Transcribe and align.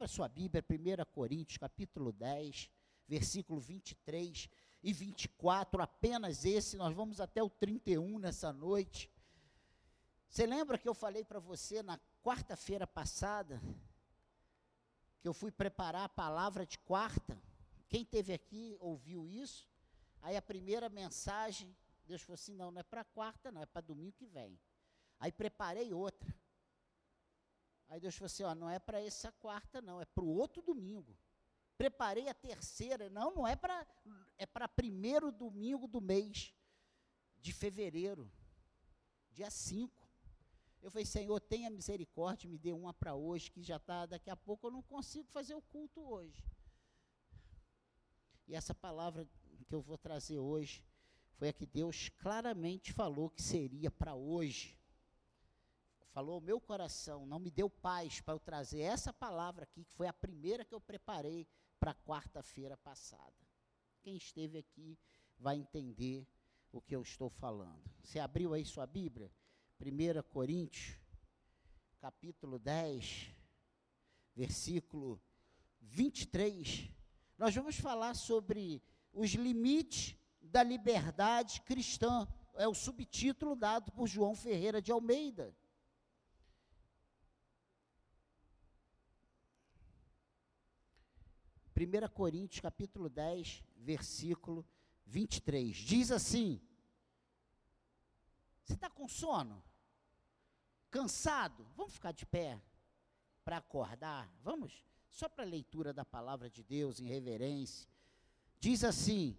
Abra 0.00 0.08
sua 0.08 0.28
Bíblia, 0.28 0.64
1 0.66 1.12
Coríntios, 1.12 1.58
capítulo 1.58 2.10
10, 2.10 2.70
versículo 3.06 3.60
23 3.60 4.48
e 4.82 4.94
24, 4.94 5.82
apenas 5.82 6.46
esse, 6.46 6.74
nós 6.74 6.94
vamos 6.94 7.20
até 7.20 7.42
o 7.42 7.50
31 7.50 8.18
nessa 8.18 8.50
noite. 8.50 9.12
Você 10.26 10.46
lembra 10.46 10.78
que 10.78 10.88
eu 10.88 10.94
falei 10.94 11.22
para 11.22 11.38
você 11.38 11.82
na 11.82 12.00
quarta-feira 12.22 12.86
passada, 12.86 13.60
que 15.20 15.28
eu 15.28 15.34
fui 15.34 15.50
preparar 15.50 16.04
a 16.04 16.08
palavra 16.08 16.64
de 16.64 16.78
quarta? 16.78 17.38
Quem 17.86 18.02
teve 18.02 18.32
aqui 18.32 18.78
ouviu 18.80 19.28
isso? 19.28 19.68
Aí 20.22 20.34
a 20.34 20.40
primeira 20.40 20.88
mensagem, 20.88 21.76
Deus 22.06 22.22
falou 22.22 22.36
assim: 22.36 22.54
não, 22.54 22.70
não 22.70 22.80
é 22.80 22.84
para 22.84 23.04
quarta, 23.04 23.52
não, 23.52 23.60
é 23.60 23.66
para 23.66 23.82
domingo 23.82 24.12
que 24.12 24.24
vem. 24.24 24.58
Aí 25.18 25.30
preparei 25.30 25.92
outra. 25.92 26.34
Aí 27.90 27.98
Deus 27.98 28.14
falou 28.14 28.26
assim: 28.26 28.44
ó, 28.44 28.54
não 28.54 28.70
é 28.70 28.78
para 28.78 29.02
essa 29.02 29.32
quarta, 29.32 29.82
não, 29.82 30.00
é 30.00 30.04
para 30.04 30.22
o 30.22 30.28
outro 30.28 30.62
domingo. 30.62 31.18
Preparei 31.76 32.28
a 32.28 32.34
terceira, 32.34 33.10
não, 33.10 33.34
não 33.34 33.46
é 33.46 33.56
para 33.56 33.84
é 34.38 34.46
para 34.46 34.68
primeiro 34.68 35.32
domingo 35.32 35.88
do 35.88 36.00
mês 36.00 36.54
de 37.40 37.52
fevereiro, 37.52 38.30
dia 39.32 39.50
5. 39.50 40.08
Eu 40.80 40.90
falei, 40.90 41.04
Senhor, 41.04 41.38
tenha 41.40 41.68
misericórdia, 41.68 42.48
me 42.48 42.56
dê 42.56 42.72
uma 42.72 42.94
para 42.94 43.14
hoje, 43.14 43.50
que 43.50 43.62
já 43.62 43.76
está, 43.76 44.06
daqui 44.06 44.30
a 44.30 44.36
pouco 44.36 44.68
eu 44.68 44.70
não 44.70 44.82
consigo 44.82 45.28
fazer 45.28 45.54
o 45.54 45.60
culto 45.60 46.00
hoje. 46.00 46.42
E 48.46 48.54
essa 48.54 48.74
palavra 48.74 49.28
que 49.66 49.74
eu 49.74 49.82
vou 49.82 49.98
trazer 49.98 50.38
hoje 50.38 50.82
foi 51.34 51.48
a 51.48 51.52
que 51.52 51.66
Deus 51.66 52.08
claramente 52.08 52.92
falou 52.92 53.28
que 53.28 53.42
seria 53.42 53.90
para 53.90 54.14
hoje 54.14 54.79
falou 56.10 56.38
o 56.38 56.42
meu 56.42 56.60
coração, 56.60 57.26
não 57.26 57.38
me 57.38 57.50
deu 57.50 57.70
paz 57.70 58.20
para 58.20 58.34
eu 58.34 58.40
trazer 58.40 58.80
essa 58.80 59.12
palavra 59.12 59.64
aqui, 59.64 59.84
que 59.84 59.92
foi 59.92 60.06
a 60.06 60.12
primeira 60.12 60.64
que 60.64 60.74
eu 60.74 60.80
preparei 60.80 61.46
para 61.78 61.94
quarta-feira 61.94 62.76
passada. 62.76 63.46
Quem 64.02 64.16
esteve 64.16 64.58
aqui 64.58 64.98
vai 65.38 65.56
entender 65.56 66.26
o 66.72 66.80
que 66.80 66.94
eu 66.94 67.02
estou 67.02 67.30
falando. 67.30 67.82
Você 68.02 68.18
abriu 68.18 68.54
aí 68.54 68.64
sua 68.64 68.86
Bíblia? 68.86 69.30
1 69.80 70.22
Coríntios, 70.28 70.98
capítulo 72.00 72.58
10, 72.58 73.30
versículo 74.34 75.20
23. 75.80 76.90
Nós 77.38 77.54
vamos 77.54 77.76
falar 77.76 78.14
sobre 78.14 78.82
os 79.12 79.30
limites 79.30 80.16
da 80.40 80.62
liberdade 80.62 81.60
cristã. 81.62 82.28
É 82.54 82.68
o 82.68 82.74
subtítulo 82.74 83.56
dado 83.56 83.90
por 83.92 84.06
João 84.06 84.34
Ferreira 84.34 84.82
de 84.82 84.92
Almeida. 84.92 85.54
1 91.80 92.08
Coríntios 92.12 92.60
capítulo 92.60 93.08
10, 93.08 93.64
versículo 93.78 94.66
23. 95.06 95.74
Diz 95.74 96.12
assim: 96.12 96.60
Você 98.62 98.74
está 98.74 98.90
com 98.90 99.08
sono? 99.08 99.64
Cansado? 100.90 101.66
Vamos 101.76 101.94
ficar 101.94 102.12
de 102.12 102.26
pé 102.26 102.60
para 103.42 103.56
acordar? 103.56 104.30
Vamos? 104.42 104.84
Só 105.08 105.26
para 105.26 105.42
a 105.42 105.48
leitura 105.48 105.94
da 105.94 106.04
palavra 106.04 106.50
de 106.50 106.62
Deus 106.62 107.00
em 107.00 107.06
reverência. 107.06 107.88
Diz 108.58 108.84
assim: 108.84 109.38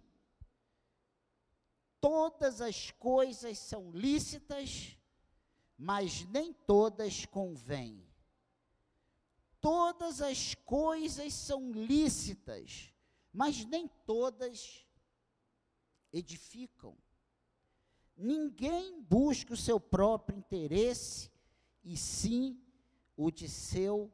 Todas 2.00 2.60
as 2.60 2.90
coisas 2.90 3.56
são 3.56 3.92
lícitas, 3.92 4.96
mas 5.78 6.24
nem 6.26 6.52
todas 6.52 7.24
convêm 7.24 8.04
todas 9.62 10.20
as 10.20 10.54
coisas 10.54 11.32
são 11.32 11.70
lícitas, 11.70 12.92
mas 13.32 13.64
nem 13.64 13.88
todas 14.04 14.84
edificam. 16.12 16.94
Ninguém 18.14 19.00
busca 19.00 19.54
o 19.54 19.56
seu 19.56 19.80
próprio 19.80 20.36
interesse, 20.36 21.30
e 21.82 21.96
sim 21.96 22.60
o 23.16 23.30
de 23.30 23.48
seu 23.48 24.12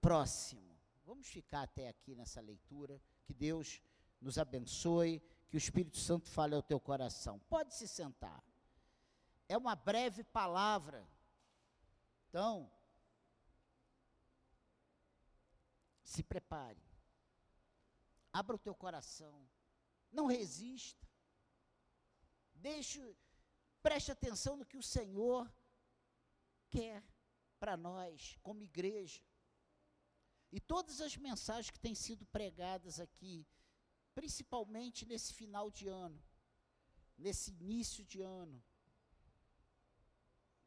próximo. 0.00 0.78
Vamos 1.04 1.26
ficar 1.26 1.62
até 1.62 1.88
aqui 1.88 2.14
nessa 2.14 2.40
leitura. 2.40 3.00
Que 3.24 3.34
Deus 3.34 3.82
nos 4.20 4.38
abençoe, 4.38 5.22
que 5.48 5.56
o 5.56 5.58
Espírito 5.58 5.98
Santo 5.98 6.28
fale 6.28 6.54
ao 6.54 6.62
teu 6.62 6.80
coração. 6.80 7.38
Pode 7.48 7.74
se 7.74 7.86
sentar. 7.86 8.42
É 9.48 9.56
uma 9.56 9.76
breve 9.76 10.24
palavra. 10.24 11.06
Então, 12.28 12.70
se 16.14 16.22
prepare. 16.22 16.80
Abra 18.32 18.56
o 18.56 18.64
teu 18.66 18.74
coração. 18.74 19.36
Não 20.10 20.26
resista. 20.26 21.06
Deixe, 22.54 23.00
preste 23.82 24.12
atenção 24.12 24.56
no 24.56 24.64
que 24.70 24.76
o 24.76 24.82
Senhor 24.82 25.52
quer 26.70 27.02
para 27.58 27.76
nós, 27.76 28.38
como 28.42 28.62
igreja. 28.62 29.22
E 30.52 30.60
todas 30.60 31.00
as 31.00 31.16
mensagens 31.16 31.70
que 31.70 31.80
têm 31.80 31.96
sido 31.96 32.24
pregadas 32.26 33.00
aqui, 33.00 33.44
principalmente 34.14 35.04
nesse 35.04 35.34
final 35.34 35.68
de 35.68 35.88
ano, 35.88 36.22
nesse 37.18 37.50
início 37.50 38.04
de 38.04 38.20
ano, 38.22 38.62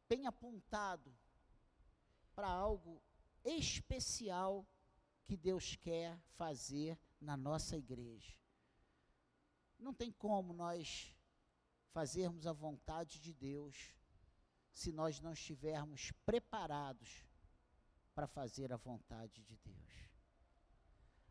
tem 0.09 0.25
apontado 0.25 1.09
para 2.35 2.49
algo 2.49 3.01
especial 3.45 4.65
que 5.27 5.35
Deus 5.35 5.75
quer 5.75 6.17
fazer 6.37 6.97
na 7.19 7.35
nossa 7.35 7.75
igreja. 7.75 8.33
Não 9.77 9.93
tem 9.93 10.09
como 10.09 10.53
nós 10.53 11.13
fazermos 11.91 12.47
a 12.47 12.53
vontade 12.53 13.19
de 13.19 13.33
Deus 13.33 13.93
se 14.71 14.91
nós 14.93 15.19
não 15.19 15.33
estivermos 15.33 16.11
preparados 16.25 17.25
para 18.15 18.25
fazer 18.25 18.71
a 18.71 18.77
vontade 18.77 19.43
de 19.43 19.57
Deus. 19.57 20.09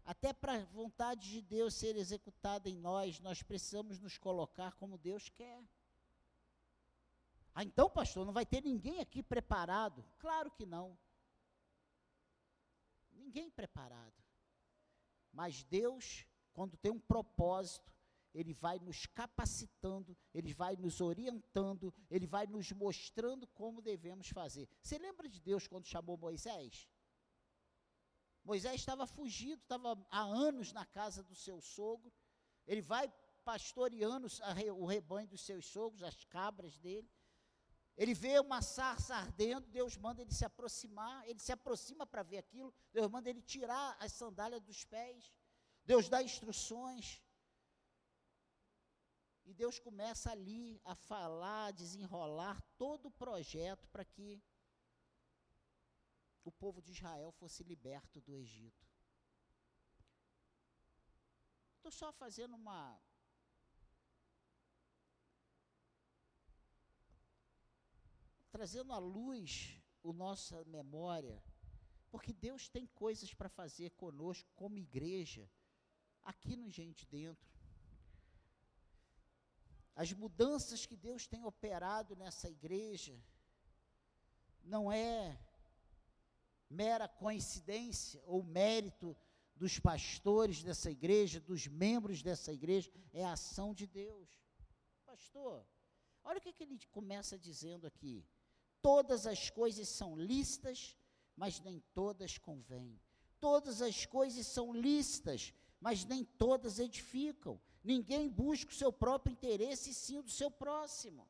Até 0.04 0.32
para 0.32 0.54
a 0.54 0.64
vontade 0.66 1.30
de 1.30 1.40
Deus 1.40 1.74
ser 1.74 1.96
executada 1.96 2.68
em 2.68 2.76
nós, 2.76 3.18
nós 3.20 3.42
precisamos 3.42 3.98
nos 3.98 4.18
colocar 4.18 4.72
como 4.74 4.98
Deus 4.98 5.30
quer. 5.30 5.64
Ah, 7.54 7.64
então, 7.64 7.88
pastor, 7.88 8.26
não 8.26 8.32
vai 8.32 8.44
ter 8.44 8.62
ninguém 8.62 9.00
aqui 9.00 9.22
preparado? 9.22 10.04
Claro 10.18 10.50
que 10.50 10.66
não 10.66 10.96
ninguém 13.16 13.50
preparado. 13.50 14.22
Mas 15.32 15.62
Deus, 15.65 16.25
quando 16.53 16.77
tem 16.77 16.91
um 16.93 17.00
propósito, 17.00 17.93
Ele 18.32 18.53
vai 18.54 18.78
nos 18.78 19.06
capacitando, 19.06 20.16
Ele 20.32 20.53
vai 20.53 20.77
nos 20.77 21.00
orientando, 21.00 21.93
Ele 22.10 22.26
vai 22.26 22.47
nos 22.47 22.72
mostrando 22.72 23.47
como 23.49 23.82
devemos 23.82 24.28
fazer. 24.28 24.69
Você 24.82 24.99
lembra 24.99 25.28
de 25.28 25.41
Deus 25.41 25.66
quando 25.66 25.87
chamou 25.87 26.16
Moisés? 26.16 26.88
Moisés 28.44 28.76
estava 28.76 29.06
fugido, 29.06 29.60
estava 29.62 30.06
há 30.10 30.22
anos 30.22 30.72
na 30.72 30.87
casa 30.87 31.22
do 31.22 31.34
seu 31.34 31.60
sogro. 31.60 32.12
Ele 32.66 32.81
vai 32.81 33.12
pastoreando 33.44 34.28
o 34.76 34.87
rebanho 34.87 35.28
dos 35.28 35.41
seus 35.41 35.66
sogros, 35.66 36.03
as 36.03 36.25
cabras 36.25 36.78
dele. 36.78 37.10
Ele 37.96 38.12
vê 38.12 38.38
uma 38.38 38.60
sarça 38.60 39.14
ardendo, 39.14 39.66
Deus 39.68 39.96
manda 39.96 40.20
ele 40.20 40.32
se 40.32 40.44
aproximar, 40.44 41.26
ele 41.26 41.38
se 41.38 41.50
aproxima 41.50 42.06
para 42.06 42.22
ver 42.22 42.38
aquilo, 42.38 42.74
Deus 42.92 43.10
manda 43.10 43.30
ele 43.30 43.40
tirar 43.40 43.96
as 43.98 44.12
sandálias 44.12 44.60
dos 44.62 44.84
pés, 44.84 45.32
Deus 45.84 46.08
dá 46.08 46.22
instruções. 46.22 47.22
E 49.46 49.54
Deus 49.54 49.78
começa 49.78 50.30
ali 50.30 50.80
a 50.84 50.94
falar, 50.94 51.66
a 51.66 51.70
desenrolar 51.70 52.60
todo 52.76 53.06
o 53.06 53.10
projeto 53.10 53.88
para 53.88 54.04
que 54.04 54.42
o 56.44 56.52
povo 56.52 56.82
de 56.82 56.92
Israel 56.92 57.32
fosse 57.32 57.62
liberto 57.62 58.20
do 58.20 58.34
Egito. 58.34 58.86
Estou 61.76 61.92
só 61.92 62.12
fazendo 62.12 62.56
uma 62.56 63.00
trazendo 68.56 68.91
à 68.94 68.99
luz 68.99 69.79
a 70.03 70.12
nossa 70.14 70.64
memória, 70.64 71.43
porque 72.11 72.32
Deus 72.32 72.70
tem 72.70 72.87
coisas 72.87 73.35
para 73.35 73.50
fazer 73.50 73.91
conosco 73.91 74.49
como 74.56 74.79
igreja, 74.79 75.47
aqui 76.25 76.56
no 76.56 76.70
Gente 76.70 77.05
Dentro. 77.06 77.50
As 79.94 80.11
mudanças 80.14 80.87
que 80.87 80.97
Deus 80.97 81.26
tem 81.26 81.44
operado 81.44 82.17
nessa 82.17 82.49
igreja 82.49 83.14
não 84.64 84.91
é 84.91 85.38
mera 86.70 87.06
coincidência 87.06 88.23
ou 88.25 88.43
mérito 88.43 89.14
dos 89.55 89.79
pastores 89.79 90.62
dessa 90.62 90.91
igreja, 90.91 91.41
dos 91.41 91.67
membros 91.67 92.23
dessa 92.23 92.55
igreja, 92.55 92.91
é 93.12 93.23
a 93.23 93.32
ação 93.32 93.75
de 93.75 93.87
Deus. 93.87 94.31
Pastor, 95.05 95.62
olha 96.25 96.38
o 96.38 96.41
que, 96.41 96.55
que 96.55 96.62
ele 96.62 96.79
começa 96.87 97.38
dizendo 97.38 97.87
aqui 97.87 98.26
todas 98.82 99.26
as 99.26 99.50
coisas 99.50 99.88
são 99.88 100.17
lícitas, 100.17 100.96
mas 101.37 101.61
nem 101.61 101.82
todas 101.94 102.38
convêm. 102.38 103.00
Todas 103.40 103.82
as 103.82 104.06
coisas 104.06 104.46
são 104.46 104.73
lícitas, 104.73 105.52
mas 105.81 106.05
nem 106.05 106.25
todas 106.25 106.78
edificam. 106.78 107.61
Ninguém 107.84 108.28
busca 108.28 108.70
o 108.70 108.75
seu 108.75 108.93
próprio 108.93 109.32
interesse, 109.32 109.90
e 109.90 109.94
sim 109.94 110.19
o 110.19 110.23
do 110.23 110.31
seu 110.31 110.50
próximo. 110.50 111.28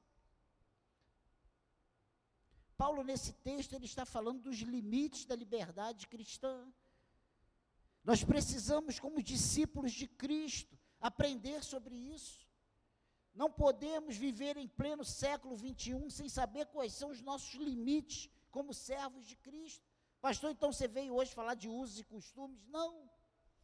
Paulo, 2.76 3.02
nesse 3.02 3.32
texto, 3.32 3.72
ele 3.72 3.86
está 3.86 4.04
falando 4.04 4.42
dos 4.42 4.58
limites 4.58 5.24
da 5.24 5.34
liberdade 5.34 6.06
cristã. 6.06 6.70
Nós 8.04 8.22
precisamos, 8.22 9.00
como 9.00 9.22
discípulos 9.22 9.92
de 9.92 10.06
Cristo, 10.06 10.78
aprender 11.00 11.64
sobre 11.64 11.94
isso. 11.94 12.45
Não 13.36 13.50
podemos 13.52 14.16
viver 14.16 14.56
em 14.56 14.66
pleno 14.66 15.04
século 15.04 15.54
21 15.54 16.08
sem 16.08 16.26
saber 16.26 16.64
quais 16.68 16.94
são 16.94 17.10
os 17.10 17.20
nossos 17.20 17.52
limites 17.54 18.30
como 18.50 18.72
servos 18.72 19.26
de 19.26 19.36
Cristo. 19.36 19.86
Pastor, 20.22 20.50
então 20.50 20.72
você 20.72 20.88
veio 20.88 21.14
hoje 21.14 21.34
falar 21.34 21.52
de 21.54 21.68
usos 21.68 21.98
e 21.98 22.04
costumes? 22.04 22.66
Não. 22.68 23.10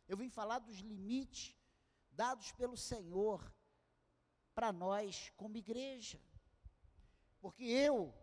Eu 0.06 0.18
vim 0.18 0.28
falar 0.28 0.58
dos 0.58 0.76
limites 0.80 1.56
dados 2.10 2.52
pelo 2.52 2.76
Senhor 2.76 3.50
para 4.54 4.70
nós 4.70 5.32
como 5.38 5.56
igreja. 5.56 6.20
Porque 7.40 7.64
eu, 7.64 8.14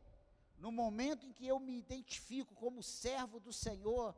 no 0.55 0.71
momento 0.71 1.25
em 1.25 1.33
que 1.33 1.47
eu 1.47 1.59
me 1.59 1.79
identifico 1.79 2.53
como 2.53 2.83
servo 2.83 3.39
do 3.39 3.51
Senhor, 3.51 4.15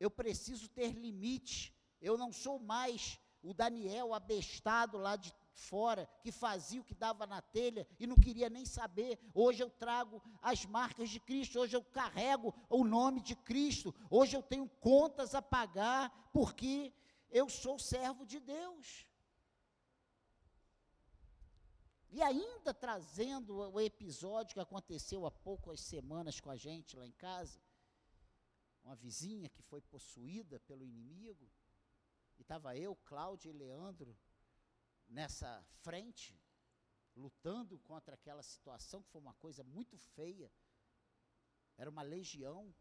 eu 0.00 0.10
preciso 0.10 0.66
ter 0.70 0.92
limite. 0.92 1.76
Eu 2.00 2.16
não 2.16 2.32
sou 2.32 2.58
mais 2.58 3.20
o 3.42 3.52
Daniel 3.52 4.14
abestado 4.14 4.96
lá 4.96 5.14
de 5.14 5.30
fora, 5.58 6.08
que 6.22 6.30
fazia 6.30 6.80
o 6.80 6.84
que 6.84 6.94
dava 6.94 7.26
na 7.26 7.42
telha 7.42 7.86
e 7.98 8.06
não 8.06 8.16
queria 8.16 8.48
nem 8.48 8.64
saber. 8.64 9.18
Hoje 9.34 9.62
eu 9.62 9.68
trago 9.70 10.22
as 10.40 10.64
marcas 10.64 11.10
de 11.10 11.20
Cristo, 11.20 11.58
hoje 11.58 11.76
eu 11.76 11.82
carrego 11.82 12.54
o 12.70 12.84
nome 12.84 13.20
de 13.20 13.34
Cristo, 13.34 13.94
hoje 14.10 14.36
eu 14.36 14.42
tenho 14.42 14.68
contas 14.80 15.34
a 15.34 15.42
pagar, 15.42 16.30
porque 16.32 16.92
eu 17.30 17.48
sou 17.48 17.78
servo 17.78 18.24
de 18.24 18.38
Deus. 18.38 19.06
E 22.10 22.22
ainda 22.22 22.72
trazendo 22.72 23.56
o 23.56 23.80
episódio 23.80 24.54
que 24.54 24.60
aconteceu 24.60 25.26
há 25.26 25.30
poucas 25.30 25.80
semanas 25.80 26.40
com 26.40 26.50
a 26.50 26.56
gente 26.56 26.96
lá 26.96 27.06
em 27.06 27.12
casa, 27.12 27.60
uma 28.82 28.94
vizinha 28.94 29.48
que 29.50 29.60
foi 29.62 29.82
possuída 29.82 30.58
pelo 30.60 30.84
inimigo, 30.84 31.46
e 32.38 32.42
estava 32.42 32.76
eu, 32.76 32.94
Cláudio 33.04 33.50
e 33.50 33.52
Leandro 33.52 34.16
nessa 35.08 35.62
frente, 35.82 36.38
lutando 37.16 37.78
contra 37.80 38.14
aquela 38.14 38.42
situação, 38.42 39.02
que 39.02 39.10
foi 39.10 39.20
uma 39.20 39.34
coisa 39.34 39.64
muito 39.64 39.96
feia, 39.96 40.52
era 41.76 41.90
uma 41.90 42.02
legião. 42.02 42.74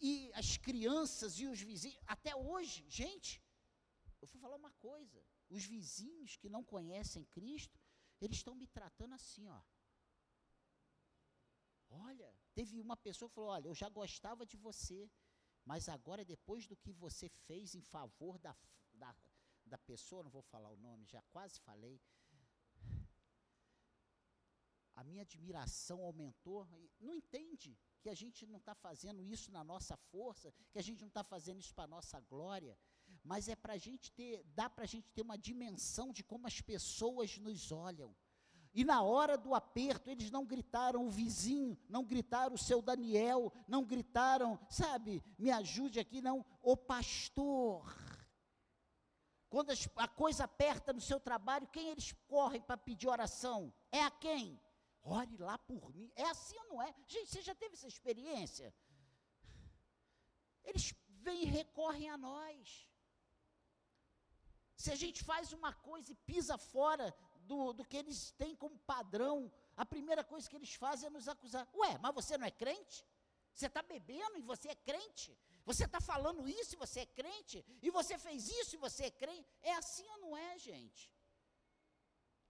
E 0.00 0.32
as 0.34 0.56
crianças 0.56 1.38
e 1.38 1.46
os 1.46 1.60
vizinhos, 1.60 2.02
até 2.06 2.34
hoje, 2.34 2.88
gente, 2.88 3.42
eu 4.20 4.28
vou 4.28 4.40
falar 4.40 4.56
uma 4.56 4.72
coisa: 4.72 5.22
os 5.48 5.64
vizinhos 5.64 6.36
que 6.36 6.48
não 6.48 6.64
conhecem 6.64 7.24
Cristo, 7.24 7.78
eles 8.20 8.38
estão 8.38 8.54
me 8.54 8.66
tratando 8.66 9.14
assim, 9.14 9.48
ó. 9.48 9.60
Olha, 11.90 12.32
teve 12.54 12.80
uma 12.80 12.96
pessoa 12.96 13.28
que 13.28 13.34
falou: 13.34 13.50
Olha, 13.50 13.68
eu 13.68 13.74
já 13.74 13.88
gostava 13.88 14.46
de 14.46 14.56
você, 14.56 15.10
mas 15.64 15.88
agora, 15.88 16.24
depois 16.24 16.66
do 16.66 16.76
que 16.76 16.92
você 16.92 17.28
fez 17.46 17.74
em 17.74 17.82
favor 17.82 18.38
da, 18.38 18.56
da, 18.92 19.14
da 19.70 19.78
pessoa, 19.78 20.24
não 20.24 20.30
vou 20.38 20.42
falar 20.42 20.70
o 20.70 20.76
nome, 20.76 21.06
já 21.06 21.22
quase 21.34 21.60
falei, 21.60 22.00
a 25.00 25.04
minha 25.04 25.22
admiração 25.22 26.02
aumentou. 26.04 26.68
Não 27.00 27.14
entende 27.14 27.78
que 28.02 28.10
a 28.10 28.14
gente 28.14 28.46
não 28.46 28.58
está 28.58 28.74
fazendo 28.74 29.22
isso 29.34 29.50
na 29.50 29.64
nossa 29.64 29.96
força, 29.96 30.52
que 30.70 30.78
a 30.78 30.82
gente 30.82 31.00
não 31.00 31.08
está 31.08 31.24
fazendo 31.24 31.60
isso 31.60 31.74
para 31.74 31.84
a 31.84 31.94
nossa 31.96 32.20
glória, 32.20 32.76
mas 33.24 33.48
é 33.48 33.56
para 33.56 33.74
a 33.74 33.78
gente 33.78 34.12
ter, 34.12 34.44
dá 34.54 34.68
para 34.68 34.84
a 34.84 34.86
gente 34.86 35.10
ter 35.10 35.22
uma 35.22 35.38
dimensão 35.38 36.12
de 36.12 36.22
como 36.22 36.46
as 36.46 36.60
pessoas 36.60 37.38
nos 37.38 37.72
olham. 37.72 38.14
E 38.72 38.84
na 38.84 39.02
hora 39.02 39.36
do 39.36 39.54
aperto, 39.54 40.10
eles 40.10 40.30
não 40.30 40.44
gritaram 40.46 41.06
o 41.06 41.10
vizinho, 41.10 41.78
não 41.88 42.04
gritaram 42.04 42.54
o 42.54 42.58
seu 42.58 42.80
Daniel, 42.80 43.52
não 43.66 43.84
gritaram, 43.84 44.58
sabe, 44.68 45.22
me 45.38 45.50
ajude 45.50 45.98
aqui, 45.98 46.20
não, 46.20 46.44
o 46.62 46.76
pastor. 46.76 47.84
Quando 49.50 49.72
a 49.96 50.08
coisa 50.08 50.44
aperta 50.44 50.92
no 50.92 51.00
seu 51.00 51.18
trabalho, 51.18 51.66
quem 51.66 51.88
eles 51.88 52.12
correm 52.28 52.62
para 52.62 52.76
pedir 52.76 53.08
oração? 53.08 53.74
É 53.90 54.00
a 54.04 54.10
quem? 54.10 54.60
Ore 55.02 55.36
lá 55.38 55.58
por 55.58 55.92
mim. 55.92 56.10
É 56.14 56.24
assim 56.24 56.56
ou 56.58 56.68
não 56.68 56.82
é? 56.82 56.94
Gente, 57.08 57.30
você 57.30 57.42
já 57.42 57.54
teve 57.54 57.74
essa 57.74 57.88
experiência? 57.88 58.72
Eles 60.62 60.94
vêm 61.24 61.42
e 61.42 61.46
recorrem 61.46 62.08
a 62.08 62.16
nós. 62.16 62.88
Se 64.76 64.92
a 64.92 64.94
gente 64.94 65.24
faz 65.24 65.52
uma 65.52 65.72
coisa 65.72 66.12
e 66.12 66.14
pisa 66.14 66.56
fora 66.56 67.12
do, 67.40 67.72
do 67.72 67.84
que 67.84 67.96
eles 67.96 68.30
têm 68.32 68.54
como 68.54 68.78
padrão, 68.78 69.52
a 69.76 69.84
primeira 69.84 70.22
coisa 70.22 70.48
que 70.48 70.54
eles 70.54 70.74
fazem 70.74 71.08
é 71.08 71.10
nos 71.10 71.26
acusar. 71.26 71.68
Ué, 71.74 71.98
mas 71.98 72.14
você 72.14 72.38
não 72.38 72.46
é 72.46 72.50
crente? 72.52 73.04
Você 73.52 73.66
está 73.66 73.82
bebendo 73.82 74.38
e 74.38 74.42
você 74.42 74.68
é 74.68 74.74
crente? 74.76 75.36
Você 75.64 75.84
está 75.84 76.00
falando 76.00 76.48
isso 76.48 76.74
e 76.74 76.78
você 76.78 77.00
é 77.00 77.06
crente? 77.06 77.64
E 77.82 77.90
você 77.90 78.18
fez 78.18 78.48
isso 78.48 78.76
e 78.76 78.78
você 78.78 79.04
é 79.04 79.10
crente? 79.10 79.48
É 79.62 79.74
assim 79.74 80.06
ou 80.08 80.18
não 80.18 80.36
é, 80.36 80.58
gente? 80.58 81.12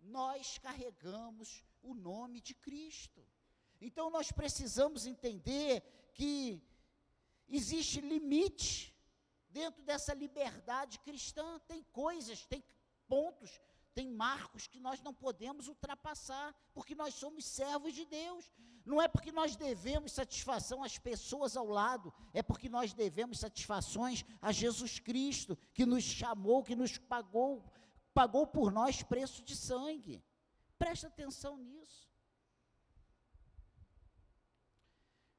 Nós 0.01 0.59
carregamos 0.59 1.63
o 1.83 1.95
nome 1.95 2.41
de 2.41 2.55
Cristo. 2.55 3.25
Então 3.81 4.11
nós 4.11 4.31
precisamos 4.31 5.07
entender 5.07 5.83
que 6.15 6.63
existe 7.49 8.01
limite 8.01 8.95
dentro 9.51 9.83
dessa 9.83 10.15
liberdade 10.15 10.99
cristã. 11.01 11.59
Tem 11.67 11.83
coisas, 11.85 12.47
tem 12.47 12.63
pontos, 13.09 13.61
tem 13.95 14.09
marcos 14.09 14.67
que 14.67 14.79
nós 14.79 15.03
não 15.03 15.13
podemos 15.13 15.69
ultrapassar, 15.69 16.55
porque 16.73 16.95
nós 16.95 17.15
somos 17.15 17.45
servos 17.45 17.93
de 17.95 18.05
Deus. 18.05 18.51
Não 18.85 19.01
é 19.01 19.07
porque 19.07 19.31
nós 19.31 19.57
devemos 19.57 20.13
satisfação 20.13 20.83
às 20.83 20.99
pessoas 20.99 21.57
ao 21.57 21.67
lado, 21.67 22.13
é 22.33 22.43
porque 22.43 22.69
nós 22.69 22.93
devemos 22.93 23.39
satisfações 23.39 24.25
a 24.41 24.53
Jesus 24.53 24.99
Cristo, 24.99 25.57
que 25.73 25.87
nos 25.87 26.03
chamou, 26.03 26.63
que 26.63 26.75
nos 26.75 26.99
pagou, 26.99 27.65
pagou 28.15 28.47
por 28.47 28.73
nós 28.73 29.03
preço 29.03 29.43
de 29.43 29.55
sangue. 29.55 30.23
Presta 30.79 31.09
atenção 31.09 31.57
nisso. 31.57 32.11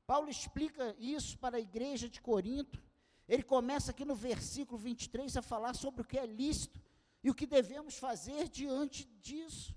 Paulo 0.05 0.29
explica 0.29 0.95
isso 0.99 1.37
para 1.37 1.57
a 1.57 1.59
igreja 1.59 2.09
de 2.09 2.21
Corinto. 2.21 2.83
Ele 3.27 3.43
começa 3.43 3.91
aqui 3.91 4.03
no 4.03 4.13
versículo 4.13 4.77
23 4.77 5.37
a 5.37 5.41
falar 5.41 5.73
sobre 5.73 6.01
o 6.01 6.05
que 6.05 6.17
é 6.17 6.25
lícito 6.25 6.81
e 7.23 7.29
o 7.29 7.33
que 7.33 7.45
devemos 7.45 7.97
fazer 7.97 8.49
diante 8.49 9.05
disso. 9.21 9.73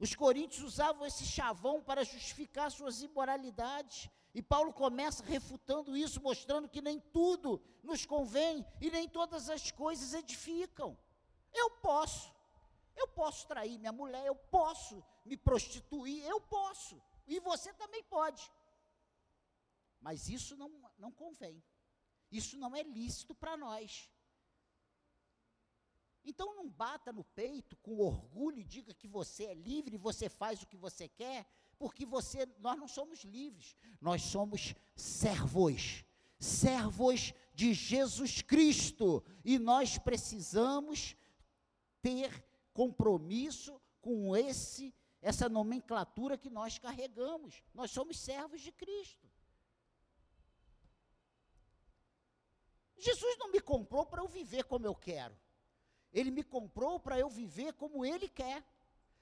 Os 0.00 0.14
coríntios 0.14 0.62
usavam 0.62 1.06
esse 1.06 1.26
chavão 1.26 1.82
para 1.82 2.02
justificar 2.04 2.70
suas 2.70 3.02
imoralidades. 3.02 4.08
E 4.34 4.40
Paulo 4.40 4.72
começa 4.72 5.22
refutando 5.22 5.94
isso, 5.94 6.22
mostrando 6.22 6.70
que 6.70 6.80
nem 6.80 6.98
tudo 6.98 7.62
nos 7.82 8.06
convém 8.06 8.64
e 8.80 8.90
nem 8.90 9.06
todas 9.06 9.50
as 9.50 9.70
coisas 9.70 10.14
edificam. 10.14 10.96
Eu 11.52 11.70
posso, 11.72 12.32
eu 12.96 13.06
posso 13.08 13.46
trair 13.46 13.78
minha 13.78 13.92
mulher, 13.92 14.24
eu 14.24 14.34
posso 14.34 15.04
me 15.24 15.36
prostituir, 15.36 16.24
eu 16.24 16.40
posso. 16.40 17.00
E 17.26 17.38
você 17.38 17.70
também 17.74 18.02
pode. 18.04 18.50
Mas 20.00 20.30
isso 20.30 20.56
não, 20.56 20.70
não 20.98 21.12
convém. 21.12 21.62
Isso 22.32 22.56
não 22.56 22.74
é 22.74 22.82
lícito 22.82 23.34
para 23.34 23.54
nós. 23.54 24.08
Então 26.24 26.54
não 26.54 26.68
bata 26.68 27.12
no 27.12 27.24
peito 27.24 27.76
com 27.78 27.98
orgulho 27.98 28.58
e 28.58 28.64
diga 28.64 28.94
que 28.94 29.08
você 29.08 29.44
é 29.44 29.54
livre, 29.54 29.96
você 29.96 30.28
faz 30.28 30.62
o 30.62 30.66
que 30.66 30.76
você 30.76 31.08
quer, 31.08 31.46
porque 31.78 32.04
você, 32.04 32.46
nós 32.58 32.78
não 32.78 32.86
somos 32.86 33.24
livres, 33.24 33.76
nós 34.00 34.22
somos 34.22 34.74
servos, 34.94 36.04
servos 36.38 37.32
de 37.54 37.72
Jesus 37.72 38.42
Cristo, 38.42 39.24
e 39.44 39.58
nós 39.58 39.98
precisamos 39.98 41.16
ter 42.02 42.44
compromisso 42.72 43.80
com 44.00 44.36
esse 44.36 44.94
essa 45.22 45.48
nomenclatura 45.48 46.38
que 46.38 46.48
nós 46.48 46.78
carregamos. 46.78 47.62
Nós 47.74 47.90
somos 47.90 48.18
servos 48.18 48.62
de 48.62 48.72
Cristo. 48.72 49.28
Jesus 52.96 53.36
não 53.38 53.50
me 53.50 53.60
comprou 53.60 54.06
para 54.06 54.22
eu 54.22 54.28
viver 54.28 54.64
como 54.64 54.86
eu 54.86 54.94
quero. 54.94 55.36
Ele 56.12 56.30
me 56.30 56.42
comprou 56.42 56.98
para 56.98 57.18
eu 57.18 57.28
viver 57.28 57.72
como 57.74 58.04
Ele 58.04 58.28
quer. 58.28 58.64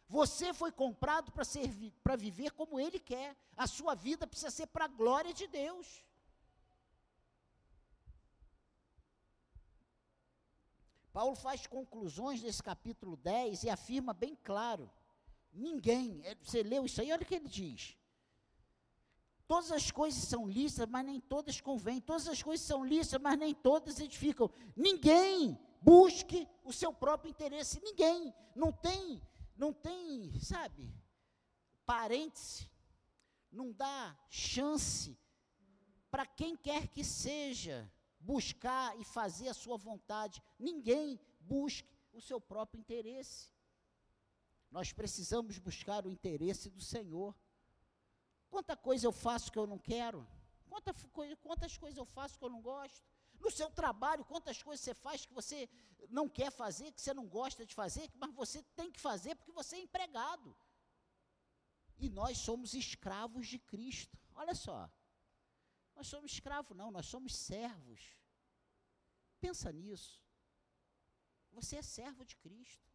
Você 0.09 0.55
foi 0.55 0.73
comprado 0.73 1.31
para 1.31 2.17
viver 2.17 2.51
como 2.53 2.81
Ele 2.81 2.99
quer. 2.99 3.37
A 3.57 3.67
sua 3.67 3.95
vida 3.95 4.27
precisa 4.27 4.51
ser 4.51 4.67
para 4.69 4.87
a 4.87 4.89
glória 4.89 5.35
de 5.35 5.47
Deus. 5.47 6.03
Paulo 11.13 11.35
faz 11.35 11.67
conclusões 11.67 12.43
nesse 12.43 12.63
capítulo 12.63 13.17
10 13.17 13.65
e 13.65 13.71
afirma 13.71 14.15
bem 14.15 14.37
claro: 14.43 14.91
ninguém, 15.53 16.23
é, 16.25 16.35
você 16.37 16.63
leu 16.63 16.87
isso 16.87 17.01
aí, 17.01 17.13
olha 17.13 17.23
o 17.23 17.27
que 17.27 17.35
ele 17.35 17.49
diz. 17.49 17.97
Todas 19.47 19.73
as 19.73 19.91
coisas 19.91 20.23
são 20.23 20.47
lícitas, 20.47 20.87
mas 20.89 21.07
nem 21.07 21.21
todas 21.21 21.61
convêm. 21.61 22.01
Todas 22.01 22.29
as 22.29 22.43
coisas 22.43 22.67
são 22.67 22.85
lícitas, 22.85 23.21
mas 23.21 23.39
nem 23.39 23.55
todas 23.55 23.99
edificam. 23.99 24.51
Ninguém 24.77 25.59
busque 25.81 26.49
o 26.65 26.73
seu 26.73 26.93
próprio 26.93 27.31
interesse. 27.31 27.81
Ninguém. 27.83 28.35
Não 28.55 28.73
tem, 28.73 29.23
não 29.57 29.73
tem, 29.73 30.39
sabe, 30.41 30.93
parêntese. 31.87 32.71
Não 33.51 33.73
dá 33.73 34.19
chance 34.29 35.17
para 36.11 36.27
quem 36.27 36.57
quer 36.57 36.89
que 36.89 37.05
seja 37.05 37.91
buscar 38.21 38.99
e 38.99 39.05
fazer 39.05 39.49
a 39.49 39.55
sua 39.55 39.77
vontade. 39.77 40.43
Ninguém 40.59 41.21
busque 41.41 41.89
o 42.13 42.21
seu 42.21 42.41
próprio 42.41 42.81
interesse. 42.81 43.51
Nós 44.71 44.93
precisamos 44.93 45.59
buscar 45.59 46.07
o 46.07 46.11
interesse 46.11 46.69
do 46.69 46.81
Senhor. 46.81 47.35
Quanta 48.51 48.77
coisa 48.77 49.07
eu 49.07 49.13
faço 49.13 49.51
que 49.51 49.59
eu 49.59 49.67
não 49.67 49.79
quero? 49.79 50.27
Quanta, 50.69 50.95
quantas 51.41 51.79
coisas 51.79 51.97
eu 51.97 52.05
faço 52.05 52.39
que 52.39 52.45
eu 52.45 52.51
não 52.51 52.61
gosto? 52.61 53.07
No 53.41 53.51
seu 53.51 53.71
trabalho, 53.71 54.25
quantas 54.25 54.63
coisas 54.63 54.85
você 54.85 54.95
faz 54.95 55.25
que 55.25 55.33
você 55.33 55.69
não 56.09 56.29
quer 56.29 56.51
fazer, 56.51 56.93
que 56.93 57.01
você 57.01 57.15
não 57.15 57.27
gosta 57.27 57.65
de 57.65 57.75
fazer, 57.75 58.11
mas 58.15 58.35
você 58.35 58.63
tem 58.75 58.91
que 58.91 59.01
fazer 59.01 59.35
porque 59.37 59.53
você 59.53 59.77
é 59.77 59.81
empregado. 59.81 60.57
E 61.99 62.09
nós 62.09 62.39
somos 62.39 62.75
escravos 62.75 63.47
de 63.49 63.59
Cristo. 63.59 64.17
Olha 64.35 64.55
só. 64.55 64.91
Nós 65.95 66.07
somos 66.07 66.33
escravos, 66.33 66.77
não, 66.77 66.91
nós 66.91 67.07
somos 67.07 67.35
servos. 67.35 68.17
Pensa 69.41 69.73
nisso. 69.73 70.23
Você 71.53 71.77
é 71.77 71.83
servo 71.83 72.25
de 72.25 72.37
Cristo. 72.37 72.87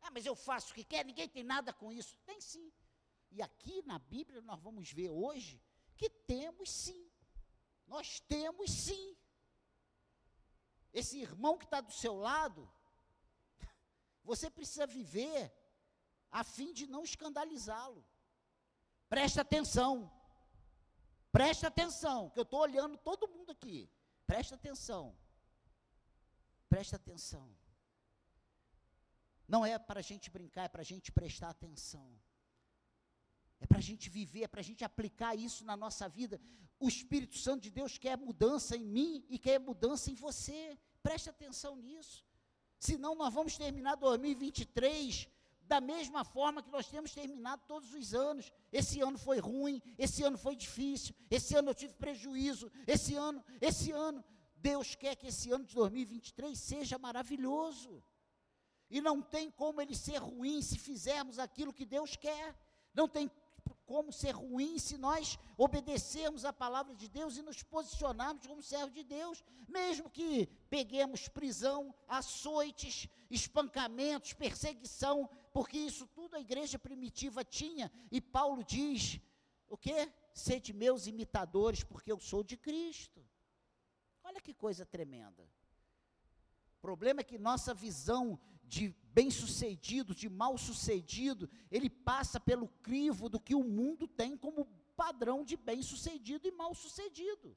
Ah, 0.00 0.10
mas 0.10 0.24
eu 0.24 0.36
faço 0.36 0.70
o 0.70 0.74
que 0.74 0.84
quer, 0.84 1.04
ninguém 1.04 1.28
tem 1.28 1.42
nada 1.42 1.72
com 1.72 1.92
isso. 1.92 2.16
Tem 2.24 2.40
sim. 2.40 2.72
E 3.30 3.42
aqui 3.42 3.82
na 3.82 3.98
Bíblia 3.98 4.40
nós 4.40 4.60
vamos 4.60 4.92
ver 4.92 5.10
hoje 5.10 5.60
que 5.96 6.08
temos 6.08 6.70
sim. 6.70 7.07
Nós 7.88 8.20
temos 8.20 8.70
sim. 8.70 9.16
Esse 10.92 11.18
irmão 11.20 11.56
que 11.58 11.64
está 11.64 11.80
do 11.80 11.92
seu 11.92 12.14
lado, 12.14 12.70
você 14.24 14.50
precisa 14.50 14.86
viver 14.86 15.52
a 16.30 16.44
fim 16.44 16.72
de 16.72 16.86
não 16.86 17.02
escandalizá-lo. 17.02 18.04
Presta 19.08 19.40
atenção. 19.40 20.12
Presta 21.32 21.68
atenção, 21.68 22.30
que 22.30 22.38
eu 22.38 22.42
estou 22.42 22.60
olhando 22.60 22.96
todo 22.96 23.28
mundo 23.28 23.52
aqui. 23.52 23.90
Presta 24.26 24.54
atenção. 24.54 25.16
Presta 26.68 26.96
atenção. 26.96 27.54
Não 29.46 29.64
é 29.64 29.78
para 29.78 30.00
a 30.00 30.02
gente 30.02 30.30
brincar, 30.30 30.64
é 30.64 30.68
para 30.68 30.82
a 30.82 30.84
gente 30.84 31.10
prestar 31.10 31.50
atenção. 31.50 32.06
É 33.60 33.66
para 33.66 33.78
a 33.78 33.82
gente 33.82 34.08
viver, 34.08 34.44
é 34.44 34.48
para 34.48 34.60
a 34.60 34.64
gente 34.64 34.84
aplicar 34.84 35.34
isso 35.34 35.64
na 35.64 35.76
nossa 35.76 36.08
vida. 36.08 36.40
O 36.78 36.88
Espírito 36.88 37.36
Santo 37.36 37.62
de 37.62 37.70
Deus 37.70 37.98
quer 37.98 38.16
mudança 38.16 38.76
em 38.76 38.84
mim 38.84 39.24
e 39.28 39.38
quer 39.38 39.58
mudança 39.58 40.10
em 40.10 40.14
você. 40.14 40.78
Preste 41.02 41.28
atenção 41.28 41.76
nisso. 41.76 42.24
Senão 42.78 43.14
nós 43.14 43.34
vamos 43.34 43.56
terminar 43.56 43.96
2023 43.96 45.28
da 45.68 45.80
mesma 45.80 46.24
forma 46.24 46.62
que 46.62 46.70
nós 46.70 46.88
temos 46.88 47.12
terminado 47.12 47.62
todos 47.66 47.92
os 47.92 48.14
anos. 48.14 48.50
Esse 48.72 49.00
ano 49.00 49.18
foi 49.18 49.38
ruim, 49.38 49.82
esse 49.98 50.22
ano 50.22 50.38
foi 50.38 50.56
difícil, 50.56 51.14
esse 51.30 51.54
ano 51.54 51.70
eu 51.70 51.74
tive 51.74 51.94
prejuízo, 51.94 52.70
esse 52.86 53.14
ano, 53.14 53.44
esse 53.60 53.90
ano. 53.90 54.24
Deus 54.56 54.94
quer 54.94 55.14
que 55.14 55.28
esse 55.28 55.50
ano 55.50 55.64
de 55.64 55.74
2023 55.74 56.58
seja 56.58 56.98
maravilhoso. 56.98 58.02
E 58.90 59.00
não 59.00 59.20
tem 59.20 59.50
como 59.50 59.80
ele 59.80 59.94
ser 59.94 60.16
ruim 60.16 60.62
se 60.62 60.78
fizermos 60.78 61.38
aquilo 61.38 61.72
que 61.72 61.84
Deus 61.84 62.16
quer. 62.16 62.56
Não 62.94 63.06
tem 63.06 63.30
como 63.88 64.12
ser 64.12 64.32
ruim 64.32 64.78
se 64.78 64.98
nós 64.98 65.38
obedecermos 65.56 66.44
a 66.44 66.52
palavra 66.52 66.94
de 66.94 67.08
Deus 67.08 67.38
e 67.38 67.42
nos 67.42 67.62
posicionarmos 67.62 68.46
como 68.46 68.62
servo 68.62 68.90
de 68.90 69.02
Deus, 69.02 69.42
mesmo 69.66 70.10
que 70.10 70.46
peguemos 70.68 71.26
prisão, 71.26 71.94
açoites, 72.06 73.08
espancamentos, 73.30 74.34
perseguição, 74.34 75.26
porque 75.54 75.78
isso 75.78 76.06
tudo 76.08 76.36
a 76.36 76.40
igreja 76.40 76.78
primitiva 76.78 77.42
tinha, 77.42 77.90
e 78.12 78.20
Paulo 78.20 78.62
diz: 78.62 79.18
o 79.70 79.76
quê? 79.76 80.12
Sede 80.34 80.74
meus 80.74 81.06
imitadores, 81.06 81.82
porque 81.82 82.12
eu 82.12 82.20
sou 82.20 82.44
de 82.44 82.58
Cristo. 82.58 83.24
Olha 84.22 84.40
que 84.42 84.52
coisa 84.52 84.84
tremenda. 84.84 85.48
O 86.76 86.80
problema 86.82 87.22
é 87.22 87.24
que 87.24 87.38
nossa 87.38 87.72
visão 87.72 88.38
de 88.68 88.94
bem-sucedido, 89.12 90.14
de 90.14 90.28
mal-sucedido, 90.28 91.48
ele 91.70 91.90
passa 91.90 92.38
pelo 92.38 92.68
crivo 92.82 93.28
do 93.28 93.40
que 93.40 93.54
o 93.54 93.64
mundo 93.64 94.06
tem 94.06 94.36
como 94.36 94.66
padrão 94.96 95.44
de 95.44 95.56
bem-sucedido 95.56 96.46
e 96.46 96.52
mal-sucedido. 96.52 97.56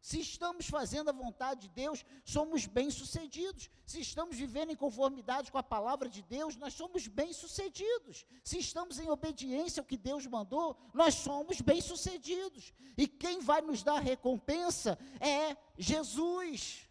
Se 0.00 0.20
estamos 0.20 0.68
fazendo 0.68 1.08
a 1.10 1.12
vontade 1.12 1.62
de 1.62 1.68
Deus, 1.68 2.04
somos 2.24 2.66
bem-sucedidos. 2.66 3.68
Se 3.84 4.00
estamos 4.00 4.36
vivendo 4.36 4.70
em 4.70 4.76
conformidade 4.76 5.50
com 5.50 5.58
a 5.58 5.62
palavra 5.62 6.08
de 6.08 6.22
Deus, 6.22 6.56
nós 6.56 6.72
somos 6.74 7.08
bem-sucedidos. 7.08 8.24
Se 8.44 8.58
estamos 8.58 8.98
em 8.98 9.10
obediência 9.10 9.80
ao 9.80 9.86
que 9.86 9.96
Deus 9.96 10.26
mandou, 10.26 10.76
nós 10.94 11.14
somos 11.14 11.60
bem-sucedidos. 11.60 12.72
E 12.96 13.08
quem 13.08 13.40
vai 13.40 13.60
nos 13.60 13.82
dar 13.82 14.00
recompensa 14.00 14.96
é 15.20 15.56
Jesus. 15.76 16.87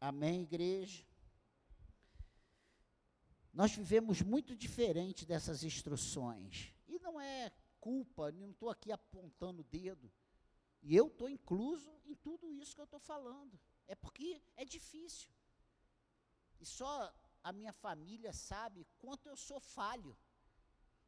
Amém, 0.00 0.42
igreja? 0.42 1.04
Nós 3.52 3.72
vivemos 3.72 4.20
muito 4.20 4.54
diferente 4.54 5.24
dessas 5.24 5.64
instruções. 5.64 6.74
E 6.86 6.98
não 6.98 7.18
é 7.18 7.50
culpa, 7.80 8.30
não 8.30 8.50
estou 8.50 8.68
aqui 8.68 8.92
apontando 8.92 9.62
o 9.62 9.64
dedo. 9.64 10.12
E 10.82 10.94
eu 10.94 11.06
estou 11.06 11.28
incluso 11.28 11.90
em 12.04 12.14
tudo 12.14 12.52
isso 12.52 12.74
que 12.74 12.80
eu 12.80 12.84
estou 12.84 13.00
falando. 13.00 13.58
É 13.88 13.94
porque 13.94 14.42
é 14.56 14.64
difícil. 14.64 15.30
E 16.60 16.66
só 16.66 17.14
a 17.42 17.50
minha 17.50 17.72
família 17.72 18.32
sabe 18.32 18.86
quanto 18.98 19.26
eu 19.26 19.36
sou 19.36 19.58
falho. 19.58 20.14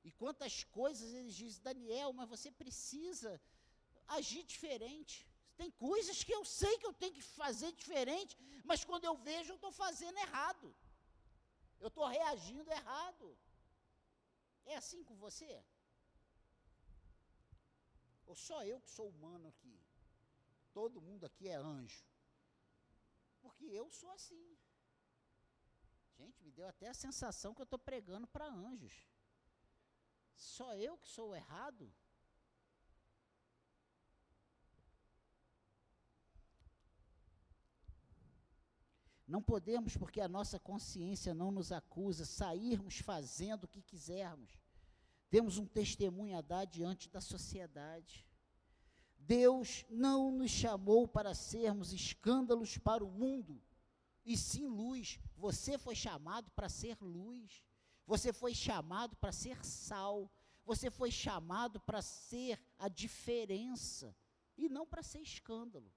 E 0.03 0.11
quantas 0.11 0.65
coisas 0.65 1.13
eles 1.13 1.35
dizem, 1.35 1.63
Daniel, 1.63 2.15
mas 2.15 2.29
você 2.29 2.51
precisa 2.51 3.39
agir 4.07 4.43
diferente. 4.45 5.28
Tem 5.61 5.71
coisas 5.89 6.23
que 6.27 6.35
eu 6.39 6.45
sei 6.45 6.75
que 6.79 6.87
eu 6.87 6.95
tenho 7.03 7.15
que 7.19 7.23
fazer 7.41 7.71
diferente, 7.81 8.33
mas 8.71 8.85
quando 8.89 9.05
eu 9.05 9.17
vejo, 9.29 9.51
eu 9.51 9.61
estou 9.61 9.73
fazendo 9.85 10.19
errado. 10.27 10.69
Eu 11.81 11.89
estou 11.89 12.07
reagindo 12.07 12.71
errado. 12.71 13.27
É 14.73 14.77
assim 14.77 15.03
com 15.09 15.17
você? 15.17 15.53
Ou 18.27 18.37
só 18.47 18.59
eu 18.65 18.81
que 18.81 18.91
sou 18.97 19.09
humano 19.09 19.49
aqui? 19.49 19.77
Todo 20.73 21.05
mundo 21.09 21.25
aqui 21.29 21.49
é 21.49 21.57
anjo. 21.57 22.05
Porque 23.43 23.65
eu 23.65 23.91
sou 23.91 24.11
assim. 24.19 24.45
Gente, 26.19 26.43
me 26.43 26.53
deu 26.53 26.67
até 26.69 26.89
a 26.89 27.01
sensação 27.07 27.55
que 27.55 27.63
eu 27.63 27.71
estou 27.71 27.79
pregando 27.79 28.27
para 28.27 28.47
anjos. 28.47 28.97
Só 30.37 30.69
eu 30.77 30.97
que 30.99 31.09
sou 31.09 31.35
errado? 31.35 31.93
Não 39.29 39.43
podemos, 39.43 39.95
porque 39.95 40.23
a 40.23 40.29
nossa 40.29 40.59
consciência 40.59 41.35
não 41.35 41.53
nos 41.53 41.71
acusa, 41.71 42.25
sairmos 42.25 43.01
fazendo 43.01 43.65
o 43.65 43.69
que 43.69 43.83
quisermos. 43.83 44.59
Temos 45.29 45.59
um 45.59 45.67
testemunho 45.67 46.39
a 46.39 46.41
dar 46.41 46.65
diante 46.65 47.11
da 47.11 47.21
sociedade. 47.21 48.27
Deus 49.19 49.85
não 49.91 50.33
nos 50.33 50.51
chamou 50.51 51.07
para 51.07 51.35
sermos 51.35 51.93
escândalos 51.93 52.79
para 52.79 53.05
o 53.05 53.11
mundo, 53.11 53.63
e 54.25 54.35
sim 54.35 54.67
luz. 54.67 55.21
Você 55.37 55.77
foi 55.77 55.95
chamado 55.95 56.51
para 56.53 56.71
ser 56.71 56.97
luz. 57.01 57.63
Você 58.07 58.33
foi 58.33 58.55
chamado 58.55 59.15
para 59.17 59.33
ser 59.33 59.63
sal. 59.63 60.31
Você 60.65 60.91
foi 60.91 61.11
chamado 61.11 61.79
para 61.81 62.01
ser 62.01 62.59
a 62.79 62.89
diferença 62.89 64.17
e 64.57 64.69
não 64.69 64.87
para 64.87 65.03
ser 65.03 65.21
escândalo. 65.21 65.93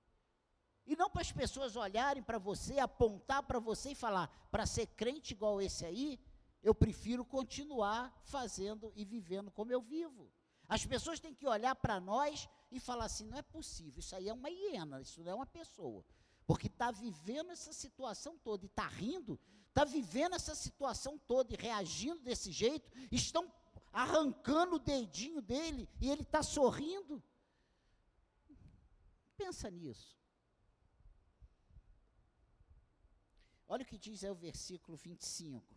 E 0.86 0.96
não 0.96 1.10
para 1.10 1.22
as 1.22 1.32
pessoas 1.32 1.76
olharem 1.76 2.24
para 2.24 2.38
você, 2.38 2.80
apontar 2.80 3.44
para 3.44 3.60
você 3.60 3.92
e 3.92 3.96
falar: 3.96 4.28
para 4.52 4.66
ser 4.66 4.88
crente 4.88 5.34
igual 5.34 5.62
esse 5.62 5.86
aí, 5.86 6.20
eu 6.64 6.74
prefiro 6.74 7.24
continuar 7.26 8.14
fazendo 8.24 8.92
e 8.96 9.06
vivendo 9.06 9.52
como 9.52 9.72
eu 9.72 9.82
vivo. 9.82 10.32
As 10.68 10.86
pessoas 10.86 11.20
têm 11.20 11.34
que 11.34 11.48
olhar 11.48 11.76
para 11.76 12.00
nós 12.00 12.48
e 12.72 12.80
falar 12.80 13.06
assim: 13.06 13.26
não 13.26 13.38
é 13.38 13.42
possível, 13.42 14.00
isso 14.00 14.16
aí 14.16 14.30
é 14.30 14.34
uma 14.34 14.50
hiena, 14.50 15.02
isso 15.02 15.22
não 15.22 15.32
é 15.32 15.36
uma 15.36 15.46
pessoa. 15.46 16.04
Porque 16.48 16.68
está 16.68 16.92
vivendo 16.92 17.52
essa 17.52 17.72
situação 17.74 18.38
toda 18.38 18.66
e 18.66 18.68
está 18.68 18.88
rindo, 18.88 19.40
está 19.70 19.84
vivendo 19.84 20.34
essa 20.34 20.56
situação 20.56 21.18
toda 21.18 21.54
e 21.54 21.58
reagindo 21.58 22.20
desse 22.22 22.52
jeito, 22.52 22.92
estão 23.12 23.52
arrancando 23.94 24.76
o 24.76 24.80
dedinho 24.80 25.42
dele 25.42 25.88
e 26.00 26.10
ele 26.10 26.24
está 26.24 26.42
sorrindo. 26.42 27.22
Pensa 29.38 29.70
nisso. 29.70 30.21
Olha 33.74 33.84
o 33.84 33.90
que 33.92 33.98
diz 33.98 34.22
aí 34.22 34.30
o 34.30 34.36
versículo 34.36 34.98
25. 34.98 35.74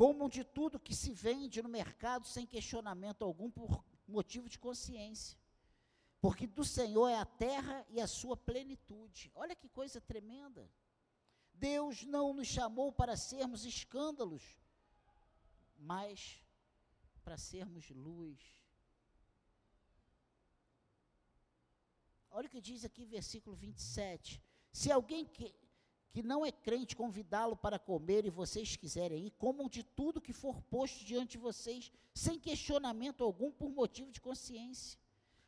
comam 0.00 0.28
de 0.28 0.42
tudo 0.44 0.84
que 0.86 0.94
se 0.94 1.10
vende 1.12 1.60
no 1.60 1.68
mercado 1.68 2.24
sem 2.24 2.46
questionamento 2.46 3.24
algum 3.24 3.50
por 3.50 3.84
motivo 4.06 4.48
de 4.48 4.58
consciência. 4.66 5.36
Porque 6.20 6.46
do 6.46 6.64
Senhor 6.64 7.08
é 7.08 7.18
a 7.18 7.26
terra 7.46 7.84
e 7.88 8.00
a 8.00 8.06
sua 8.06 8.36
plenitude. 8.36 9.32
Olha 9.34 9.56
que 9.56 9.68
coisa 9.68 10.00
tremenda. 10.00 10.70
Deus 11.52 12.04
não 12.04 12.32
nos 12.32 12.46
chamou 12.46 12.92
para 12.92 13.16
sermos 13.16 13.64
escândalos, 13.64 14.44
mas 15.76 16.44
para 17.24 17.36
sermos 17.36 17.90
luz. 17.90 18.38
Olha 22.30 22.46
o 22.46 22.50
que 22.54 22.60
diz 22.60 22.84
aqui, 22.84 23.04
versículo 23.04 23.56
27. 23.56 24.40
Se 24.72 24.90
alguém 24.90 25.24
que, 25.24 25.54
que 26.12 26.22
não 26.22 26.44
é 26.44 26.52
crente 26.52 26.96
convidá-lo 26.96 27.56
para 27.56 27.78
comer 27.78 28.24
e 28.24 28.30
vocês 28.30 28.76
quiserem 28.76 29.26
ir, 29.26 29.30
comam 29.32 29.68
de 29.68 29.82
tudo 29.82 30.20
que 30.20 30.32
for 30.32 30.62
posto 30.62 31.04
diante 31.04 31.32
de 31.32 31.38
vocês, 31.38 31.90
sem 32.14 32.38
questionamento 32.38 33.24
algum, 33.24 33.50
por 33.50 33.70
motivo 33.70 34.10
de 34.12 34.20
consciência. 34.20 34.98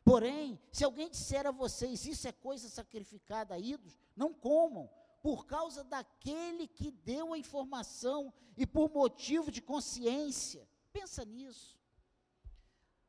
Porém, 0.03 0.59
se 0.71 0.83
alguém 0.83 1.09
disser 1.09 1.47
a 1.47 1.51
vocês, 1.51 2.05
isso 2.05 2.27
é 2.27 2.31
coisa 2.31 2.67
sacrificada 2.67 3.55
a 3.55 3.59
ídolos, 3.59 3.97
não 4.15 4.33
comam, 4.33 4.89
por 5.21 5.45
causa 5.45 5.85
daquele 5.85 6.67
que 6.67 6.91
deu 6.91 7.31
a 7.31 7.37
informação 7.37 8.33
e 8.57 8.67
por 8.67 8.91
motivo 8.91 9.49
de 9.49 9.61
consciência. 9.61 10.67
Pensa 10.91 11.23
nisso. 11.23 11.79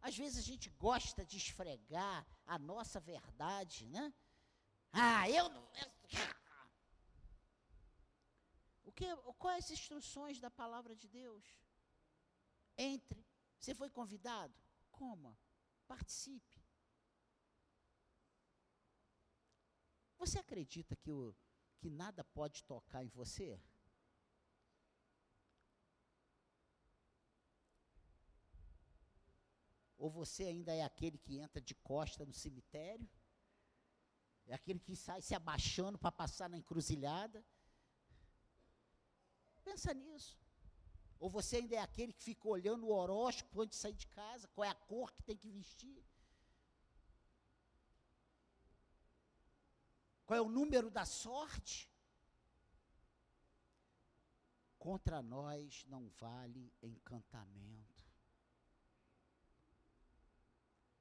Às 0.00 0.16
vezes 0.16 0.38
a 0.38 0.42
gente 0.42 0.71
gosta 0.78 1.25
de 1.25 1.37
esfregar 1.37 2.25
a 2.47 2.59
nossa 2.59 3.00
verdade, 3.00 3.87
né? 3.87 4.12
Ah, 4.92 5.28
eu 5.28 5.49
não. 5.49 5.64
O 8.84 8.92
que, 8.92 9.06
quais 9.38 9.64
as 9.64 9.70
instruções 9.73 10.38
da 10.38 10.50
palavra 10.50 10.94
de 10.94 11.08
Deus? 11.08 11.44
Entre. 12.76 13.25
Você 13.58 13.75
foi 13.75 13.90
convidado? 13.90 14.54
Coma. 14.90 15.37
Participe. 15.87 16.62
Você 20.18 20.38
acredita 20.38 20.96
que, 20.96 21.11
o, 21.11 21.34
que 21.78 21.90
nada 21.90 22.25
pode 22.25 22.64
tocar 22.64 23.04
em 23.04 23.08
você? 23.08 23.61
Ou 29.99 30.11
você 30.11 30.44
ainda 30.44 30.75
é 30.75 30.82
aquele 30.82 31.18
que 31.18 31.38
entra 31.38 31.61
de 31.61 31.75
costa 31.75 32.25
no 32.25 32.32
cemitério? 32.32 33.08
É 34.46 34.54
aquele 34.54 34.78
que 34.78 34.94
sai 34.94 35.22
se 35.22 35.34
abaixando 35.34 35.98
para 35.98 36.12
passar 36.12 36.48
na 36.48 36.58
encruzilhada? 36.58 37.44
Pensa 39.64 39.94
nisso. 39.94 40.38
Ou 41.18 41.30
você 41.30 41.56
ainda 41.56 41.76
é 41.76 41.78
aquele 41.78 42.12
que 42.12 42.22
fica 42.22 42.46
olhando 42.48 42.86
o 42.86 42.92
horóscopo 42.92 43.62
antes 43.62 43.78
de 43.78 43.82
sair 43.82 43.94
de 43.94 44.06
casa, 44.08 44.46
qual 44.48 44.64
é 44.64 44.68
a 44.68 44.74
cor 44.74 45.10
que 45.12 45.22
tem 45.22 45.36
que 45.36 45.50
vestir? 45.50 46.04
Qual 50.26 50.36
é 50.36 50.42
o 50.42 50.48
número 50.48 50.90
da 50.90 51.04
sorte? 51.04 51.90
Contra 54.78 55.22
nós 55.22 55.84
não 55.86 56.08
vale 56.18 56.70
encantamento. 56.82 58.04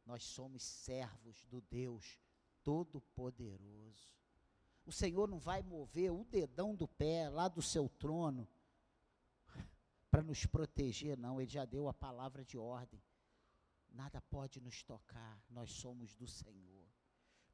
Nós 0.05 0.23
somos 0.23 0.63
servos 0.63 1.45
do 1.45 1.61
Deus 1.61 2.19
Todo-Poderoso. 2.63 4.13
O 4.85 4.91
Senhor 4.91 5.29
não 5.29 5.39
vai 5.39 5.61
mover 5.61 6.11
o 6.11 6.25
dedão 6.25 6.75
do 6.75 6.87
pé 6.87 7.29
lá 7.29 7.47
do 7.47 7.61
seu 7.61 7.87
trono 7.87 8.47
para 10.11 10.21
nos 10.21 10.45
proteger, 10.45 11.17
não. 11.17 11.41
Ele 11.41 11.49
já 11.49 11.65
deu 11.65 11.87
a 11.87 11.93
palavra 11.93 12.43
de 12.43 12.57
ordem. 12.57 13.01
Nada 13.89 14.21
pode 14.21 14.59
nos 14.59 14.83
tocar, 14.83 15.41
nós 15.49 15.71
somos 15.71 16.13
do 16.15 16.27
Senhor. 16.27 16.87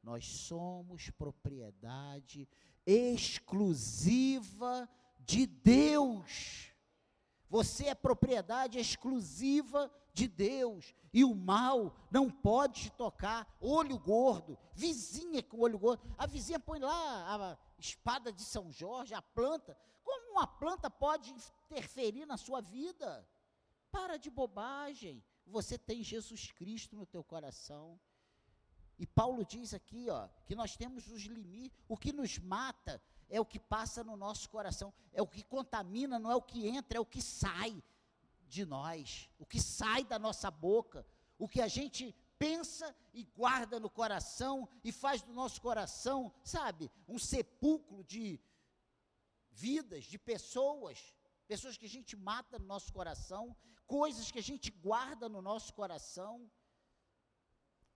Nós 0.01 0.25
somos 0.25 1.09
propriedade 1.09 2.47
exclusiva 2.85 4.89
de 5.19 5.45
Deus. 5.45 6.73
Você 7.49 7.87
é 7.87 7.95
propriedade 7.95 8.79
exclusiva 8.79 9.91
de 10.13 10.27
Deus. 10.27 10.93
E 11.13 11.23
o 11.23 11.33
mal 11.33 11.95
não 12.11 12.29
pode 12.29 12.83
te 12.83 12.91
tocar. 12.91 13.47
Olho 13.59 13.97
gordo, 13.97 14.57
vizinha 14.73 15.41
com 15.41 15.59
olho 15.59 15.79
gordo. 15.79 16.01
A 16.17 16.25
vizinha 16.25 16.59
põe 16.59 16.79
lá 16.79 17.35
a 17.35 17.57
espada 17.77 18.31
de 18.31 18.43
São 18.43 18.71
Jorge, 18.71 19.13
a 19.13 19.21
planta. 19.21 19.77
Como 20.03 20.31
uma 20.31 20.47
planta 20.47 20.89
pode 20.89 21.31
interferir 21.31 22.25
na 22.25 22.37
sua 22.37 22.61
vida? 22.61 23.27
Para 23.91 24.17
de 24.17 24.29
bobagem. 24.29 25.23
Você 25.47 25.77
tem 25.77 26.03
Jesus 26.03 26.51
Cristo 26.51 26.95
no 26.95 27.05
teu 27.05 27.23
coração. 27.23 27.99
E 28.99 29.07
Paulo 29.07 29.45
diz 29.45 29.73
aqui, 29.73 30.09
ó, 30.09 30.27
que 30.45 30.53
nós 30.53 30.75
temos 30.75 31.09
os 31.09 31.23
limites. 31.23 31.79
O 31.87 31.97
que 31.97 32.11
nos 32.11 32.37
mata 32.37 33.01
é 33.29 33.39
o 33.39 33.45
que 33.45 33.59
passa 33.59 34.03
no 34.03 34.17
nosso 34.17 34.49
coração, 34.49 34.93
é 35.13 35.21
o 35.21 35.27
que 35.27 35.43
contamina, 35.43 36.19
não 36.19 36.31
é 36.31 36.35
o 36.35 36.41
que 36.41 36.67
entra, 36.67 36.97
é 36.97 37.01
o 37.01 37.05
que 37.05 37.21
sai 37.21 37.81
de 38.49 38.65
nós, 38.65 39.29
o 39.37 39.45
que 39.45 39.61
sai 39.61 40.03
da 40.03 40.17
nossa 40.17 40.49
boca, 40.49 41.05
o 41.37 41.47
que 41.47 41.61
a 41.61 41.67
gente 41.67 42.15
pensa 42.37 42.95
e 43.13 43.23
guarda 43.23 43.79
no 43.79 43.89
coração 43.89 44.67
e 44.83 44.91
faz 44.91 45.21
do 45.21 45.33
nosso 45.33 45.61
coração, 45.61 46.33
sabe, 46.43 46.89
um 47.07 47.19
sepulcro 47.19 48.03
de 48.03 48.39
vidas, 49.51 50.05
de 50.05 50.17
pessoas, 50.17 51.13
pessoas 51.47 51.77
que 51.77 51.85
a 51.85 51.89
gente 51.97 52.15
mata 52.15 52.57
no 52.57 52.65
nosso 52.65 52.91
coração, 52.91 53.55
coisas 53.85 54.31
que 54.31 54.39
a 54.39 54.47
gente 54.51 54.71
guarda 54.71 55.27
no 55.27 55.41
nosso 55.41 55.73
coração. 55.73 56.49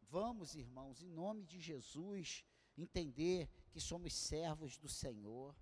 Vamos, 0.10 0.56
irmãos, 0.56 1.02
em 1.02 1.10
nome 1.10 1.46
de 1.46 1.60
Jesus, 1.60 2.44
entender 2.78 3.50
que 3.72 3.80
somos 3.80 4.14
servos 4.14 4.78
do 4.78 4.90
Senhor. 4.90 5.56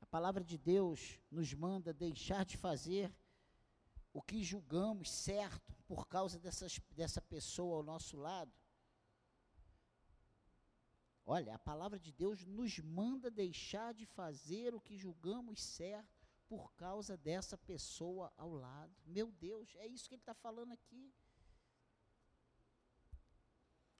A 0.00 0.05
palavra 0.16 0.42
de 0.42 0.56
Deus 0.56 1.20
nos 1.30 1.52
manda 1.52 1.92
deixar 1.92 2.42
de 2.46 2.56
fazer 2.56 3.14
o 4.14 4.22
que 4.22 4.42
julgamos 4.42 5.10
certo 5.10 5.76
por 5.86 6.08
causa 6.08 6.38
dessas, 6.38 6.80
dessa 6.92 7.20
pessoa 7.20 7.76
ao 7.76 7.82
nosso 7.82 8.16
lado. 8.16 8.50
Olha, 11.26 11.54
a 11.54 11.58
palavra 11.58 11.98
de 12.00 12.12
Deus 12.12 12.46
nos 12.46 12.78
manda 12.78 13.30
deixar 13.30 13.92
de 13.92 14.06
fazer 14.06 14.74
o 14.74 14.80
que 14.80 14.96
julgamos 14.96 15.62
certo 15.62 16.26
por 16.48 16.72
causa 16.72 17.14
dessa 17.18 17.58
pessoa 17.58 18.32
ao 18.38 18.54
lado. 18.54 18.96
Meu 19.04 19.30
Deus, 19.30 19.74
é 19.74 19.86
isso 19.86 20.08
que 20.08 20.14
ele 20.14 20.22
está 20.22 20.32
falando 20.32 20.72
aqui. 20.72 21.12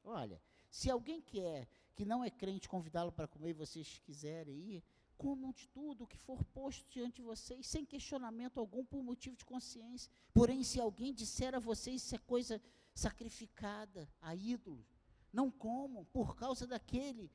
Olha, 0.02 0.40
se 0.70 0.90
alguém 0.90 1.20
quer 1.20 1.68
que 1.94 2.06
não 2.06 2.24
é 2.24 2.30
crente 2.30 2.70
convidá-lo 2.70 3.12
para 3.12 3.28
comer 3.28 3.50
e 3.50 3.60
vocês 3.64 3.98
quiserem 3.98 4.56
ir, 4.56 4.84
comam 5.16 5.52
de 5.52 5.68
tudo 5.68 6.04
o 6.04 6.06
que 6.06 6.16
for 6.16 6.44
posto 6.44 6.88
diante 6.88 7.16
de 7.16 7.22
vocês, 7.22 7.66
sem 7.66 7.84
questionamento 7.84 8.58
algum, 8.58 8.84
por 8.84 9.02
motivo 9.02 9.36
de 9.36 9.44
consciência. 9.44 10.10
Porém, 10.32 10.62
se 10.62 10.80
alguém 10.80 11.12
disser 11.12 11.54
a 11.54 11.58
vocês 11.58 12.02
isso 12.02 12.14
é 12.14 12.18
coisa 12.18 12.62
sacrificada 12.94 14.08
a 14.20 14.34
ídolo, 14.34 14.84
não 15.32 15.50
comam 15.50 16.04
por 16.06 16.36
causa 16.36 16.66
daquele 16.66 17.30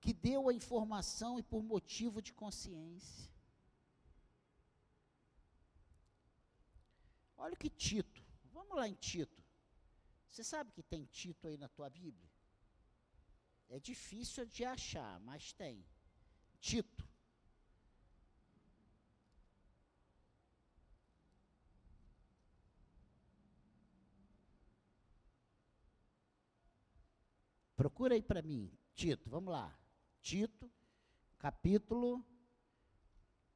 que 0.00 0.12
deu 0.12 0.48
a 0.48 0.54
informação 0.54 1.38
e 1.38 1.42
por 1.42 1.62
motivo 1.62 2.20
de 2.20 2.32
consciência. 2.32 3.30
Olha 7.36 7.56
que 7.56 7.70
Tito, 7.70 8.22
vamos 8.52 8.76
lá 8.76 8.88
em 8.88 8.94
Tito. 8.94 9.42
Você 10.28 10.42
sabe 10.42 10.72
que 10.72 10.82
tem 10.82 11.04
Tito 11.06 11.46
aí 11.46 11.56
na 11.56 11.68
tua 11.68 11.88
Bíblia? 11.88 12.30
É 13.68 13.78
difícil 13.78 14.44
de 14.46 14.64
achar, 14.64 15.18
mas 15.20 15.52
tem. 15.52 15.84
Tito. 16.60 17.13
Procura 27.84 28.14
aí 28.14 28.22
para 28.22 28.40
mim, 28.40 28.72
Tito, 28.94 29.28
vamos 29.28 29.52
lá. 29.52 29.78
Tito, 30.22 30.72
capítulo 31.38 32.24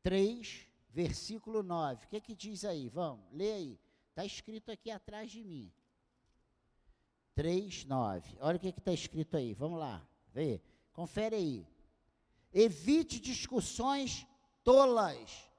3, 0.02 0.66
versículo 0.90 1.62
9. 1.62 2.04
O 2.04 2.08
que 2.10 2.20
que 2.20 2.34
diz 2.34 2.62
aí? 2.62 2.90
Vamos, 2.90 3.24
lê 3.32 3.52
aí. 3.52 3.80
Está 4.10 4.26
escrito 4.26 4.70
aqui 4.70 4.90
atrás 4.90 5.30
de 5.30 5.42
mim. 5.42 5.72
3, 7.34 7.86
9. 7.86 8.36
Olha 8.40 8.58
o 8.58 8.60
que 8.60 8.68
está 8.68 8.92
escrito 8.92 9.34
aí. 9.34 9.54
Vamos 9.54 9.78
lá. 9.78 10.06
Vê. 10.30 10.60
Confere 10.92 11.36
aí. 11.36 11.66
Evite 12.52 13.18
discussões 13.18 14.26
tolas. 14.62 15.50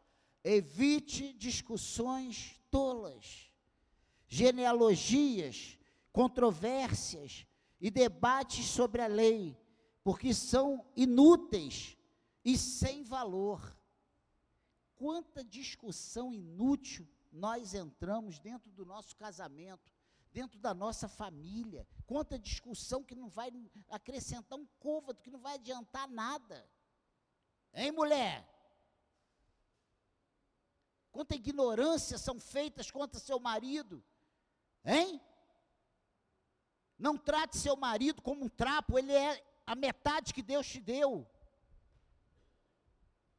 Evite 0.44 1.34
discussões 1.34 2.62
tolas. 2.70 3.52
Genealogias, 4.28 5.76
controvérsias 6.12 7.49
e 7.80 7.90
debates 7.90 8.66
sobre 8.66 9.02
a 9.02 9.08
lei, 9.08 9.58
porque 10.04 10.34
são 10.34 10.86
inúteis 10.96 11.98
e 12.44 12.58
sem 12.58 13.04
valor. 13.04 13.78
Quanta 14.96 15.44
discussão 15.44 16.34
inútil 16.34 17.08
nós 17.32 17.74
entramos 17.74 18.40
dentro 18.40 18.72
do 18.72 18.86
nosso 18.86 19.16
casamento, 19.16 19.94
dentro 20.32 20.60
da 20.60 20.74
nossa 20.74 21.08
família. 21.08 21.88
Quanta 22.06 22.38
discussão 22.38 23.04
que 23.04 23.16
não 23.16 23.30
vai 23.30 23.52
acrescentar 23.90 24.58
um 24.58 24.68
côvado, 24.80 25.22
que 25.22 25.32
não 25.32 25.40
vai 25.40 25.56
adiantar 25.56 26.08
nada. 26.10 26.70
Hein, 27.74 27.92
mulher? 27.92 28.48
Quanta 31.12 31.36
ignorância 31.36 32.18
são 32.18 32.40
feitas 32.40 32.92
contra 32.92 33.20
seu 33.20 33.40
marido. 33.40 34.04
Hein? 34.84 35.22
Não 37.00 37.18
trate 37.18 37.58
seu 37.58 37.76
marido 37.78 38.22
como 38.22 38.44
um 38.46 38.50
trapo, 38.50 39.00
ele 39.00 39.14
é 39.14 39.44
a 39.66 39.74
metade 39.74 40.34
que 40.34 40.42
Deus 40.42 40.68
te 40.68 40.82
deu. 40.82 41.12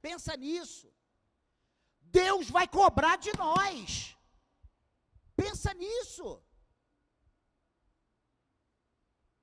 Pensa 0.01 0.35
nisso. 0.37 0.91
Deus 2.01 2.49
vai 2.49 2.67
cobrar 2.67 3.17
de 3.17 3.33
nós. 3.37 4.17
Pensa 5.37 5.75
nisso. 5.75 6.43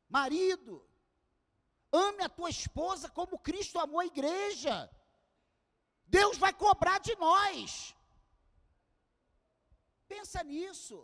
Marido, 0.10 0.74
ame 1.92 2.24
a 2.24 2.30
tua 2.30 2.50
esposa 2.50 3.10
como 3.10 3.40
Cristo 3.40 3.78
amou 3.80 4.00
a 4.00 4.06
igreja. 4.06 4.90
Deus 6.08 6.38
vai 6.38 6.54
cobrar 6.54 7.00
de 7.00 7.16
nós. 7.18 7.96
Pensa 10.08 10.44
nisso. 10.44 10.98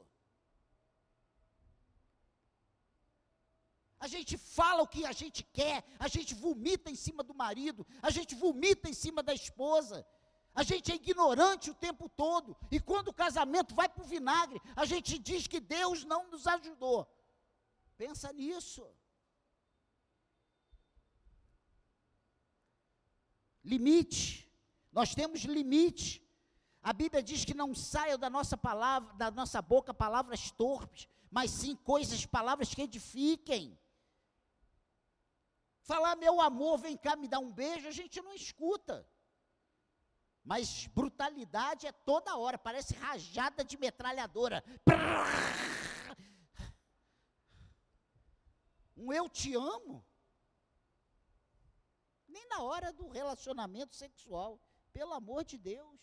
A 4.04 4.08
gente 4.14 4.38
fala 4.38 4.82
o 4.84 4.88
que 4.94 5.06
a 5.06 5.14
gente 5.14 5.42
quer, 5.58 5.78
a 5.98 6.10
gente 6.10 6.36
vomita 6.36 6.92
em 6.92 6.96
cima 7.04 7.24
do 7.24 7.34
marido, 7.34 7.88
a 8.02 8.10
gente 8.10 8.36
vomita 8.36 8.90
em 8.90 8.94
cima 8.94 9.24
da 9.24 9.34
esposa. 9.34 10.06
A 10.54 10.62
gente 10.62 10.92
é 10.92 10.96
ignorante 10.96 11.72
o 11.72 11.74
tempo 11.74 12.10
todo. 12.10 12.50
E 12.70 12.82
quando 12.82 13.08
o 13.08 13.14
casamento 13.14 13.74
vai 13.74 13.88
para 13.88 14.04
o 14.04 14.06
vinagre, 14.06 14.62
a 14.76 14.84
gente 14.84 15.18
diz 15.18 15.48
que 15.48 15.62
Deus 15.62 16.04
não 16.04 16.30
nos 16.30 16.46
ajudou. 16.46 17.08
Pensa 17.98 18.34
nisso. 18.34 18.86
Limite. 23.64 24.52
Nós 24.92 25.16
temos 25.16 25.46
limite. 25.46 26.22
A 26.82 26.92
Bíblia 26.92 27.24
diz 27.24 27.46
que 27.46 27.54
não 27.54 27.74
saiam 27.74 28.20
da 28.20 28.30
nossa 28.30 28.58
palavra, 28.58 29.14
da 29.14 29.32
nossa 29.32 29.62
boca 29.62 29.94
palavras 29.94 30.52
torpes, 30.52 31.08
mas 31.32 31.52
sim 31.52 31.74
coisas, 31.74 32.26
palavras 32.26 32.76
que 32.76 32.82
edifiquem. 32.82 33.80
Falar 35.84 36.16
meu 36.16 36.40
amor, 36.40 36.78
vem 36.78 36.98
cá 36.98 37.16
me 37.16 37.28
dar 37.28 37.40
um 37.40 37.52
beijo, 37.52 37.88
a 37.88 37.92
gente 37.92 38.22
não 38.22 38.34
escuta. 38.34 39.08
Mas 40.44 40.88
brutalidade 40.88 41.86
é 41.88 41.92
toda 41.92 42.38
hora, 42.38 42.58
parece 42.58 42.94
rajada 42.96 43.64
de 43.64 43.78
metralhadora. 43.78 44.64
Um 48.96 49.12
eu 49.12 49.28
te 49.30 49.54
amo. 49.56 50.06
Nem 52.28 52.48
na 52.48 52.60
hora 52.62 52.92
do 52.94 53.10
relacionamento 53.10 53.96
sexual, 53.96 54.60
pelo 54.94 55.14
amor 55.14 55.44
de 55.44 55.58
Deus. 55.58 56.00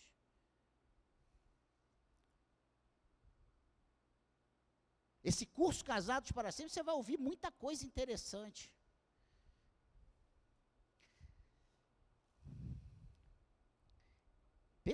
Esse 5.23 5.45
curso 5.45 5.83
Casados 5.85 6.31
para 6.31 6.51
Sempre, 6.51 6.73
você 6.73 6.83
vai 6.83 6.95
ouvir 6.95 7.17
muita 7.17 7.51
coisa 7.51 7.85
interessante. 7.85 8.71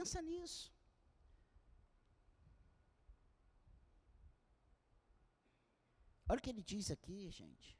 Pensa 0.08 0.22
nisso. 0.22 0.74
Olha 6.30 6.40
o 6.40 6.42
que 6.42 6.50
ele 6.50 6.64
diz 6.64 6.90
aqui, 6.90 7.30
gente. 7.30 7.78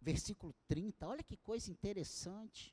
Versículo 0.00 0.54
30, 0.68 1.04
olha 1.04 1.24
que 1.24 1.36
coisa 1.36 1.68
interessante. 1.72 2.72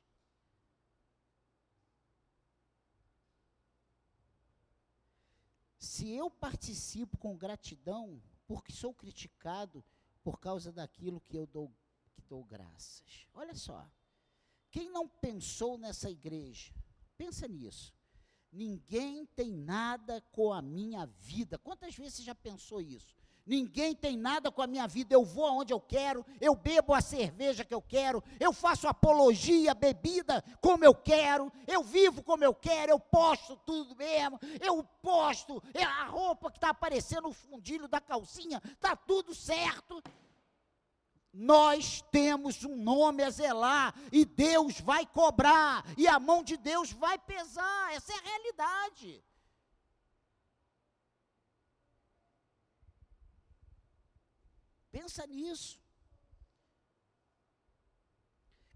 Se 5.80 6.08
eu 6.08 6.30
participo 6.30 7.18
com 7.18 7.36
gratidão, 7.36 8.22
porque 8.46 8.70
sou 8.70 8.94
criticado 8.94 9.84
por 10.22 10.38
causa 10.38 10.70
daquilo 10.70 11.20
que 11.22 11.36
eu 11.36 11.44
dou, 11.48 11.74
que 12.14 12.22
dou 12.22 12.44
graças. 12.44 13.26
Olha 13.34 13.56
só. 13.56 13.84
Quem 14.70 14.88
não 14.90 15.08
pensou 15.08 15.76
nessa 15.76 16.08
igreja? 16.08 16.72
Pensa 17.16 17.48
nisso. 17.48 17.94
Ninguém 18.52 19.26
tem 19.26 19.52
nada 19.52 20.20
com 20.32 20.52
a 20.52 20.62
minha 20.62 21.06
vida. 21.06 21.58
Quantas 21.58 21.94
vezes 21.94 22.14
você 22.14 22.22
já 22.22 22.34
pensou 22.34 22.80
isso? 22.80 23.14
Ninguém 23.46 23.94
tem 23.94 24.16
nada 24.16 24.50
com 24.50 24.60
a 24.60 24.66
minha 24.66 24.88
vida. 24.88 25.14
Eu 25.14 25.24
vou 25.24 25.46
aonde 25.46 25.72
eu 25.72 25.80
quero, 25.80 26.26
eu 26.40 26.54
bebo 26.54 26.92
a 26.92 27.00
cerveja 27.00 27.64
que 27.64 27.72
eu 27.72 27.80
quero, 27.80 28.22
eu 28.40 28.52
faço 28.52 28.88
apologia, 28.88 29.72
bebida 29.72 30.42
como 30.60 30.84
eu 30.84 30.94
quero, 30.94 31.52
eu 31.66 31.84
vivo 31.84 32.24
como 32.24 32.42
eu 32.42 32.52
quero, 32.52 32.90
eu 32.90 32.98
posto 32.98 33.56
tudo 33.64 33.94
mesmo, 33.94 34.40
eu 34.60 34.82
posto 35.00 35.62
é 35.72 35.84
a 35.84 36.06
roupa 36.06 36.50
que 36.50 36.56
está 36.56 36.70
aparecendo 36.70 37.28
no 37.28 37.32
fundilho 37.32 37.86
da 37.86 38.00
calcinha, 38.00 38.60
está 38.64 38.96
tudo 38.96 39.32
certo. 39.32 40.02
Nós 41.38 42.00
temos 42.10 42.64
um 42.64 42.74
nome 42.74 43.22
a 43.22 43.28
zelar 43.28 43.94
e 44.10 44.24
Deus 44.24 44.80
vai 44.80 45.04
cobrar 45.04 45.84
e 45.94 46.08
a 46.08 46.18
mão 46.18 46.42
de 46.42 46.56
Deus 46.56 46.92
vai 46.92 47.18
pesar. 47.18 47.92
Essa 47.92 48.10
é 48.10 48.16
a 48.16 48.22
realidade. 48.22 49.22
Pensa 54.90 55.26
nisso. 55.26 55.78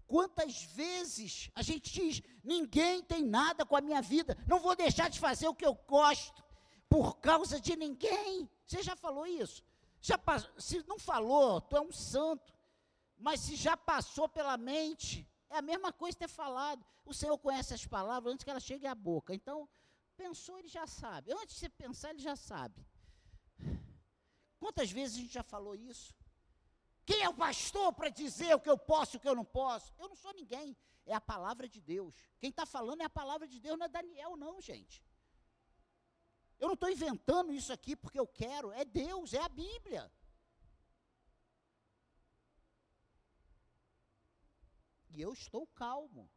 Quantas 0.05 0.61
vezes 0.61 1.49
a 1.55 1.63
gente 1.63 1.91
diz: 1.91 2.21
ninguém 2.43 3.01
tem 3.01 3.23
nada 3.23 3.65
com 3.65 3.75
a 3.75 3.81
minha 3.81 4.03
vida, 4.03 4.37
não 4.45 4.59
vou 4.59 4.75
deixar 4.75 5.09
de 5.09 5.19
fazer 5.19 5.47
o 5.47 5.55
que 5.55 5.65
eu 5.65 5.73
gosto 5.73 6.43
por 6.87 7.17
causa 7.17 7.59
de 7.59 7.75
ninguém. 7.75 8.47
Você 8.67 8.83
já 8.83 8.95
falou 8.95 9.25
isso? 9.25 9.63
Já, 10.01 10.19
se 10.57 10.83
não 10.87 10.97
falou, 10.97 11.61
tu 11.61 11.77
é 11.77 11.81
um 11.81 11.91
santo. 11.91 12.53
Mas 13.17 13.39
se 13.41 13.55
já 13.55 13.77
passou 13.77 14.27
pela 14.27 14.57
mente, 14.57 15.27
é 15.49 15.57
a 15.57 15.61
mesma 15.61 15.93
coisa 15.93 16.17
ter 16.17 16.27
falado. 16.27 16.83
O 17.05 17.13
Senhor 17.13 17.37
conhece 17.37 17.73
as 17.73 17.85
palavras 17.85 18.33
antes 18.33 18.43
que 18.43 18.49
elas 18.49 18.63
cheguem 18.63 18.89
à 18.89 18.95
boca. 18.95 19.33
Então, 19.33 19.69
pensou, 20.17 20.57
ele 20.57 20.67
já 20.67 20.87
sabe. 20.87 21.31
Antes 21.31 21.55
de 21.55 21.59
você 21.61 21.69
pensar, 21.69 22.09
ele 22.09 22.19
já 22.19 22.35
sabe. 22.35 22.83
Quantas 24.59 24.91
vezes 24.91 25.17
a 25.17 25.21
gente 25.21 25.33
já 25.33 25.43
falou 25.43 25.75
isso? 25.75 26.15
Quem 27.05 27.21
é 27.23 27.29
o 27.29 27.33
pastor 27.33 27.93
para 27.93 28.09
dizer 28.09 28.55
o 28.55 28.59
que 28.59 28.69
eu 28.69 28.77
posso 28.77 29.15
e 29.15 29.17
o 29.17 29.19
que 29.19 29.27
eu 29.27 29.35
não 29.35 29.45
posso? 29.45 29.93
Eu 29.99 30.07
não 30.07 30.15
sou 30.15 30.33
ninguém. 30.33 30.75
É 31.05 31.13
a 31.13 31.21
palavra 31.21 31.67
de 31.67 31.81
Deus. 31.81 32.13
Quem 32.39 32.49
está 32.49 32.65
falando 32.65 33.01
é 33.01 33.05
a 33.05 33.09
palavra 33.09 33.47
de 33.47 33.59
Deus, 33.59 33.77
não 33.77 33.85
é 33.85 33.89
Daniel, 33.89 34.37
não, 34.37 34.61
gente. 34.61 35.03
Eu 36.61 36.67
não 36.67 36.75
estou 36.75 36.89
inventando 36.91 37.51
isso 37.51 37.73
aqui 37.73 37.95
porque 37.95 38.19
eu 38.19 38.27
quero. 38.27 38.71
É 38.71 38.85
Deus, 38.85 39.33
é 39.33 39.41
a 39.41 39.49
Bíblia. 39.49 40.11
E 45.09 45.19
eu 45.19 45.33
estou 45.33 45.65
calmo. 45.65 46.29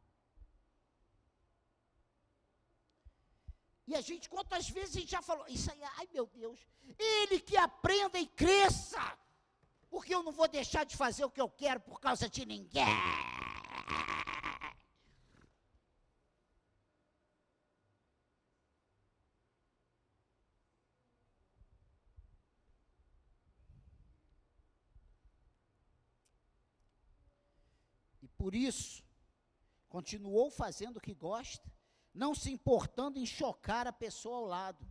E 3.87 3.95
a 3.95 4.01
gente, 4.01 4.27
quantas 4.27 4.67
vezes 4.67 4.95
a 4.95 4.99
gente 4.99 5.11
já 5.11 5.21
falou, 5.21 5.45
isso 5.47 5.71
aí, 5.71 5.79
ai 5.97 6.09
meu 6.11 6.25
Deus, 6.25 6.59
ele 6.97 7.39
que 7.39 7.55
aprenda 7.55 8.17
e 8.17 8.25
cresça, 8.25 8.99
porque 9.91 10.15
eu 10.15 10.23
não 10.23 10.31
vou 10.31 10.47
deixar 10.47 10.85
de 10.85 10.97
fazer 10.97 11.23
o 11.23 11.29
que 11.29 11.39
eu 11.39 11.47
quero 11.47 11.79
por 11.81 11.99
causa 12.01 12.27
de 12.27 12.47
ninguém. 12.47 12.83
Por 28.45 28.53
isso, 28.53 29.03
continuou 29.89 30.51
fazendo 30.51 30.97
o 30.97 31.01
que 31.01 31.15
gosta, 31.15 31.67
não 32.13 32.35
se 32.35 32.51
importando 32.51 33.17
em 33.17 33.25
chocar 33.25 33.87
a 33.87 33.91
pessoa 33.91 34.37
ao 34.37 34.45
lado. 34.45 34.87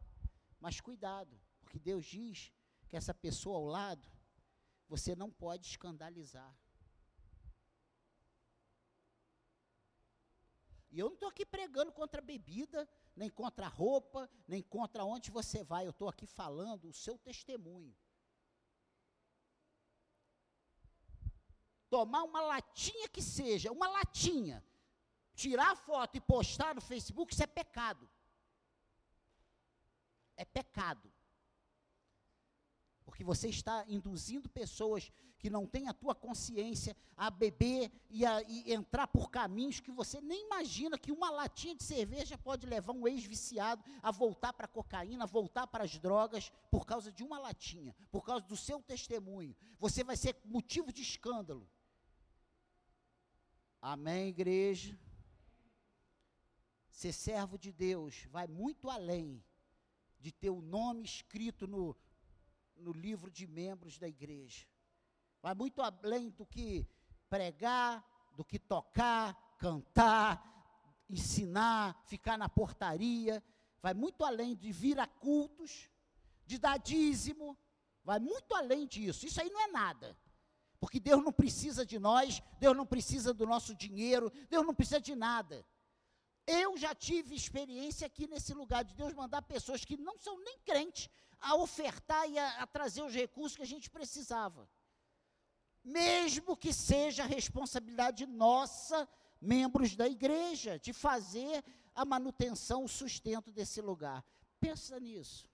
Mas 0.58 0.80
cuidado, 0.80 1.40
porque 1.60 1.78
Deus 1.78 2.04
diz 2.04 2.52
que 2.88 2.96
essa 2.96 3.14
pessoa 3.14 3.58
ao 3.58 3.66
lado, 3.66 4.08
você 4.88 5.14
não 5.14 5.30
pode 5.30 5.68
escandalizar. 5.68 6.52
E 10.90 10.98
eu 10.98 11.06
não 11.06 11.14
estou 11.14 11.28
aqui 11.28 11.46
pregando 11.46 11.92
contra 11.92 12.20
bebida, 12.20 12.88
nem 13.14 13.30
contra 13.30 13.68
roupa, 13.68 14.28
nem 14.48 14.64
contra 14.64 15.04
onde 15.04 15.30
você 15.30 15.62
vai. 15.62 15.86
Eu 15.86 15.90
estou 15.90 16.08
aqui 16.08 16.26
falando 16.26 16.88
o 16.88 16.92
seu 16.92 17.16
testemunho. 17.16 17.94
Tomar 21.94 22.24
uma 22.24 22.40
latinha 22.40 23.08
que 23.08 23.22
seja, 23.22 23.70
uma 23.70 23.86
latinha, 23.86 24.64
tirar 25.32 25.70
a 25.70 25.76
foto 25.76 26.16
e 26.16 26.20
postar 26.20 26.74
no 26.74 26.80
Facebook, 26.80 27.32
isso 27.32 27.44
é 27.44 27.46
pecado. 27.46 28.10
É 30.36 30.44
pecado. 30.44 31.08
Porque 33.04 33.22
você 33.22 33.48
está 33.48 33.84
induzindo 33.86 34.48
pessoas 34.48 35.12
que 35.38 35.48
não 35.48 35.68
têm 35.68 35.86
a 35.86 35.94
tua 35.94 36.16
consciência 36.16 36.96
a 37.16 37.30
beber 37.30 37.92
e 38.10 38.26
a 38.26 38.42
e 38.42 38.72
entrar 38.72 39.06
por 39.06 39.30
caminhos 39.30 39.78
que 39.78 39.92
você 39.92 40.20
nem 40.20 40.46
imagina 40.46 40.98
que 40.98 41.12
uma 41.12 41.30
latinha 41.30 41.76
de 41.76 41.84
cerveja 41.84 42.36
pode 42.36 42.66
levar 42.66 42.92
um 42.92 43.06
ex-viciado 43.06 43.84
a 44.02 44.10
voltar 44.10 44.52
para 44.52 44.64
a 44.64 44.74
cocaína, 44.76 45.26
voltar 45.26 45.68
para 45.68 45.84
as 45.84 45.96
drogas 45.96 46.50
por 46.72 46.84
causa 46.84 47.12
de 47.12 47.22
uma 47.22 47.38
latinha, 47.38 47.94
por 48.10 48.24
causa 48.24 48.44
do 48.46 48.56
seu 48.56 48.82
testemunho. 48.82 49.54
Você 49.78 50.02
vai 50.02 50.16
ser 50.16 50.36
motivo 50.44 50.92
de 50.92 51.02
escândalo. 51.02 51.70
Amém, 53.86 54.28
igreja? 54.28 54.98
Ser 56.90 57.12
servo 57.12 57.58
de 57.58 57.70
Deus 57.70 58.24
vai 58.30 58.46
muito 58.46 58.88
além 58.88 59.44
de 60.18 60.32
ter 60.32 60.48
o 60.48 60.62
nome 60.62 61.04
escrito 61.04 61.66
no, 61.66 61.94
no 62.76 62.92
livro 62.94 63.30
de 63.30 63.46
membros 63.46 63.98
da 63.98 64.08
igreja. 64.08 64.66
Vai 65.42 65.54
muito 65.54 65.82
além 65.82 66.30
do 66.30 66.46
que 66.46 66.88
pregar, 67.28 68.02
do 68.34 68.42
que 68.42 68.58
tocar, 68.58 69.54
cantar, 69.58 71.04
ensinar, 71.10 72.02
ficar 72.06 72.38
na 72.38 72.48
portaria. 72.48 73.44
Vai 73.82 73.92
muito 73.92 74.24
além 74.24 74.56
de 74.56 74.72
vir 74.72 74.98
a 74.98 75.06
cultos, 75.06 75.90
de 76.46 76.56
dar 76.56 76.78
dízimo. 76.78 77.54
Vai 78.02 78.18
muito 78.18 78.54
além 78.54 78.86
disso. 78.86 79.26
Isso 79.26 79.42
aí 79.42 79.50
não 79.50 79.60
é 79.60 79.66
nada. 79.66 80.16
Porque 80.84 81.00
Deus 81.00 81.24
não 81.24 81.32
precisa 81.32 81.86
de 81.86 81.98
nós, 81.98 82.42
Deus 82.60 82.76
não 82.76 82.84
precisa 82.84 83.32
do 83.32 83.46
nosso 83.46 83.74
dinheiro, 83.74 84.30
Deus 84.50 84.66
não 84.66 84.74
precisa 84.74 85.00
de 85.00 85.14
nada. 85.14 85.64
Eu 86.46 86.76
já 86.76 86.94
tive 86.94 87.34
experiência 87.34 88.06
aqui 88.06 88.26
nesse 88.26 88.52
lugar 88.52 88.84
de 88.84 88.94
Deus 88.94 89.14
mandar 89.14 89.40
pessoas 89.40 89.82
que 89.82 89.96
não 89.96 90.18
são 90.18 90.38
nem 90.44 90.58
crentes 90.58 91.08
a 91.40 91.54
ofertar 91.54 92.28
e 92.28 92.38
a, 92.38 92.48
a 92.62 92.66
trazer 92.66 93.02
os 93.02 93.14
recursos 93.14 93.56
que 93.56 93.62
a 93.62 93.72
gente 93.74 93.88
precisava 93.88 94.68
mesmo 95.84 96.56
que 96.56 96.72
seja 96.72 97.24
responsabilidade 97.24 98.24
nossa, 98.24 99.06
membros 99.38 99.94
da 99.94 100.08
igreja, 100.08 100.78
de 100.78 100.94
fazer 100.94 101.62
a 101.94 102.04
manutenção, 102.06 102.84
o 102.84 102.88
sustento 102.88 103.52
desse 103.52 103.82
lugar. 103.82 104.24
Pensa 104.58 104.98
nisso. 104.98 105.46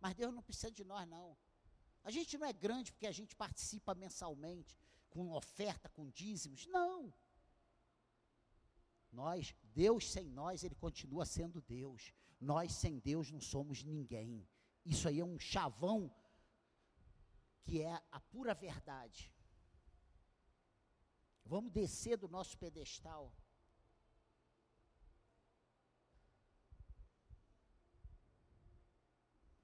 Mas 0.00 0.14
Deus 0.14 0.32
não 0.32 0.42
precisa 0.42 0.72
de 0.72 0.82
nós, 0.82 1.06
não. 1.06 1.36
A 2.04 2.10
gente 2.10 2.36
não 2.36 2.46
é 2.46 2.52
grande 2.52 2.92
porque 2.92 3.06
a 3.06 3.12
gente 3.12 3.34
participa 3.34 3.94
mensalmente, 3.94 4.78
com 5.08 5.32
oferta, 5.32 5.88
com 5.88 6.10
dízimos. 6.10 6.66
Não. 6.66 7.12
Nós, 9.10 9.54
Deus 9.62 10.10
sem 10.10 10.28
nós, 10.28 10.62
Ele 10.62 10.74
continua 10.74 11.24
sendo 11.24 11.62
Deus. 11.62 12.12
Nós 12.38 12.72
sem 12.72 12.98
Deus 12.98 13.30
não 13.30 13.40
somos 13.40 13.82
ninguém. 13.82 14.46
Isso 14.84 15.08
aí 15.08 15.18
é 15.20 15.24
um 15.24 15.38
chavão 15.38 16.14
que 17.62 17.80
é 17.80 18.02
a 18.12 18.20
pura 18.20 18.54
verdade. 18.54 19.32
Vamos 21.46 21.72
descer 21.72 22.18
do 22.18 22.28
nosso 22.28 22.58
pedestal. 22.58 23.32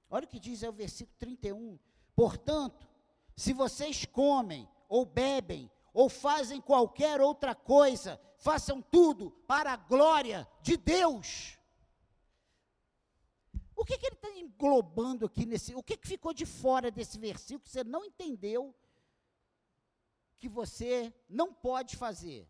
Olha 0.09 0.25
o 0.25 0.29
que 0.29 0.41
diz 0.41 0.63
aí 0.63 0.69
o 0.69 0.73
versículo 0.73 1.17
31. 1.19 1.79
Portanto, 2.21 2.87
se 3.35 3.55
vocês 3.55 4.05
comem, 4.05 4.69
ou 4.91 5.07
bebem, 5.07 5.71
ou 5.91 6.11
fazem 6.11 6.61
qualquer 6.61 7.19
outra 7.19 7.55
coisa, 7.55 8.21
façam 8.37 8.83
tudo 8.83 9.31
para 9.49 9.73
a 9.73 9.77
glória 9.79 10.47
de 10.61 10.77
Deus. 10.77 11.59
O 13.75 13.87
que, 13.87 13.97
que 13.97 14.05
ele 14.05 14.17
está 14.17 14.31
englobando 14.33 15.25
aqui 15.25 15.47
nesse. 15.47 15.75
O 15.75 15.83
que, 15.83 15.97
que 15.97 16.07
ficou 16.07 16.35
de 16.35 16.45
fora 16.45 16.91
desse 16.91 17.19
versículo 17.19 17.61
que 17.61 17.71
você 17.71 17.85
não 17.85 18.05
entendeu 18.05 18.75
que 20.37 20.47
você 20.47 21.11
não 21.27 21.55
pode 21.55 21.97
fazer. 21.97 22.47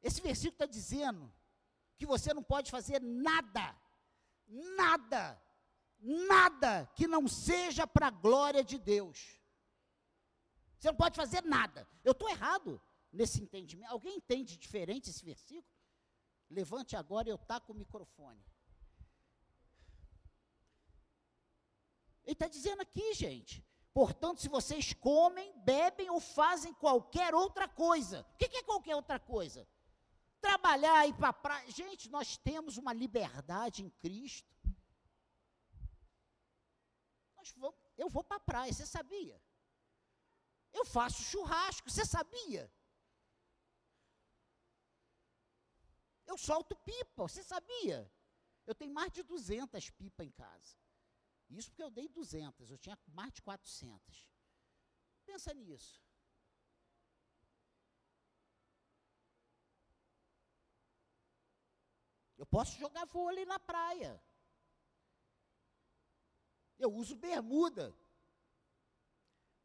Esse 0.00 0.20
versículo 0.20 0.54
está 0.54 0.66
dizendo 0.66 1.32
que 1.98 2.06
você 2.06 2.32
não 2.32 2.44
pode 2.44 2.70
fazer 2.70 3.02
nada, 3.02 3.76
nada, 4.46 5.42
nada 6.06 6.90
que 6.94 7.06
não 7.06 7.26
seja 7.26 7.86
para 7.86 8.08
a 8.08 8.10
glória 8.10 8.62
de 8.62 8.78
Deus. 8.78 9.40
Você 10.78 10.88
não 10.88 10.96
pode 10.96 11.16
fazer 11.16 11.42
nada. 11.42 11.88
Eu 12.04 12.12
estou 12.12 12.28
errado 12.28 12.80
nesse 13.12 13.42
entendimento. 13.42 13.90
Alguém 13.90 14.16
entende 14.16 14.56
diferente 14.56 15.10
esse 15.10 15.24
versículo? 15.24 15.74
Levante 16.48 16.94
agora 16.96 17.28
e 17.28 17.32
eu 17.32 17.38
taco 17.38 17.72
o 17.72 17.76
microfone. 17.76 18.44
Ele 22.24 22.32
está 22.32 22.48
dizendo 22.48 22.82
aqui, 22.82 23.14
gente, 23.14 23.64
Portanto, 23.96 24.42
se 24.42 24.48
vocês 24.50 24.92
comem, 24.92 25.58
bebem 25.60 26.10
ou 26.10 26.20
fazem 26.20 26.74
qualquer 26.74 27.34
outra 27.34 27.66
coisa. 27.66 28.26
O 28.34 28.36
que 28.36 28.58
é 28.58 28.62
qualquer 28.62 28.94
outra 28.94 29.18
coisa? 29.18 29.66
Trabalhar, 30.38 31.08
ir 31.08 31.14
para 31.14 31.32
praia. 31.32 31.70
Gente, 31.70 32.10
nós 32.10 32.36
temos 32.36 32.76
uma 32.76 32.92
liberdade 32.92 33.82
em 33.82 33.88
Cristo. 33.88 34.54
Vamos, 37.56 37.78
eu 37.96 38.08
vou 38.08 38.24
para 38.24 38.36
a 38.36 38.40
praia, 38.40 38.72
você 38.72 38.86
sabia? 38.86 39.40
Eu 40.72 40.84
faço 40.84 41.22
churrasco, 41.22 41.90
você 41.90 42.04
sabia? 42.04 42.70
Eu 46.26 46.36
solto 46.36 46.74
pipa, 46.76 47.22
você 47.22 47.42
sabia? 47.42 48.10
Eu 48.66 48.74
tenho 48.74 48.92
mais 48.92 49.12
de 49.12 49.22
200 49.22 49.90
pipas 49.90 50.26
em 50.26 50.30
casa. 50.30 50.76
Isso 51.48 51.70
porque 51.70 51.82
eu 51.82 51.90
dei 51.90 52.08
200, 52.08 52.70
eu 52.70 52.78
tinha 52.78 52.98
mais 53.06 53.32
de 53.32 53.40
400. 53.42 54.28
Pensa 55.24 55.54
nisso. 55.54 56.02
Eu 62.36 62.44
posso 62.44 62.78
jogar 62.78 63.06
vôlei 63.06 63.46
na 63.46 63.58
praia. 63.58 64.22
Eu 66.78 66.92
uso 66.92 67.16
bermuda. 67.16 67.94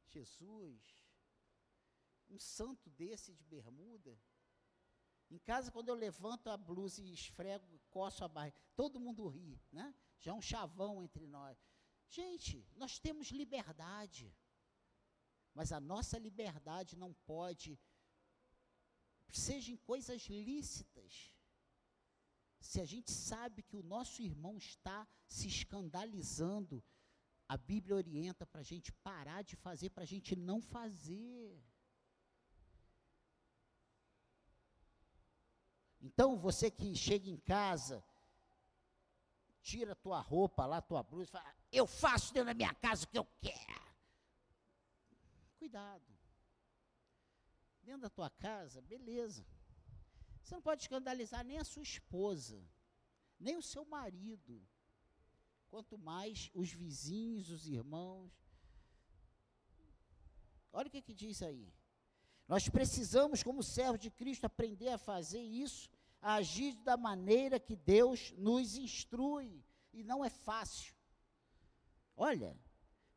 Jesus, 0.09 0.95
um 2.29 2.39
santo 2.39 2.89
desse 2.89 3.33
de 3.33 3.43
bermuda. 3.43 4.17
Em 5.29 5.39
casa, 5.39 5.71
quando 5.71 5.89
eu 5.89 5.95
levanto 5.95 6.49
a 6.49 6.57
blusa 6.57 7.01
e 7.01 7.13
esfrego, 7.13 7.79
coço 7.89 8.23
a 8.23 8.27
barriga, 8.27 8.57
todo 8.75 8.99
mundo 8.99 9.27
ri, 9.27 9.61
né? 9.71 9.95
Já 10.19 10.31
é 10.31 10.33
um 10.33 10.41
chavão 10.41 11.01
entre 11.01 11.25
nós. 11.25 11.57
Gente, 12.09 12.67
nós 12.75 12.99
temos 12.99 13.27
liberdade, 13.27 14.35
mas 15.53 15.71
a 15.71 15.79
nossa 15.79 16.17
liberdade 16.17 16.97
não 16.97 17.13
pode, 17.13 17.79
seja 19.29 19.71
em 19.71 19.77
coisas 19.77 20.23
lícitas, 20.23 21.33
se 22.59 22.79
a 22.79 22.85
gente 22.85 23.11
sabe 23.11 23.63
que 23.63 23.75
o 23.75 23.83
nosso 23.83 24.21
irmão 24.21 24.57
está 24.57 25.07
se 25.27 25.47
escandalizando, 25.47 26.83
a 27.53 27.57
Bíblia 27.57 27.97
orienta 27.97 28.45
para 28.45 28.61
a 28.61 28.63
gente 28.71 28.93
parar 29.07 29.41
de 29.43 29.57
fazer, 29.57 29.89
para 29.89 30.03
a 30.03 30.11
gente 30.13 30.37
não 30.37 30.61
fazer. 30.61 31.61
Então, 35.99 36.37
você 36.37 36.71
que 36.71 36.95
chega 36.95 37.29
em 37.29 37.35
casa 37.35 38.01
tira 39.61 39.93
tua 39.93 40.21
roupa 40.21 40.65
lá, 40.65 40.81
tua 40.81 41.03
blusa, 41.03 41.29
fala, 41.29 41.53
eu 41.69 41.85
faço 41.85 42.33
dentro 42.33 42.47
da 42.47 42.53
minha 42.53 42.73
casa 42.73 43.03
o 43.03 43.09
que 43.09 43.17
eu 43.17 43.27
quero. 43.41 43.85
Cuidado. 45.59 46.09
Dentro 47.83 48.03
da 48.03 48.09
tua 48.09 48.29
casa, 48.29 48.81
beleza. 48.81 49.45
Você 50.41 50.55
não 50.55 50.61
pode 50.61 50.83
escandalizar 50.83 51.43
nem 51.43 51.57
a 51.59 51.65
sua 51.65 51.83
esposa, 51.83 52.65
nem 53.37 53.57
o 53.57 53.61
seu 53.61 53.83
marido. 53.83 54.65
Quanto 55.71 55.97
mais 55.97 56.51
os 56.53 56.71
vizinhos, 56.71 57.49
os 57.49 57.65
irmãos. 57.65 58.29
Olha 60.73 60.87
o 60.87 60.91
que, 60.91 61.01
que 61.01 61.13
diz 61.13 61.41
aí. 61.41 61.73
Nós 62.45 62.67
precisamos, 62.67 63.41
como 63.41 63.63
servos 63.63 64.01
de 64.01 64.11
Cristo, 64.11 64.43
aprender 64.43 64.89
a 64.89 64.97
fazer 64.97 65.41
isso 65.41 65.89
a 66.21 66.35
agir 66.35 66.75
da 66.83 66.97
maneira 66.97 67.57
que 67.57 67.75
Deus 67.75 68.33
nos 68.37 68.75
instrui. 68.75 69.63
E 69.93 70.03
não 70.03 70.23
é 70.23 70.29
fácil. 70.29 70.93
Olha, 72.17 72.59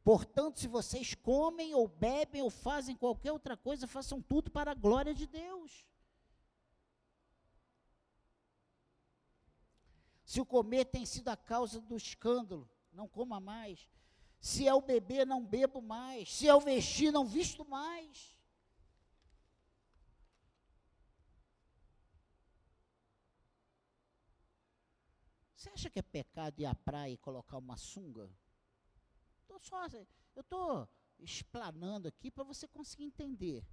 portanto, 0.04 0.60
se 0.60 0.68
vocês 0.68 1.12
comem 1.12 1.74
ou 1.74 1.88
bebem 1.88 2.40
ou 2.40 2.50
fazem 2.50 2.96
qualquer 2.96 3.32
outra 3.32 3.56
coisa, 3.56 3.88
façam 3.88 4.22
tudo 4.22 4.48
para 4.52 4.70
a 4.70 4.74
glória 4.74 5.12
de 5.12 5.26
Deus. 5.26 5.84
Se 10.34 10.40
o 10.40 10.44
comer 10.44 10.86
tem 10.86 11.06
sido 11.06 11.28
a 11.28 11.36
causa 11.36 11.80
do 11.80 11.96
escândalo, 11.96 12.68
não 12.92 13.06
coma 13.06 13.38
mais. 13.38 13.88
Se 14.40 14.66
é 14.66 14.74
o 14.74 14.80
beber, 14.80 15.24
não 15.24 15.46
bebo 15.46 15.80
mais. 15.80 16.34
Se 16.34 16.48
é 16.48 16.52
o 16.52 16.60
vestir, 16.60 17.12
não 17.12 17.24
visto 17.24 17.64
mais. 17.64 18.36
Você 25.54 25.70
acha 25.70 25.88
que 25.88 26.00
é 26.00 26.02
pecado 26.02 26.58
ir 26.58 26.66
à 26.66 26.74
praia 26.74 27.12
e 27.12 27.16
colocar 27.16 27.58
uma 27.58 27.76
sunga? 27.76 28.28
Tô 29.46 29.56
só, 29.60 29.86
eu 30.34 30.40
estou 30.40 30.88
explanando 31.20 32.08
aqui 32.08 32.28
para 32.28 32.42
você 32.42 32.66
conseguir 32.66 33.04
entender. 33.04 33.64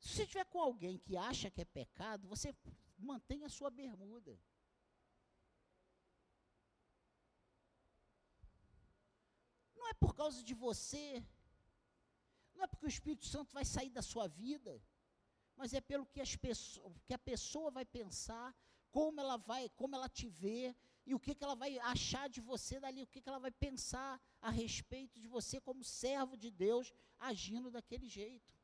Se 0.00 0.16
você 0.16 0.22
estiver 0.24 0.46
com 0.46 0.60
alguém 0.60 0.98
que 0.98 1.16
acha 1.16 1.48
que 1.48 1.60
é 1.60 1.64
pecado, 1.64 2.26
você 2.26 2.52
mantenha 2.98 3.46
a 3.46 3.50
sua 3.50 3.70
bermuda. 3.70 4.36
Não 9.80 9.88
é 9.88 9.94
por 9.94 10.14
causa 10.14 10.42
de 10.48 10.54
você, 10.66 11.06
não 12.54 12.64
é 12.64 12.66
porque 12.66 12.84
o 12.88 12.94
Espírito 12.96 13.26
Santo 13.34 13.54
vai 13.58 13.64
sair 13.64 13.90
da 13.98 14.02
sua 14.02 14.26
vida, 14.28 14.72
mas 15.56 15.72
é 15.72 15.80
pelo 15.80 16.04
que, 16.12 16.20
as 16.20 16.36
pessoas, 16.36 16.92
que 17.06 17.14
a 17.14 17.18
pessoa 17.30 17.70
vai 17.70 17.86
pensar, 17.98 18.54
como 18.90 19.20
ela 19.20 19.38
vai, 19.38 19.70
como 19.70 19.96
ela 19.96 20.08
te 20.18 20.28
vê, 20.28 20.76
e 21.06 21.14
o 21.14 21.20
que, 21.24 21.34
que 21.34 21.42
ela 21.42 21.54
vai 21.54 21.78
achar 21.78 22.28
de 22.28 22.40
você 22.42 22.78
dali, 22.78 23.02
o 23.02 23.06
que, 23.06 23.22
que 23.22 23.28
ela 23.28 23.38
vai 23.38 23.50
pensar 23.50 24.20
a 24.42 24.50
respeito 24.50 25.18
de 25.18 25.26
você 25.26 25.58
como 25.60 25.82
servo 25.82 26.36
de 26.36 26.50
Deus, 26.50 26.92
agindo 27.18 27.70
daquele 27.70 28.08
jeito. 28.08 28.54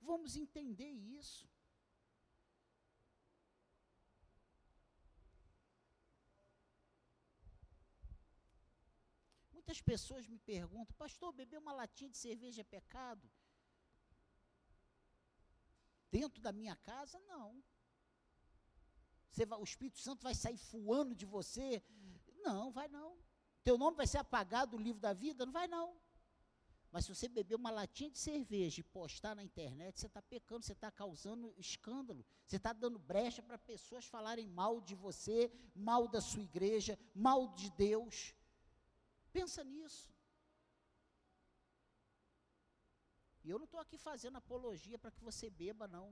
Vamos 0.00 0.36
entender 0.36 0.90
isso. 0.90 1.48
Muitas 9.66 9.82
pessoas 9.82 10.28
me 10.28 10.38
perguntam, 10.38 10.94
pastor, 10.96 11.32
beber 11.32 11.58
uma 11.58 11.72
latinha 11.72 12.08
de 12.08 12.16
cerveja 12.16 12.60
é 12.60 12.64
pecado? 12.64 13.28
Dentro 16.08 16.40
da 16.40 16.52
minha 16.52 16.76
casa, 16.76 17.18
não. 17.26 17.60
Vai, 19.48 19.58
o 19.58 19.64
Espírito 19.64 19.98
Santo 19.98 20.22
vai 20.22 20.36
sair 20.36 20.56
fuando 20.56 21.16
de 21.16 21.26
você? 21.26 21.82
Não, 22.44 22.70
vai 22.70 22.86
não. 22.86 23.18
Teu 23.64 23.76
nome 23.76 23.96
vai 23.96 24.06
ser 24.06 24.18
apagado 24.18 24.76
do 24.76 24.82
livro 24.82 25.00
da 25.00 25.12
vida? 25.12 25.44
Não 25.44 25.52
vai 25.52 25.66
não. 25.66 26.00
Mas 26.92 27.06
se 27.06 27.12
você 27.12 27.26
beber 27.26 27.56
uma 27.56 27.72
latinha 27.72 28.08
de 28.08 28.20
cerveja 28.20 28.78
e 28.78 28.84
postar 28.84 29.34
na 29.34 29.42
internet, 29.42 29.98
você 29.98 30.06
está 30.06 30.22
pecando, 30.22 30.64
você 30.64 30.74
está 30.74 30.92
causando 30.92 31.52
escândalo, 31.58 32.24
você 32.46 32.54
está 32.54 32.72
dando 32.72 33.00
brecha 33.00 33.42
para 33.42 33.58
pessoas 33.58 34.06
falarem 34.06 34.46
mal 34.46 34.80
de 34.80 34.94
você, 34.94 35.50
mal 35.74 36.06
da 36.06 36.20
sua 36.20 36.42
igreja, 36.42 36.96
mal 37.12 37.52
de 37.52 37.68
Deus. 37.70 38.32
Pensa 39.38 39.62
nisso. 39.72 40.08
E 43.44 43.50
eu 43.50 43.58
não 43.58 43.66
estou 43.68 43.80
aqui 43.80 43.98
fazendo 43.98 44.38
apologia 44.38 44.98
para 44.98 45.14
que 45.16 45.26
você 45.28 45.46
beba, 45.62 45.86
não. 45.96 46.08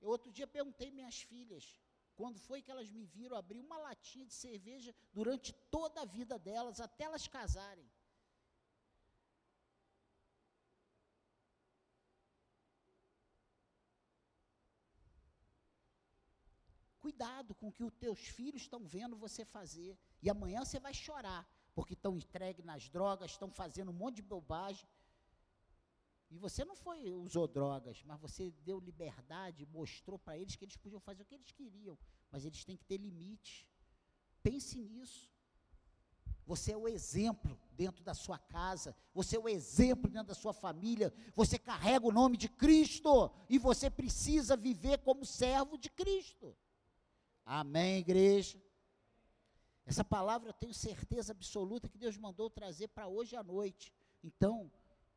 Eu 0.00 0.08
outro 0.14 0.32
dia 0.36 0.46
perguntei 0.46 0.90
minhas 0.90 1.18
filhas, 1.32 1.64
quando 2.18 2.38
foi 2.46 2.62
que 2.62 2.72
elas 2.74 2.90
me 2.96 3.04
viram 3.04 3.36
abrir 3.36 3.60
uma 3.60 3.78
latinha 3.88 4.26
de 4.30 4.32
cerveja 4.44 4.94
durante 5.12 5.52
toda 5.76 6.00
a 6.00 6.10
vida 6.16 6.38
delas, 6.38 6.80
até 6.80 7.04
elas 7.04 7.26
casarem. 7.28 7.88
Cuidado 17.10 17.56
com 17.56 17.66
o 17.68 17.72
que 17.72 17.82
os 17.82 17.92
teus 17.96 18.20
filhos 18.20 18.62
estão 18.62 18.86
vendo 18.86 19.16
você 19.16 19.44
fazer. 19.44 19.98
E 20.22 20.30
amanhã 20.30 20.64
você 20.64 20.78
vai 20.78 20.94
chorar, 20.94 21.44
porque 21.74 21.94
estão 21.94 22.16
entregues 22.16 22.64
nas 22.64 22.88
drogas, 22.88 23.32
estão 23.32 23.50
fazendo 23.50 23.90
um 23.90 23.98
monte 24.02 24.16
de 24.16 24.22
bobagem. 24.22 24.88
E 26.30 26.38
você 26.38 26.64
não 26.64 26.76
foi, 26.76 27.12
usou 27.12 27.48
drogas, 27.48 28.04
mas 28.04 28.20
você 28.20 28.52
deu 28.64 28.78
liberdade, 28.78 29.66
mostrou 29.66 30.20
para 30.20 30.38
eles 30.38 30.54
que 30.54 30.64
eles 30.64 30.76
podiam 30.76 31.00
fazer 31.00 31.24
o 31.24 31.26
que 31.26 31.34
eles 31.34 31.50
queriam, 31.50 31.98
mas 32.30 32.44
eles 32.44 32.64
têm 32.64 32.76
que 32.76 32.84
ter 32.84 32.98
limite. 32.98 33.68
Pense 34.40 34.78
nisso. 34.78 35.28
Você 36.46 36.70
é 36.70 36.76
o 36.76 36.86
exemplo 36.86 37.58
dentro 37.72 38.04
da 38.04 38.14
sua 38.14 38.38
casa, 38.38 38.96
você 39.12 39.36
é 39.36 39.40
o 39.40 39.48
exemplo 39.48 40.08
dentro 40.08 40.28
da 40.28 40.34
sua 40.34 40.52
família, 40.52 41.12
você 41.34 41.58
carrega 41.58 42.06
o 42.06 42.12
nome 42.12 42.36
de 42.36 42.48
Cristo 42.48 43.32
e 43.48 43.58
você 43.58 43.90
precisa 43.90 44.56
viver 44.56 44.98
como 44.98 45.26
servo 45.26 45.76
de 45.76 45.90
Cristo. 45.90 46.56
Amém, 47.52 47.98
igreja? 47.98 48.62
Essa 49.84 50.04
palavra 50.04 50.50
eu 50.50 50.52
tenho 50.52 50.72
certeza 50.72 51.32
absoluta 51.32 51.88
que 51.88 51.98
Deus 51.98 52.16
mandou 52.16 52.48
trazer 52.48 52.86
para 52.86 53.08
hoje 53.08 53.34
à 53.34 53.42
noite. 53.42 53.92
Então, 54.22 54.70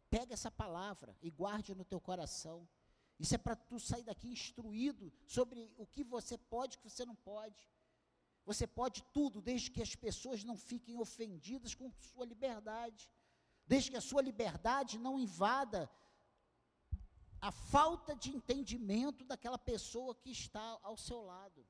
pega 0.10 0.34
essa 0.34 0.50
palavra 0.50 1.16
e 1.22 1.30
guarde 1.30 1.76
no 1.76 1.86
teu 1.86 2.02
coração. 2.02 2.68
Isso 3.20 3.36
é 3.36 3.38
para 3.38 3.56
tu 3.56 3.80
sair 3.80 4.02
daqui 4.02 4.28
instruído 4.28 5.14
sobre 5.28 5.72
o 5.78 5.86
que 5.86 6.04
você 6.04 6.36
pode 6.36 6.76
e 6.76 6.78
o 6.80 6.82
que 6.82 6.90
você 6.90 7.06
não 7.06 7.16
pode. 7.18 7.70
Você 8.48 8.66
pode 8.66 9.04
tudo, 9.14 9.40
desde 9.40 9.70
que 9.70 9.84
as 9.84 9.94
pessoas 9.94 10.44
não 10.44 10.58
fiquem 10.58 10.98
ofendidas 10.98 11.76
com 11.76 11.92
sua 11.92 12.26
liberdade. 12.26 13.12
Desde 13.68 13.92
que 13.92 13.98
a 13.98 14.02
sua 14.02 14.24
liberdade 14.24 14.98
não 14.98 15.20
invada 15.20 15.88
a 17.40 17.52
falta 17.52 18.16
de 18.16 18.32
entendimento 18.36 19.24
daquela 19.24 19.60
pessoa 19.60 20.16
que 20.16 20.32
está 20.32 20.80
ao 20.82 20.98
seu 20.98 21.22
lado. 21.22 21.64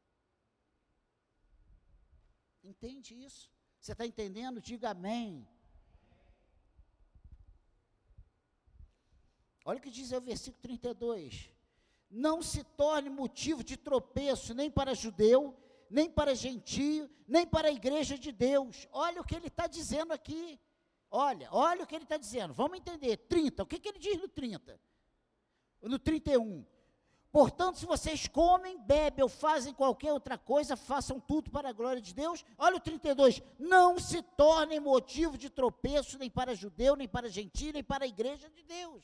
Entende 2.63 3.13
isso? 3.23 3.52
Você 3.80 3.91
está 3.91 4.06
entendendo? 4.06 4.62
Diga 4.62 4.91
amém. 4.91 5.47
Olha 9.65 9.80
o 9.80 9.82
que 9.82 9.91
diz 9.91 10.12
o 10.12 10.21
versículo 10.21 10.62
32. 10.62 11.49
Não 12.10 12.41
se 12.41 12.63
torne 12.63 13.10
motivo 13.10 13.63
de 13.63 13.76
tropeço 13.76 14.54
nem 14.54 14.69
para 14.69 14.93
judeu, 14.93 15.58
nem 15.89 16.10
para 16.10 16.36
gentio, 16.36 17.10
nem 17.28 17.45
para 17.45 17.67
a 17.69 17.71
igreja 17.71 18.17
de 18.17 18.32
Deus. 18.32 18.88
Olha 18.91 19.21
o 19.21 19.26
que 19.26 19.36
ele 19.36 19.47
está 19.47 19.67
dizendo 19.67 20.13
aqui. 20.13 20.60
Olha, 21.10 21.47
olha 21.52 21.84
o 21.84 21.88
que 21.88 21.95
ele 21.95 22.04
está 22.04 22.17
dizendo. 22.17 22.54
Vamos 22.54 22.78
entender. 22.78 23.17
30, 23.17 23.63
o 23.63 23.65
que, 23.65 23.80
que 23.80 23.89
ele 23.89 23.99
diz 23.99 24.17
no 24.17 24.28
30? 24.28 24.80
No 25.82 25.99
31. 25.99 26.65
Portanto, 27.33 27.79
se 27.79 27.85
vocês 27.87 28.27
comem, 28.27 28.79
bebem 28.79 29.23
ou 29.23 29.27
fazem 29.27 29.73
qualquer 29.73 30.13
outra 30.13 30.37
coisa, 30.37 30.77
façam 30.77 31.19
tudo 31.19 31.49
para 31.49 31.69
a 31.69 31.73
glória 31.73 31.99
de 31.99 32.13
Deus. 32.13 32.45
Olha 32.59 32.75
o 32.75 32.79
32. 32.79 33.41
Não 33.57 33.99
se 33.99 34.21
tornem 34.21 34.79
motivo 34.79 35.35
de 35.35 35.49
tropeço 35.49 36.19
nem 36.19 36.29
para 36.29 36.53
judeu, 36.53 36.95
nem 36.95 37.07
para 37.07 37.27
gentil, 37.27 37.73
nem 37.73 37.83
para 37.83 38.05
a 38.05 38.07
igreja 38.07 38.47
de 38.51 38.61
Deus. 38.61 39.03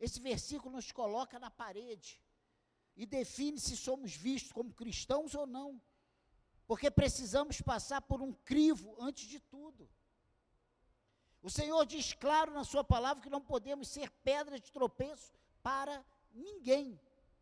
Esse 0.00 0.18
versículo 0.18 0.76
nos 0.76 0.90
coloca 0.90 1.38
na 1.38 1.50
parede 1.50 2.22
e 2.96 3.04
define 3.04 3.60
se 3.60 3.76
somos 3.76 4.16
vistos 4.16 4.52
como 4.52 4.72
cristãos 4.72 5.34
ou 5.34 5.46
não. 5.46 5.78
Porque 6.66 6.90
precisamos 6.90 7.60
passar 7.60 8.00
por 8.00 8.22
um 8.22 8.32
crivo 8.32 8.96
antes 8.98 9.28
de 9.28 9.40
tudo. 9.40 9.86
O 11.42 11.50
Senhor 11.50 11.84
diz 11.84 12.14
claro 12.14 12.50
na 12.54 12.64
Sua 12.64 12.82
palavra 12.82 13.22
que 13.22 13.28
não 13.28 13.42
podemos 13.42 13.88
ser 13.88 14.10
pedra 14.24 14.58
de 14.58 14.72
tropeço 14.72 15.36
para 15.66 16.06
ninguém. 16.32 16.96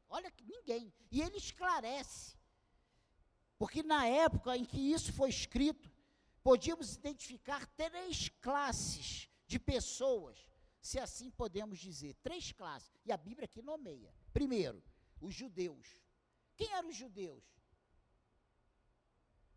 Olha, 0.09 0.33
ninguém. 0.47 0.91
E 1.11 1.21
ele 1.21 1.37
esclarece. 1.37 2.35
Porque 3.59 3.83
na 3.83 4.07
época 4.07 4.57
em 4.57 4.65
que 4.65 4.81
isso 4.81 5.13
foi 5.13 5.29
escrito, 5.29 5.93
podíamos 6.43 6.95
identificar 6.95 7.67
três 7.77 8.31
classes 8.41 9.29
de 9.47 9.59
pessoas, 9.59 10.39
se 10.81 10.99
assim 10.99 11.31
podemos 11.31 11.79
dizer. 11.79 12.15
Três 12.23 12.51
classes. 12.51 12.99
E 13.05 13.13
a 13.13 13.17
Bíblia 13.19 13.45
aqui 13.45 13.61
nomeia. 13.61 14.11
Primeiro, 14.33 14.83
os 15.21 15.35
judeus. 15.35 15.87
Quem 16.57 16.73
eram 16.73 16.89
os 16.89 16.97
judeus? 16.97 17.45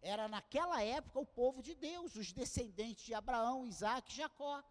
Era 0.01 0.27
naquela 0.27 0.83
época 0.83 1.17
o 1.21 1.25
povo 1.25 1.63
de 1.63 1.73
Deus, 1.73 2.17
os 2.17 2.33
descendentes 2.33 3.05
de 3.05 3.13
Abraão, 3.13 3.65
Isaac 3.65 4.11
e 4.11 4.17
Jacó. 4.17 4.61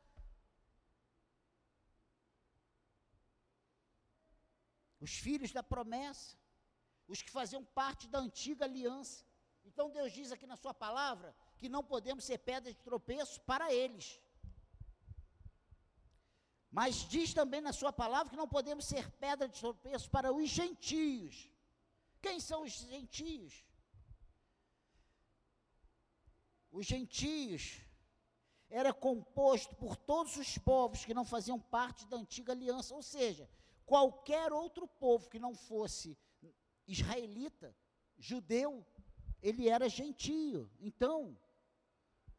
Os 5.06 5.14
filhos 5.26 5.52
da 5.56 5.62
promessa, 5.74 6.36
os 7.12 7.20
que 7.24 7.36
faziam 7.38 7.62
parte 7.80 8.04
da 8.12 8.18
antiga 8.26 8.64
aliança. 8.64 9.18
Então 9.68 9.90
Deus 9.96 10.12
diz 10.18 10.28
aqui 10.32 10.46
na 10.52 10.58
Sua 10.62 10.74
palavra 10.84 11.28
que 11.58 11.68
não 11.74 11.82
podemos 11.92 12.24
ser 12.28 12.38
pedra 12.50 12.72
de 12.72 12.80
tropeço 12.88 13.40
para 13.50 13.66
eles. 13.82 14.06
Mas 16.78 16.94
diz 17.14 17.32
também 17.32 17.60
na 17.60 17.72
Sua 17.80 17.92
palavra 18.02 18.30
que 18.32 18.42
não 18.42 18.48
podemos 18.56 18.84
ser 18.92 19.04
pedra 19.24 19.48
de 19.48 19.58
tropeço 19.64 20.10
para 20.16 20.32
os 20.38 20.48
gentios. 20.60 21.34
Quem 22.20 22.38
são 22.48 22.62
os 22.66 22.72
gentios? 22.94 23.64
Os 26.78 26.84
gentios 26.84 27.62
era 28.68 28.92
composto 28.92 29.74
por 29.82 29.94
todos 29.96 30.36
os 30.36 30.58
povos 30.58 31.04
que 31.04 31.14
não 31.18 31.24
faziam 31.24 31.58
parte 31.76 32.04
da 32.06 32.16
antiga 32.16 32.52
aliança, 32.52 32.94
ou 32.94 33.02
seja, 33.02 33.48
qualquer 33.86 34.52
outro 34.52 34.86
povo 34.86 35.30
que 35.30 35.38
não 35.38 35.54
fosse 35.54 36.18
israelita, 36.86 37.74
judeu, 38.18 38.84
ele 39.40 39.68
era 39.68 39.88
gentio. 39.88 40.70
Então, 40.80 41.38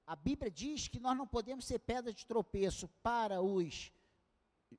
a 0.05 0.15
Bíblia 0.15 0.51
diz 0.51 0.87
que 0.87 0.99
nós 0.99 1.17
não 1.17 1.27
podemos 1.27 1.65
ser 1.65 1.79
pedra 1.79 2.13
de 2.13 2.25
tropeço 2.25 2.87
para 3.01 3.41
os 3.41 3.91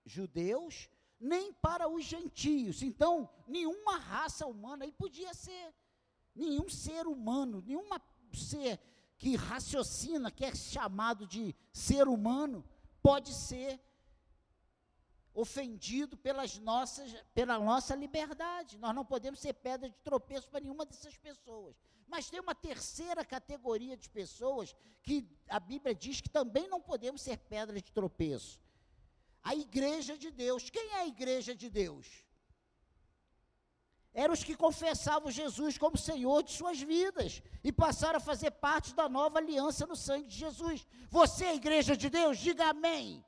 judeus, 0.05 0.89
nem 1.19 1.53
para 1.53 1.89
os 1.89 2.05
gentios. 2.05 2.83
Então, 2.83 3.29
nenhuma 3.47 3.99
raça 3.99 4.47
humana 4.47 4.85
aí 4.85 4.93
podia 4.93 5.35
ser. 5.35 5.75
Nenhum 6.35 6.69
ser 6.69 7.07
humano, 7.07 7.63
nenhum 7.67 7.89
ser 8.33 8.79
que 9.19 9.35
raciocina, 9.35 10.31
que 10.31 10.45
é 10.45 10.55
chamado 10.55 11.27
de 11.27 11.55
ser 11.73 12.07
humano, 12.07 12.65
pode 13.03 13.35
ser 13.35 13.81
ofendido 15.41 16.17
pelas 16.17 16.59
nossas, 16.59 17.15
pela 17.33 17.59
nossa 17.61 17.95
liberdade. 17.95 18.77
Nós 18.79 18.95
não 18.95 19.05
podemos 19.05 19.39
ser 19.39 19.55
pedra 19.55 19.89
de 19.89 19.97
tropeço 20.01 20.51
para 20.51 20.61
nenhuma 20.61 20.85
dessas 20.85 21.17
pessoas. 21.17 21.77
Mas 22.09 22.29
tem 22.29 22.41
uma 22.41 22.57
terceira 22.57 23.25
categoria 23.25 23.97
de 23.97 24.09
pessoas 24.11 24.75
que 25.01 25.25
a 25.49 25.61
Bíblia 25.61 25.95
diz 25.95 26.21
que 26.21 26.29
também 26.29 26.67
não 26.67 26.81
podemos 26.81 27.23
ser 27.23 27.39
pedra 27.39 27.81
de 27.81 27.93
tropeço. 27.93 28.59
A 29.43 29.55
igreja 29.55 30.19
de 30.19 30.31
Deus. 30.33 30.71
Quem 30.71 30.91
é 30.91 31.01
a 31.03 31.07
igreja 31.07 31.55
de 31.55 31.71
Deus? 31.71 32.25
Eram 34.13 34.35
os 34.35 34.43
que 34.43 34.57
confessavam 34.57 35.31
Jesus 35.31 35.79
como 35.79 35.97
Senhor 35.97 36.43
de 36.43 36.51
suas 36.51 36.81
vidas 36.81 37.41
e 37.63 37.71
passaram 37.71 38.17
a 38.17 38.29
fazer 38.29 38.51
parte 38.51 38.93
da 38.93 39.09
nova 39.09 39.39
aliança 39.39 39.87
no 39.87 39.95
sangue 39.95 40.27
de 40.27 40.37
Jesus. 40.37 40.85
Você 41.09 41.45
é 41.45 41.51
a 41.51 41.55
igreja 41.55 41.97
de 41.97 42.11
Deus? 42.11 42.39
Diga 42.39 42.71
amém. 42.71 43.25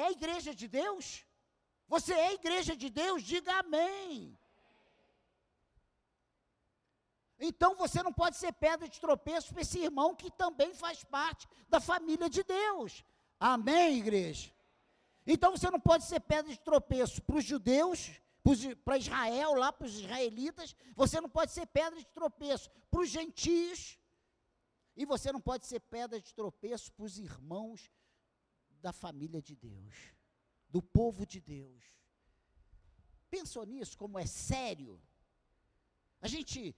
É 0.00 0.02
a 0.08 0.12
igreja 0.18 0.54
de 0.60 0.68
Deus? 0.80 1.24
Você 1.88 2.12
é 2.12 2.26
a 2.28 2.34
igreja 2.40 2.74
de 2.82 2.88
Deus? 2.90 3.22
Diga 3.22 3.60
amém. 3.60 4.38
Então 7.48 7.74
você 7.82 8.02
não 8.02 8.12
pode 8.12 8.36
ser 8.36 8.52
pedra 8.52 8.86
de 8.88 9.00
tropeço 9.00 9.52
para 9.52 9.62
esse 9.62 9.78
irmão 9.78 10.14
que 10.14 10.30
também 10.30 10.74
faz 10.74 11.02
parte 11.04 11.46
da 11.68 11.80
família 11.80 12.28
de 12.28 12.42
Deus. 12.42 13.04
Amém, 13.40 13.98
igreja? 13.98 14.52
Então 15.26 15.50
você 15.56 15.70
não 15.70 15.80
pode 15.80 16.04
ser 16.04 16.20
pedra 16.20 16.50
de 16.52 16.60
tropeço 16.60 17.22
para 17.22 17.36
os 17.36 17.44
judeus, 17.44 18.20
para 18.84 18.98
Israel, 18.98 19.54
lá 19.54 19.72
para 19.72 19.86
os 19.86 19.94
israelitas. 20.00 20.76
Você 20.94 21.20
não 21.22 21.28
pode 21.28 21.52
ser 21.52 21.66
pedra 21.66 21.98
de 21.98 22.10
tropeço 22.18 22.70
para 22.90 23.00
os 23.00 23.08
gentios. 23.08 23.98
E 24.94 25.06
você 25.06 25.32
não 25.32 25.40
pode 25.40 25.66
ser 25.66 25.80
pedra 25.80 26.20
de 26.20 26.34
tropeço 26.34 26.92
para 26.92 27.04
os 27.04 27.18
irmãos 27.18 27.90
da 28.86 28.92
família 28.92 29.42
de 29.42 29.56
Deus, 29.56 29.94
do 30.68 30.80
povo 30.80 31.26
de 31.26 31.40
Deus. 31.40 31.82
Pensou 33.28 33.64
nisso, 33.66 33.98
como 33.98 34.16
é 34.16 34.26
sério? 34.26 35.02
A 36.20 36.28
gente 36.28 36.72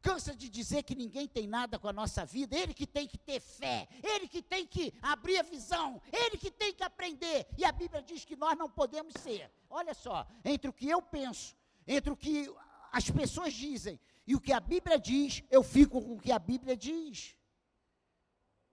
cansa 0.00 0.34
de 0.34 0.48
dizer 0.48 0.82
que 0.84 0.94
ninguém 0.94 1.28
tem 1.28 1.46
nada 1.46 1.78
com 1.78 1.86
a 1.86 1.92
nossa 1.92 2.24
vida, 2.24 2.56
ele 2.56 2.72
que 2.72 2.86
tem 2.86 3.06
que 3.06 3.18
ter 3.18 3.40
fé, 3.40 3.86
ele 4.02 4.26
que 4.26 4.40
tem 4.40 4.66
que 4.66 4.94
abrir 5.02 5.36
a 5.38 5.42
visão, 5.42 6.00
ele 6.10 6.38
que 6.38 6.50
tem 6.50 6.72
que 6.72 6.82
aprender. 6.82 7.46
E 7.58 7.64
a 7.66 7.72
Bíblia 7.72 8.00
diz 8.00 8.24
que 8.24 8.36
nós 8.36 8.56
não 8.56 8.70
podemos 8.70 9.12
ser. 9.20 9.52
Olha 9.68 9.92
só, 9.92 10.26
entre 10.42 10.70
o 10.70 10.72
que 10.72 10.88
eu 10.88 11.02
penso, 11.02 11.54
entre 11.86 12.10
o 12.10 12.16
que 12.16 12.50
as 12.90 13.10
pessoas 13.10 13.52
dizem 13.52 14.00
e 14.26 14.34
o 14.34 14.40
que 14.40 14.54
a 14.54 14.60
Bíblia 14.60 14.98
diz, 14.98 15.42
eu 15.50 15.62
fico 15.62 16.00
com 16.00 16.14
o 16.14 16.20
que 16.20 16.32
a 16.32 16.38
Bíblia 16.38 16.74
diz. 16.74 17.36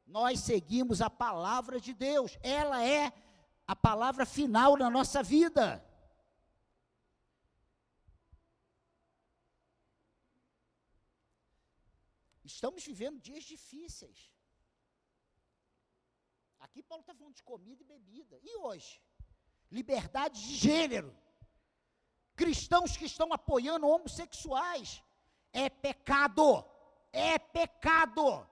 Nós 0.08 0.40
seguimos 0.40 1.02
a 1.02 1.10
palavra 1.10 1.82
de 1.82 1.94
Deus, 1.94 2.38
ela 2.42 2.82
é 2.82 3.12
a 3.68 3.76
palavra 3.76 4.26
final 4.26 4.78
na 4.78 4.90
nossa 4.90 5.22
vida. 5.22 5.84
Estamos 12.46 12.86
vivendo 12.86 13.20
dias 13.20 13.44
difíceis. 13.44 14.32
Aqui 16.60 16.82
Paulo 16.82 17.02
está 17.02 17.14
falando 17.14 17.36
de 17.36 17.44
comida 17.44 17.82
e 17.84 17.86
bebida. 17.86 18.40
E 18.42 18.56
hoje? 18.56 19.02
Liberdade 19.70 20.42
de 20.42 20.56
gênero. 20.56 21.14
Cristãos 22.34 22.96
que 22.96 23.06
estão 23.06 23.34
apoiando 23.34 23.88
homossexuais. 23.88 25.04
É 25.52 25.70
pecado. 25.70 26.66
É 27.12 27.38
pecado. 27.38 28.48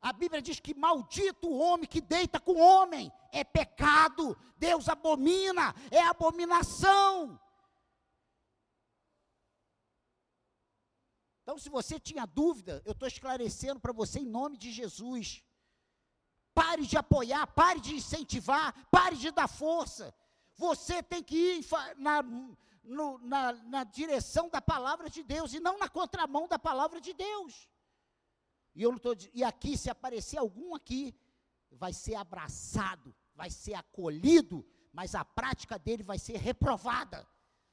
A 0.00 0.12
Bíblia 0.12 0.40
diz 0.40 0.60
que 0.60 0.74
maldito 0.74 1.48
o 1.48 1.58
homem 1.58 1.86
que 1.86 2.00
deita 2.00 2.38
com 2.38 2.60
homem. 2.60 3.12
É 3.32 3.42
pecado. 3.42 4.36
Deus 4.56 4.88
abomina. 4.88 5.74
É 5.90 6.02
abominação. 6.02 7.38
Então, 11.42 11.58
se 11.58 11.70
você 11.70 11.98
tinha 11.98 12.26
dúvida, 12.26 12.82
eu 12.84 12.92
estou 12.92 13.08
esclarecendo 13.08 13.80
para 13.80 13.92
você 13.92 14.20
em 14.20 14.26
nome 14.26 14.58
de 14.58 14.70
Jesus. 14.70 15.42
Pare 16.54 16.86
de 16.86 16.96
apoiar, 16.96 17.46
pare 17.46 17.80
de 17.80 17.94
incentivar, 17.94 18.74
pare 18.90 19.16
de 19.16 19.30
dar 19.30 19.48
força. 19.48 20.14
Você 20.56 21.02
tem 21.02 21.22
que 21.22 21.36
ir 21.36 21.66
na, 21.96 22.22
no, 22.84 23.18
na, 23.18 23.52
na 23.52 23.84
direção 23.84 24.50
da 24.50 24.60
palavra 24.60 25.08
de 25.08 25.22
Deus 25.22 25.54
e 25.54 25.60
não 25.60 25.78
na 25.78 25.88
contramão 25.88 26.46
da 26.46 26.58
palavra 26.58 27.00
de 27.00 27.14
Deus. 27.14 27.68
E, 28.74 28.82
eu 28.82 28.98
tô, 28.98 29.14
e 29.32 29.42
aqui, 29.42 29.76
se 29.76 29.90
aparecer 29.90 30.38
algum 30.38 30.74
aqui, 30.74 31.14
vai 31.70 31.92
ser 31.92 32.14
abraçado, 32.14 33.14
vai 33.34 33.50
ser 33.50 33.74
acolhido, 33.74 34.66
mas 34.92 35.14
a 35.14 35.24
prática 35.24 35.78
dele 35.78 36.02
vai 36.02 36.18
ser 36.18 36.36
reprovada. 36.36 37.26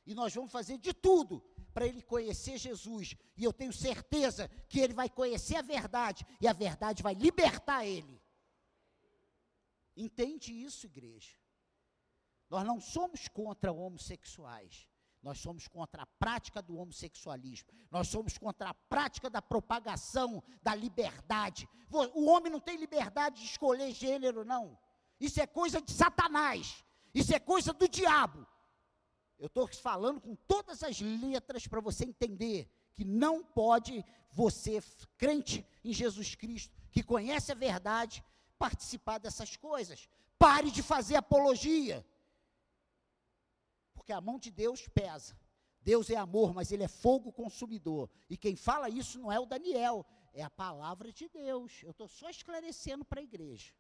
E 0.05 0.13
nós 0.13 0.33
vamos 0.33 0.51
fazer 0.51 0.77
de 0.77 0.93
tudo 0.93 1.41
para 1.73 1.87
ele 1.87 2.01
conhecer 2.01 2.57
Jesus. 2.57 3.15
E 3.35 3.43
eu 3.43 3.51
tenho 3.51 3.73
certeza 3.73 4.47
que 4.69 4.79
ele 4.79 4.93
vai 4.93 5.09
conhecer 5.09 5.55
a 5.55 5.61
verdade 5.61 6.25
e 6.39 6.47
a 6.47 6.53
verdade 6.53 7.01
vai 7.01 7.13
libertar 7.13 7.85
ele. 7.85 8.21
Entende 9.95 10.53
isso, 10.53 10.85
igreja? 10.85 11.35
Nós 12.49 12.65
não 12.65 12.79
somos 12.79 13.27
contra 13.27 13.71
homossexuais. 13.71 14.87
Nós 15.25 15.39
somos 15.39 15.67
contra 15.67 16.03
a 16.03 16.05
prática 16.05 16.61
do 16.61 16.77
homossexualismo. 16.77 17.67
Nós 17.89 18.07
somos 18.07 18.37
contra 18.37 18.69
a 18.69 18.75
prática 18.75 19.27
da 19.27 19.41
propagação 19.41 20.43
da 20.61 20.75
liberdade. 20.75 21.67
O 22.13 22.27
homem 22.29 22.51
não 22.51 22.59
tem 22.59 22.77
liberdade 22.77 23.41
de 23.41 23.47
escolher 23.47 23.91
gênero, 23.91 24.45
não. 24.45 24.77
Isso 25.19 25.41
é 25.41 25.47
coisa 25.47 25.81
de 25.81 25.91
Satanás. 25.91 26.85
Isso 27.11 27.33
é 27.33 27.39
coisa 27.39 27.73
do 27.73 27.89
diabo. 27.89 28.45
Eu 29.39 29.47
estou 29.47 29.67
falando 29.67 30.21
com 30.21 30.35
todas 30.47 30.83
as 30.83 31.01
letras 31.01 31.65
para 31.65 31.81
você 31.81 32.05
entender 32.05 32.69
que 32.93 33.03
não 33.03 33.43
pode 33.43 34.05
você, 34.31 34.79
crente 35.17 35.65
em 35.83 35.91
Jesus 35.91 36.35
Cristo, 36.35 36.71
que 36.91 37.01
conhece 37.01 37.51
a 37.51 37.55
verdade, 37.55 38.23
participar 38.59 39.17
dessas 39.17 39.57
coisas. 39.57 40.07
Pare 40.37 40.69
de 40.69 40.83
fazer 40.83 41.15
apologia. 41.15 42.05
Porque 44.05 44.13
a 44.13 44.21
mão 44.21 44.37
de 44.37 44.51
Deus 44.51 44.87
pesa. 44.87 45.35
Deus 45.81 46.11
é 46.11 46.15
amor, 46.15 46.53
mas 46.53 46.71
ele 46.71 46.83
é 46.83 46.87
fogo 46.87 47.31
consumidor. 47.31 48.07
E 48.29 48.37
quem 48.37 48.55
fala 48.55 48.87
isso 48.87 49.17
não 49.17 49.31
é 49.31 49.39
o 49.39 49.47
Daniel, 49.47 50.05
é 50.31 50.43
a 50.43 50.49
palavra 50.49 51.11
de 51.11 51.27
Deus. 51.27 51.81
Eu 51.81 51.89
estou 51.89 52.07
só 52.07 52.29
esclarecendo 52.29 53.03
para 53.03 53.19
a 53.19 53.23
igreja. 53.23 53.73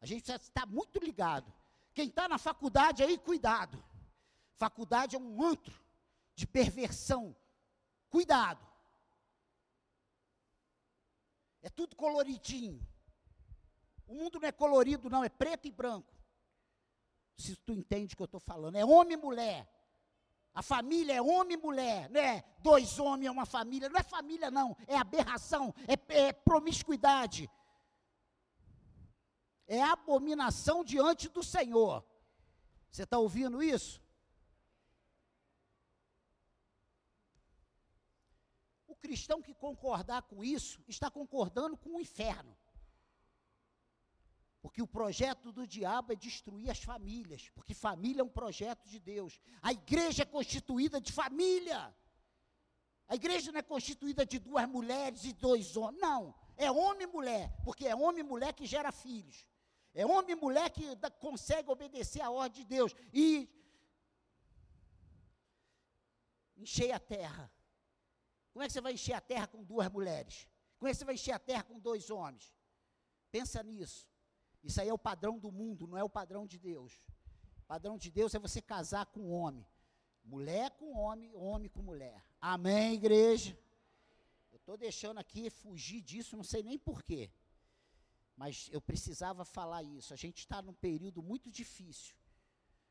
A 0.00 0.06
gente 0.06 0.22
precisa 0.22 0.42
estar 0.42 0.64
muito 0.64 0.98
ligado. 0.98 1.52
Quem 1.92 2.08
está 2.08 2.26
na 2.26 2.38
faculdade 2.38 3.02
aí, 3.02 3.18
cuidado. 3.18 3.84
Faculdade 4.54 5.14
é 5.14 5.18
um 5.18 5.42
antro 5.42 5.78
de 6.34 6.46
perversão. 6.46 7.36
Cuidado. 8.08 8.66
É 11.60 11.68
tudo 11.68 11.94
coloridinho. 11.96 12.80
O 14.06 14.14
mundo 14.14 14.40
não 14.40 14.48
é 14.48 14.52
colorido, 14.52 15.10
não, 15.10 15.22
é 15.22 15.28
preto 15.28 15.68
e 15.68 15.70
branco. 15.70 16.13
Se 17.36 17.56
tu 17.56 17.72
entende 17.72 18.14
o 18.14 18.16
que 18.16 18.22
eu 18.22 18.26
estou 18.26 18.40
falando. 18.40 18.76
É 18.76 18.84
homem 18.84 19.14
e 19.14 19.20
mulher. 19.20 19.68
A 20.54 20.62
família 20.62 21.14
é 21.14 21.22
homem 21.22 21.58
e 21.58 21.60
mulher, 21.60 22.08
não 22.10 22.20
é 22.20 22.44
dois 22.62 23.00
homens 23.00 23.26
é 23.26 23.30
uma 23.30 23.44
família. 23.44 23.88
Não 23.88 23.98
é 23.98 24.02
família, 24.04 24.50
não. 24.50 24.76
É 24.86 24.96
aberração, 24.96 25.74
é, 25.88 26.26
é 26.28 26.32
promiscuidade. 26.32 27.50
É 29.66 29.82
abominação 29.82 30.84
diante 30.84 31.28
do 31.28 31.42
Senhor. 31.42 32.04
Você 32.90 33.02
está 33.02 33.18
ouvindo 33.18 33.62
isso? 33.62 34.04
cristão 39.04 39.42
que 39.42 39.52
concordar 39.52 40.22
com 40.22 40.42
isso 40.42 40.82
está 40.88 41.10
concordando 41.10 41.76
com 41.76 41.96
o 41.96 42.00
inferno. 42.00 42.56
Porque 44.64 44.80
o 44.80 44.86
projeto 44.86 45.52
do 45.52 45.66
diabo 45.66 46.14
é 46.14 46.16
destruir 46.16 46.70
as 46.70 46.82
famílias, 46.82 47.50
porque 47.50 47.74
família 47.74 48.22
é 48.22 48.24
um 48.24 48.30
projeto 48.30 48.88
de 48.88 48.98
Deus. 48.98 49.38
A 49.60 49.70
igreja 49.74 50.22
é 50.22 50.24
constituída 50.24 50.98
de 50.98 51.12
família. 51.12 51.94
A 53.06 53.14
igreja 53.14 53.52
não 53.52 53.58
é 53.58 53.62
constituída 53.62 54.24
de 54.24 54.38
duas 54.38 54.66
mulheres 54.66 55.22
e 55.26 55.34
dois 55.34 55.76
homens. 55.76 56.00
Não, 56.00 56.34
é 56.56 56.70
homem 56.72 57.02
e 57.02 57.06
mulher, 57.06 57.54
porque 57.62 57.86
é 57.86 57.94
homem 57.94 58.20
e 58.20 58.22
mulher 58.22 58.54
que 58.54 58.64
gera 58.64 58.90
filhos. 58.90 59.46
É 59.92 60.06
homem 60.06 60.32
e 60.32 60.34
mulher 60.34 60.70
que 60.70 60.96
consegue 61.20 61.70
obedecer 61.70 62.22
à 62.22 62.30
ordem 62.30 62.62
de 62.62 62.66
Deus 62.66 62.94
e 63.12 63.46
encher 66.56 66.90
a 66.92 66.98
terra. 66.98 67.52
Como 68.50 68.62
é 68.62 68.66
que 68.66 68.72
você 68.72 68.80
vai 68.80 68.94
encher 68.94 69.12
a 69.12 69.20
terra 69.20 69.46
com 69.46 69.62
duas 69.62 69.90
mulheres? 69.90 70.48
Como 70.78 70.88
é 70.88 70.92
que 70.92 70.96
você 70.96 71.04
vai 71.04 71.16
encher 71.16 71.32
a 71.32 71.38
terra 71.38 71.64
com 71.64 71.78
dois 71.78 72.08
homens? 72.08 72.50
Pensa 73.30 73.62
nisso. 73.62 74.13
Isso 74.64 74.80
aí 74.80 74.88
é 74.88 74.92
o 74.92 74.98
padrão 74.98 75.38
do 75.38 75.52
mundo, 75.52 75.86
não 75.86 75.96
é 75.96 76.02
o 76.02 76.08
padrão 76.08 76.46
de 76.46 76.58
Deus. 76.58 76.92
O 77.58 77.66
padrão 77.66 77.96
de 77.96 78.10
Deus 78.10 78.34
é 78.34 78.38
você 78.38 78.60
casar 78.60 79.06
com 79.06 79.30
homem. 79.30 79.64
Mulher 80.24 80.70
com 80.72 80.96
homem, 80.96 81.32
homem 81.36 81.68
com 81.68 81.82
mulher. 81.82 82.24
Amém, 82.40 82.94
igreja? 82.94 83.56
estou 84.64 84.78
deixando 84.78 85.18
aqui 85.18 85.50
fugir 85.50 86.00
disso, 86.00 86.36
não 86.36 86.42
sei 86.42 86.62
nem 86.62 86.78
porquê. 86.78 87.30
Mas 88.34 88.68
eu 88.72 88.80
precisava 88.80 89.44
falar 89.44 89.82
isso. 89.82 90.12
A 90.12 90.16
gente 90.16 90.38
está 90.38 90.60
num 90.62 90.72
período 90.72 91.22
muito 91.22 91.50
difícil. 91.50 92.16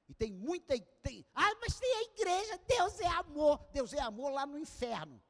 E 0.07 0.13
tem 0.13 0.31
muita. 0.31 0.79
Tem, 1.01 1.25
ah, 1.33 1.55
mas 1.59 1.79
tem 1.79 1.93
a 1.97 2.03
igreja, 2.03 2.57
Deus 2.67 2.99
é 2.99 3.07
amor. 3.07 3.57
Deus 3.73 3.91
é 3.91 3.99
amor 3.99 4.31
lá 4.31 4.45
no 4.45 4.57
inferno. 4.57 5.21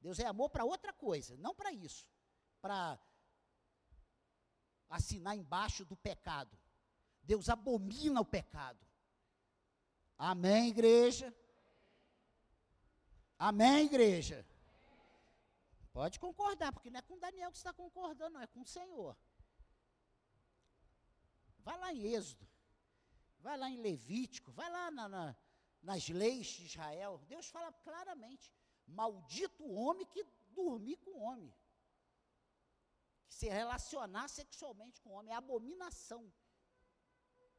Deus 0.00 0.18
é 0.18 0.26
amor 0.26 0.50
para 0.50 0.64
outra 0.64 0.92
coisa, 0.92 1.36
não 1.38 1.54
para 1.54 1.72
isso. 1.72 2.06
Para 2.60 2.98
assinar 4.88 5.36
embaixo 5.36 5.84
do 5.84 5.96
pecado. 5.96 6.56
Deus 7.22 7.48
abomina 7.48 8.20
o 8.20 8.24
pecado. 8.24 8.84
Amém, 10.16 10.68
igreja? 10.68 11.34
Amém, 13.38 13.86
igreja? 13.86 14.44
Pode 15.92 16.18
concordar, 16.18 16.72
porque 16.72 16.90
não 16.90 16.98
é 16.98 17.02
com 17.02 17.18
Daniel 17.18 17.50
que 17.50 17.56
está 17.56 17.72
concordando, 17.72 18.34
não, 18.34 18.40
é 18.40 18.46
com 18.46 18.60
o 18.60 18.66
Senhor. 18.66 19.16
Vai 21.58 21.78
lá 21.78 21.92
em 21.92 22.02
Êxodo, 22.14 22.48
vai 23.40 23.56
lá 23.56 23.68
em 23.68 23.76
Levítico, 23.76 24.50
vai 24.52 24.70
lá 24.70 24.90
na, 24.90 25.08
na, 25.08 25.36
nas 25.82 26.08
leis 26.08 26.46
de 26.46 26.64
Israel. 26.64 27.20
Deus 27.28 27.48
fala 27.48 27.72
claramente: 27.72 28.52
maldito 28.86 29.62
o 29.64 29.74
homem 29.74 30.06
que 30.06 30.24
dormir 30.50 30.96
com 30.96 31.10
o 31.10 31.22
homem. 31.22 31.54
Se 33.28 33.48
relacionar 33.48 34.28
sexualmente 34.28 35.00
com 35.00 35.10
o 35.10 35.12
homem 35.14 35.32
é 35.32 35.36
abominação. 35.36 36.32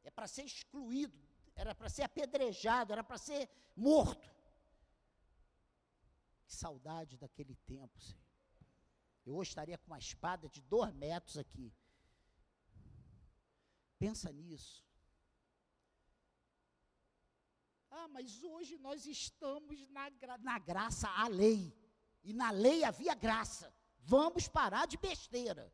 É 0.02 0.10
para 0.10 0.26
ser 0.26 0.44
excluído, 0.44 1.18
era 1.54 1.74
para 1.74 1.88
ser 1.88 2.02
apedrejado, 2.02 2.92
era 2.92 3.04
para 3.04 3.18
ser 3.18 3.48
morto. 3.76 4.28
Que 6.44 6.54
saudade 6.54 7.16
daquele 7.16 7.54
tempo, 7.54 8.00
Senhor. 8.00 8.20
Eu 9.24 9.36
hoje 9.36 9.50
estaria 9.50 9.78
com 9.78 9.86
uma 9.86 9.98
espada 9.98 10.48
de 10.48 10.60
dois 10.62 10.92
metros 10.94 11.36
aqui. 11.36 11.72
Pensa 13.98 14.32
nisso. 14.32 14.84
Ah, 17.90 18.08
mas 18.08 18.42
hoje 18.42 18.78
nós 18.78 19.04
estamos 19.06 19.86
na, 19.90 20.08
gra 20.08 20.38
na 20.38 20.58
graça, 20.58 21.08
a 21.08 21.28
lei. 21.28 21.76
E 22.22 22.32
na 22.32 22.50
lei 22.50 22.82
havia 22.82 23.14
graça. 23.14 23.72
Vamos 24.02 24.48
parar 24.48 24.86
de 24.86 24.96
besteira. 24.96 25.72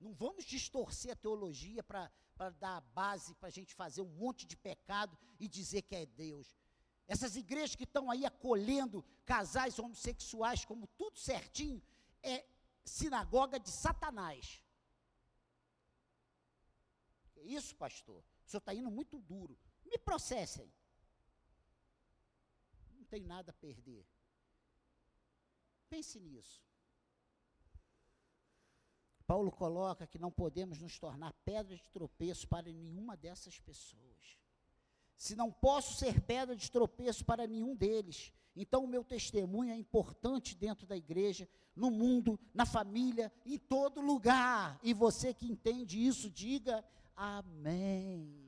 Não 0.00 0.12
vamos 0.12 0.44
distorcer 0.44 1.12
a 1.12 1.16
teologia 1.16 1.82
para 1.82 2.10
dar 2.58 2.80
base 2.92 3.34
para 3.36 3.48
a 3.48 3.52
gente 3.52 3.74
fazer 3.74 4.02
um 4.02 4.08
monte 4.08 4.44
de 4.44 4.56
pecado 4.56 5.16
e 5.38 5.48
dizer 5.48 5.82
que 5.82 5.94
é 5.94 6.04
Deus. 6.04 6.56
Essas 7.06 7.36
igrejas 7.36 7.76
que 7.76 7.84
estão 7.84 8.10
aí 8.10 8.24
acolhendo 8.24 9.04
casais 9.24 9.78
homossexuais 9.78 10.64
como 10.64 10.86
tudo 10.88 11.18
certinho, 11.18 11.82
é 12.22 12.46
sinagoga 12.84 13.58
de 13.58 13.70
Satanás. 13.70 14.62
Que 17.32 17.40
isso, 17.40 17.74
pastor? 17.76 18.22
O 18.46 18.50
senhor 18.50 18.58
está 18.58 18.74
indo 18.74 18.90
muito 18.90 19.18
duro. 19.20 19.58
Me 19.84 19.98
processem. 19.98 20.72
Não 22.92 23.04
tem 23.04 23.22
nada 23.22 23.50
a 23.50 23.54
perder. 23.54 24.06
Pense 25.94 26.18
nisso. 26.20 26.62
Paulo 29.26 29.50
coloca 29.50 30.06
que 30.06 30.18
não 30.18 30.30
podemos 30.30 30.80
nos 30.80 30.98
tornar 30.98 31.32
pedra 31.44 31.76
de 31.76 31.88
tropeço 31.90 32.46
para 32.48 32.70
nenhuma 32.70 33.16
dessas 33.16 33.58
pessoas 33.58 34.04
se 35.16 35.34
não 35.34 35.50
posso 35.50 35.94
ser 35.94 36.20
pedra 36.20 36.54
de 36.56 36.70
tropeço 36.70 37.24
para 37.24 37.46
nenhum 37.46 37.74
deles, 37.74 38.32
então 38.54 38.84
o 38.84 38.88
meu 38.88 39.04
testemunho 39.04 39.72
é 39.72 39.76
importante 39.76 40.54
dentro 40.54 40.86
da 40.86 40.96
igreja, 40.96 41.48
no 41.74 41.90
mundo, 41.90 42.38
na 42.52 42.66
família, 42.66 43.32
em 43.44 43.58
todo 43.58 44.00
lugar. 44.00 44.78
E 44.82 44.92
você 44.92 45.32
que 45.32 45.46
entende 45.46 46.04
isso, 46.04 46.30
diga 46.30 46.84
amém. 47.16 48.38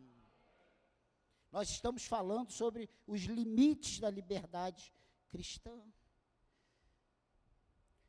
Nós 1.50 1.70
estamos 1.70 2.04
falando 2.04 2.50
sobre 2.50 2.88
os 3.06 3.22
limites 3.22 3.98
da 3.98 4.10
liberdade 4.10 4.92
cristã. 5.28 5.80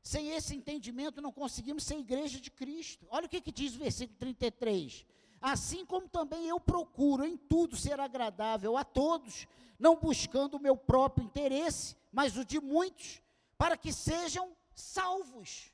Sem 0.07 0.31
esse 0.31 0.55
entendimento, 0.55 1.21
não 1.21 1.33
conseguimos 1.33 1.83
ser 1.83 1.97
igreja 1.97 2.39
de 2.39 2.49
Cristo. 2.49 3.05
Olha 3.09 3.25
o 3.25 3.29
que, 3.29 3.41
que 3.41 3.51
diz 3.51 3.75
o 3.75 3.79
versículo 3.79 4.17
33. 4.17 5.05
Assim 5.41 5.85
como 5.85 6.07
também 6.07 6.47
eu 6.47 6.61
procuro 6.61 7.25
em 7.25 7.35
tudo 7.35 7.75
ser 7.75 7.99
agradável 7.99 8.77
a 8.77 8.85
todos, 8.85 9.45
não 9.77 9.97
buscando 9.97 10.55
o 10.55 10.61
meu 10.61 10.77
próprio 10.77 11.25
interesse, 11.25 11.93
mas 12.09 12.37
o 12.37 12.45
de 12.45 12.57
muitos, 12.61 13.21
para 13.57 13.75
que 13.75 13.91
sejam 13.91 14.55
salvos. 14.73 15.73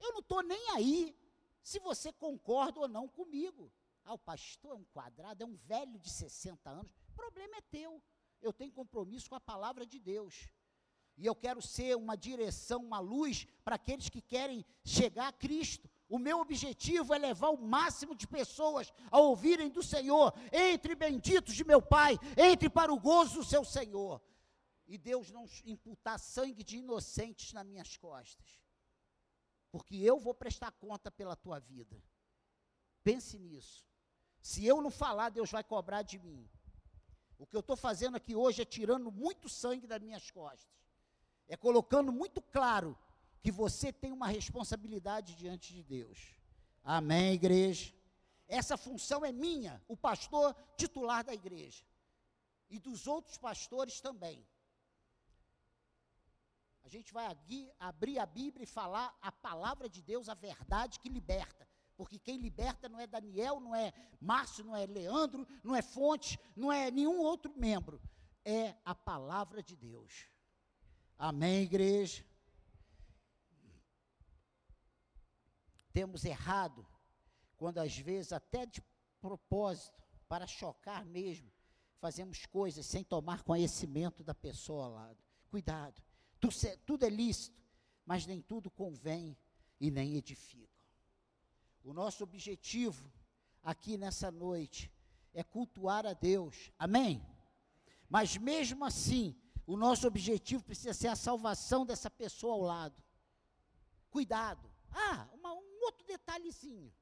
Eu 0.00 0.12
não 0.12 0.20
estou 0.20 0.40
nem 0.44 0.70
aí 0.76 1.12
se 1.64 1.80
você 1.80 2.12
concorda 2.12 2.78
ou 2.78 2.86
não 2.86 3.08
comigo. 3.08 3.72
Ah, 4.04 4.14
o 4.14 4.18
pastor 4.18 4.70
é 4.70 4.74
um 4.76 4.84
quadrado, 4.84 5.42
é 5.42 5.46
um 5.46 5.56
velho 5.56 5.98
de 5.98 6.10
60 6.10 6.70
anos. 6.70 6.92
O 7.08 7.12
problema 7.12 7.56
é 7.56 7.60
teu. 7.60 8.00
Eu 8.40 8.52
tenho 8.52 8.70
compromisso 8.70 9.28
com 9.28 9.34
a 9.34 9.40
palavra 9.40 9.84
de 9.84 9.98
Deus. 9.98 10.48
E 11.16 11.24
eu 11.24 11.34
quero 11.34 11.62
ser 11.62 11.96
uma 11.96 12.16
direção, 12.16 12.82
uma 12.82 12.98
luz 12.98 13.46
para 13.64 13.76
aqueles 13.76 14.08
que 14.08 14.20
querem 14.20 14.64
chegar 14.84 15.28
a 15.28 15.32
Cristo. 15.32 15.88
O 16.08 16.18
meu 16.18 16.38
objetivo 16.40 17.14
é 17.14 17.18
levar 17.18 17.48
o 17.48 17.56
máximo 17.56 18.14
de 18.14 18.26
pessoas 18.26 18.92
a 19.10 19.18
ouvirem 19.18 19.70
do 19.70 19.82
Senhor. 19.82 20.32
Entre 20.52 20.94
benditos 20.94 21.54
de 21.54 21.64
meu 21.64 21.80
Pai, 21.80 22.18
entre 22.36 22.68
para 22.68 22.92
o 22.92 23.00
gozo 23.00 23.36
do 23.36 23.44
seu 23.44 23.64
Senhor. 23.64 24.20
E 24.86 24.96
Deus 24.96 25.30
não 25.30 25.48
imputar 25.64 26.18
sangue 26.18 26.62
de 26.62 26.78
inocentes 26.78 27.52
nas 27.52 27.66
minhas 27.66 27.96
costas. 27.96 28.60
Porque 29.72 29.96
eu 29.96 30.18
vou 30.18 30.34
prestar 30.34 30.70
conta 30.72 31.10
pela 31.10 31.34
tua 31.34 31.58
vida. 31.58 32.00
Pense 33.02 33.38
nisso. 33.38 33.84
Se 34.40 34.64
eu 34.64 34.80
não 34.80 34.90
falar, 34.90 35.30
Deus 35.30 35.50
vai 35.50 35.64
cobrar 35.64 36.02
de 36.02 36.18
mim. 36.18 36.48
O 37.38 37.46
que 37.46 37.56
eu 37.56 37.60
estou 37.60 37.76
fazendo 37.76 38.16
aqui 38.16 38.36
hoje 38.36 38.62
é 38.62 38.64
tirando 38.64 39.10
muito 39.10 39.48
sangue 39.48 39.86
das 39.86 40.00
minhas 40.00 40.30
costas. 40.30 40.85
É 41.48 41.56
colocando 41.56 42.12
muito 42.12 42.40
claro 42.40 42.96
que 43.42 43.52
você 43.52 43.92
tem 43.92 44.12
uma 44.12 44.26
responsabilidade 44.26 45.34
diante 45.36 45.72
de 45.72 45.82
Deus. 45.82 46.34
Amém, 46.82 47.34
igreja? 47.34 47.94
Essa 48.48 48.76
função 48.76 49.24
é 49.24 49.32
minha, 49.32 49.82
o 49.88 49.96
pastor 49.96 50.54
titular 50.76 51.24
da 51.24 51.34
igreja. 51.34 51.84
E 52.68 52.78
dos 52.78 53.06
outros 53.06 53.38
pastores 53.38 54.00
também. 54.00 54.44
A 56.84 56.88
gente 56.88 57.12
vai 57.12 57.26
aqui 57.26 57.70
abrir 57.78 58.18
a 58.18 58.26
Bíblia 58.26 58.64
e 58.64 58.66
falar 58.66 59.16
a 59.20 59.32
palavra 59.32 59.88
de 59.88 60.00
Deus, 60.00 60.28
a 60.28 60.34
verdade 60.34 61.00
que 61.00 61.08
liberta. 61.08 61.68
Porque 61.96 62.18
quem 62.18 62.38
liberta 62.38 62.88
não 62.88 63.00
é 63.00 63.06
Daniel, 63.06 63.58
não 63.58 63.74
é 63.74 63.92
Márcio, 64.20 64.64
não 64.64 64.76
é 64.76 64.86
Leandro, 64.86 65.46
não 65.64 65.74
é 65.74 65.82
Fonte, 65.82 66.38
não 66.54 66.70
é 66.70 66.90
nenhum 66.90 67.18
outro 67.18 67.52
membro. 67.56 68.00
É 68.44 68.76
a 68.84 68.94
palavra 68.94 69.62
de 69.62 69.74
Deus. 69.74 70.28
Amém, 71.18 71.62
igreja? 71.62 72.24
temos 75.96 76.26
errado, 76.26 76.86
quando 77.56 77.78
às 77.78 77.96
vezes 77.96 78.30
até 78.30 78.66
de 78.66 78.82
propósito, 79.18 80.04
para 80.28 80.46
chocar 80.46 81.06
mesmo, 81.06 81.50
fazemos 81.98 82.44
coisas 82.44 82.84
sem 82.84 83.02
tomar 83.02 83.42
conhecimento 83.42 84.22
da 84.22 84.34
pessoa 84.34 84.84
ao 84.84 84.92
lado. 84.92 85.18
Cuidado, 85.48 86.02
tudo, 86.84 87.06
é 87.06 87.08
lícito, 87.08 87.58
mas 88.04 88.26
nem 88.26 88.42
tudo 88.42 88.70
convém 88.70 89.38
e 89.80 89.90
nem 89.90 90.16
edifica. 90.16 90.78
O 91.82 91.94
nosso 91.94 92.22
objetivo 92.22 93.10
aqui 93.62 93.96
nessa 93.96 94.30
noite 94.30 94.92
é 95.32 95.42
cultuar 95.42 96.04
a 96.04 96.12
Deus, 96.12 96.70
amém? 96.78 97.24
Mas 98.06 98.36
mesmo 98.36 98.84
assim, 98.84 99.34
o 99.66 99.76
nosso 99.76 100.06
objetivo 100.06 100.62
precisa 100.62 100.94
ser 100.94 101.08
a 101.08 101.16
salvação 101.16 101.84
dessa 101.84 102.08
pessoa 102.08 102.54
ao 102.54 102.60
lado. 102.60 103.02
Cuidado. 104.10 104.70
Ah, 104.92 105.26
uma, 105.34 105.52
outro 105.82 106.06
detalhezinho. 106.06 106.92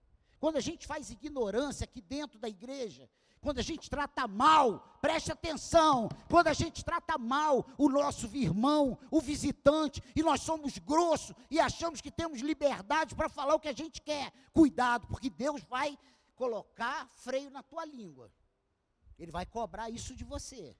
Quando 0.41 0.57
a 0.57 0.61
gente 0.61 0.87
faz 0.87 1.11
ignorância 1.11 1.85
aqui 1.85 2.01
dentro 2.01 2.39
da 2.39 2.49
igreja, 2.49 3.09
quando 3.41 3.59
a 3.59 3.63
gente 3.63 3.91
trata 3.91 4.27
mal, 4.27 4.99
preste 5.03 5.31
atenção, 5.31 6.09
quando 6.31 6.49
a 6.49 6.55
gente 6.55 6.83
trata 6.83 7.19
mal 7.19 7.67
o 7.77 7.91
nosso 7.91 8.27
irmão, 8.35 8.99
o 9.11 9.21
visitante, 9.21 10.03
e 10.17 10.23
nós 10.23 10.41
somos 10.41 10.79
grossos 10.79 11.37
e 11.51 11.61
achamos 11.61 12.01
que 12.01 12.11
temos 12.11 12.41
liberdade 12.41 13.15
para 13.15 13.29
falar 13.29 13.55
o 13.55 13.61
que 13.61 13.69
a 13.69 13.75
gente 13.75 14.01
quer, 14.01 14.33
cuidado, 14.53 15.07
porque 15.07 15.29
Deus 15.29 15.63
vai 15.65 15.99
colocar 16.35 17.07
freio 17.11 17.51
na 17.51 17.63
tua 17.63 17.85
língua. 17.85 18.33
Ele 19.19 19.31
vai 19.31 19.45
cobrar 19.45 19.91
isso 19.91 20.17
de 20.17 20.25
você. 20.25 20.75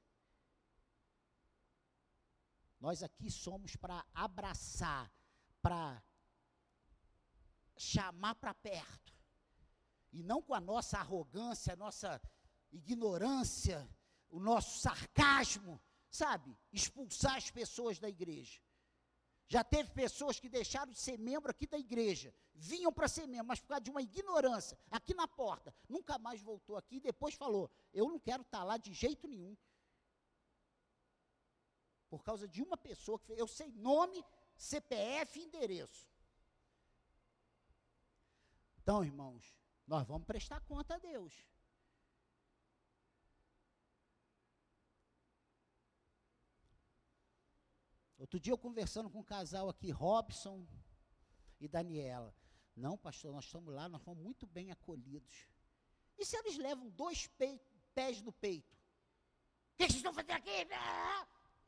Nós 2.85 3.03
aqui 3.03 3.31
somos 3.31 3.77
para 3.77 4.05
abraçar, 4.13 5.11
para 5.63 6.03
chamar 7.79 8.35
para 8.35 8.53
perto. 8.53 9.11
E 10.13 10.23
não 10.23 10.43
com 10.43 10.53
a 10.53 10.61
nossa 10.61 10.99
arrogância, 10.99 11.73
a 11.73 11.77
nossa 11.77 12.21
ignorância, 12.71 13.89
o 14.29 14.39
nosso 14.39 14.81
sarcasmo, 14.81 15.81
sabe, 16.11 16.55
expulsar 16.71 17.37
as 17.37 17.51
pessoas 17.51 17.99
da 17.99 18.11
igreja. 18.11 18.61
Já 19.49 19.65
teve 19.65 19.89
pessoas 19.93 20.39
que 20.39 20.51
deixaram 20.51 20.93
de 20.93 20.99
ser 20.99 21.19
membro 21.19 21.51
aqui 21.51 21.67
da 21.67 21.79
igreja, 21.79 22.35
vinham 22.55 22.93
para 22.93 23.09
ser 23.09 23.27
membro, 23.27 23.47
mas 23.47 23.61
por 23.61 23.69
causa 23.69 23.81
de 23.81 23.91
uma 23.91 24.03
ignorância, 24.03 24.79
aqui 24.91 25.15
na 25.15 25.27
porta, 25.27 25.75
nunca 25.89 26.19
mais 26.19 26.43
voltou 26.43 26.77
aqui 26.77 26.97
e 26.97 27.01
depois 27.01 27.35
falou: 27.35 27.71
Eu 27.95 28.09
não 28.09 28.19
quero 28.19 28.43
estar 28.43 28.59
tá 28.59 28.65
lá 28.65 28.77
de 28.77 28.93
jeito 28.93 29.27
nenhum. 29.27 29.57
Por 32.15 32.23
causa 32.23 32.47
de 32.47 32.63
uma 32.63 32.77
pessoa 32.77 33.19
que 33.19 33.27
fez, 33.27 33.39
eu 33.39 33.49
sei 33.49 33.73
nome, 33.73 34.25
CPF 34.57 35.37
e 35.37 35.45
endereço. 35.45 36.09
Então, 38.81 39.05
irmãos, 39.05 39.59
nós 39.85 40.07
vamos 40.07 40.25
prestar 40.25 40.61
conta 40.61 40.95
a 40.95 40.99
Deus. 40.99 41.35
Outro 48.17 48.39
dia 48.39 48.53
eu 48.53 48.59
conversando 48.59 49.11
com 49.11 49.19
um 49.19 49.25
casal 49.25 49.69
aqui, 49.69 49.91
Robson 49.91 50.65
e 51.61 51.67
Daniela. 51.67 52.33
Não, 52.77 52.97
pastor, 52.97 53.33
nós 53.33 53.45
estamos 53.45 53.75
lá, 53.75 53.89
nós 53.89 54.03
fomos 54.03 54.23
muito 54.23 54.47
bem 54.47 54.71
acolhidos. 54.71 55.49
E 56.17 56.25
se 56.25 56.37
eles 56.37 56.57
levam 56.59 56.89
dois 56.91 57.29
pés 57.93 58.23
no 58.23 58.33
peito? 58.33 58.73
O 59.73 59.77
que, 59.77 59.85
vocês 59.85 59.97
estão 59.97 60.15
fazendo 60.15 60.31
aqui? 60.31 60.65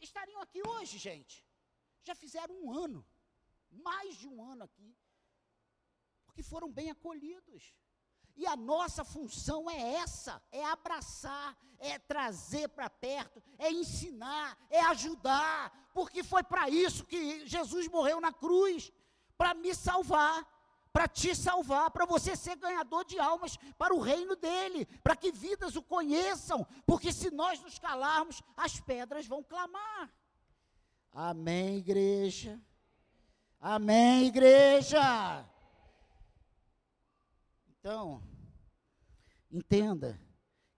Estariam 0.00 0.40
aqui 0.40 0.62
hoje, 0.66 0.98
gente. 0.98 1.44
Já 2.02 2.14
fizeram 2.14 2.54
um 2.54 2.72
ano, 2.72 3.04
mais 3.70 4.16
de 4.16 4.28
um 4.28 4.42
ano 4.42 4.64
aqui, 4.64 4.96
porque 6.24 6.42
foram 6.42 6.70
bem 6.70 6.90
acolhidos. 6.90 7.74
E 8.36 8.46
a 8.46 8.54
nossa 8.54 9.04
função 9.04 9.70
é 9.70 9.94
essa: 9.94 10.42
é 10.52 10.64
abraçar, 10.64 11.56
é 11.78 11.98
trazer 11.98 12.68
para 12.68 12.90
perto, 12.90 13.42
é 13.58 13.70
ensinar, 13.70 14.58
é 14.70 14.80
ajudar, 14.82 15.90
porque 15.94 16.22
foi 16.22 16.42
para 16.42 16.68
isso 16.68 17.06
que 17.06 17.46
Jesus 17.46 17.88
morreu 17.88 18.20
na 18.20 18.32
cruz 18.32 18.92
para 19.36 19.54
me 19.54 19.74
salvar, 19.74 20.46
para 20.96 21.06
te 21.06 21.34
salvar, 21.34 21.90
para 21.90 22.06
você 22.06 22.34
ser 22.34 22.56
ganhador 22.56 23.04
de 23.04 23.18
almas 23.18 23.58
para 23.76 23.94
o 23.94 24.00
reino 24.00 24.34
dele, 24.34 24.86
para 25.04 25.14
que 25.14 25.30
vidas 25.30 25.76
o 25.76 25.82
conheçam, 25.82 26.66
porque 26.86 27.12
se 27.12 27.30
nós 27.30 27.60
nos 27.60 27.78
calarmos, 27.78 28.42
as 28.56 28.80
pedras 28.80 29.26
vão 29.26 29.42
clamar. 29.42 30.10
Amém, 31.12 31.76
igreja. 31.76 32.58
Amém, 33.60 34.28
igreja. 34.28 35.46
Então, 37.68 38.22
entenda 39.50 40.18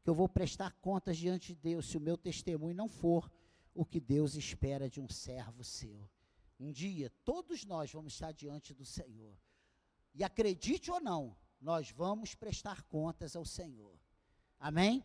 que 0.03 0.11
eu 0.11 0.16
vou 0.16 0.29
prestar 0.29 0.73
contas 0.81 1.16
diante 1.16 1.55
de 1.55 1.61
Deus 1.61 1.87
se 1.87 1.97
o 1.97 2.01
meu 2.01 2.19
testemunho 2.19 2.75
não 2.75 2.89
for 2.89 3.31
o 3.73 3.85
que 3.85 4.01
Deus 4.01 4.35
espera 4.35 4.91
de 4.91 5.01
um 5.01 5.09
servo 5.09 5.62
seu. 5.62 6.11
Um 6.59 6.73
dia, 6.73 7.09
todos 7.25 7.64
nós 7.64 7.93
vamos 7.93 8.14
estar 8.14 8.33
diante 8.33 8.75
do 8.75 8.85
Senhor. 8.85 9.39
E 10.19 10.25
acredite 10.25 10.91
ou 10.91 11.01
não, 11.01 11.37
nós 11.61 11.93
vamos 11.93 12.35
prestar 12.35 12.83
contas 12.83 13.37
ao 13.37 13.45
Senhor. 13.45 13.97
Amém? 14.59 15.05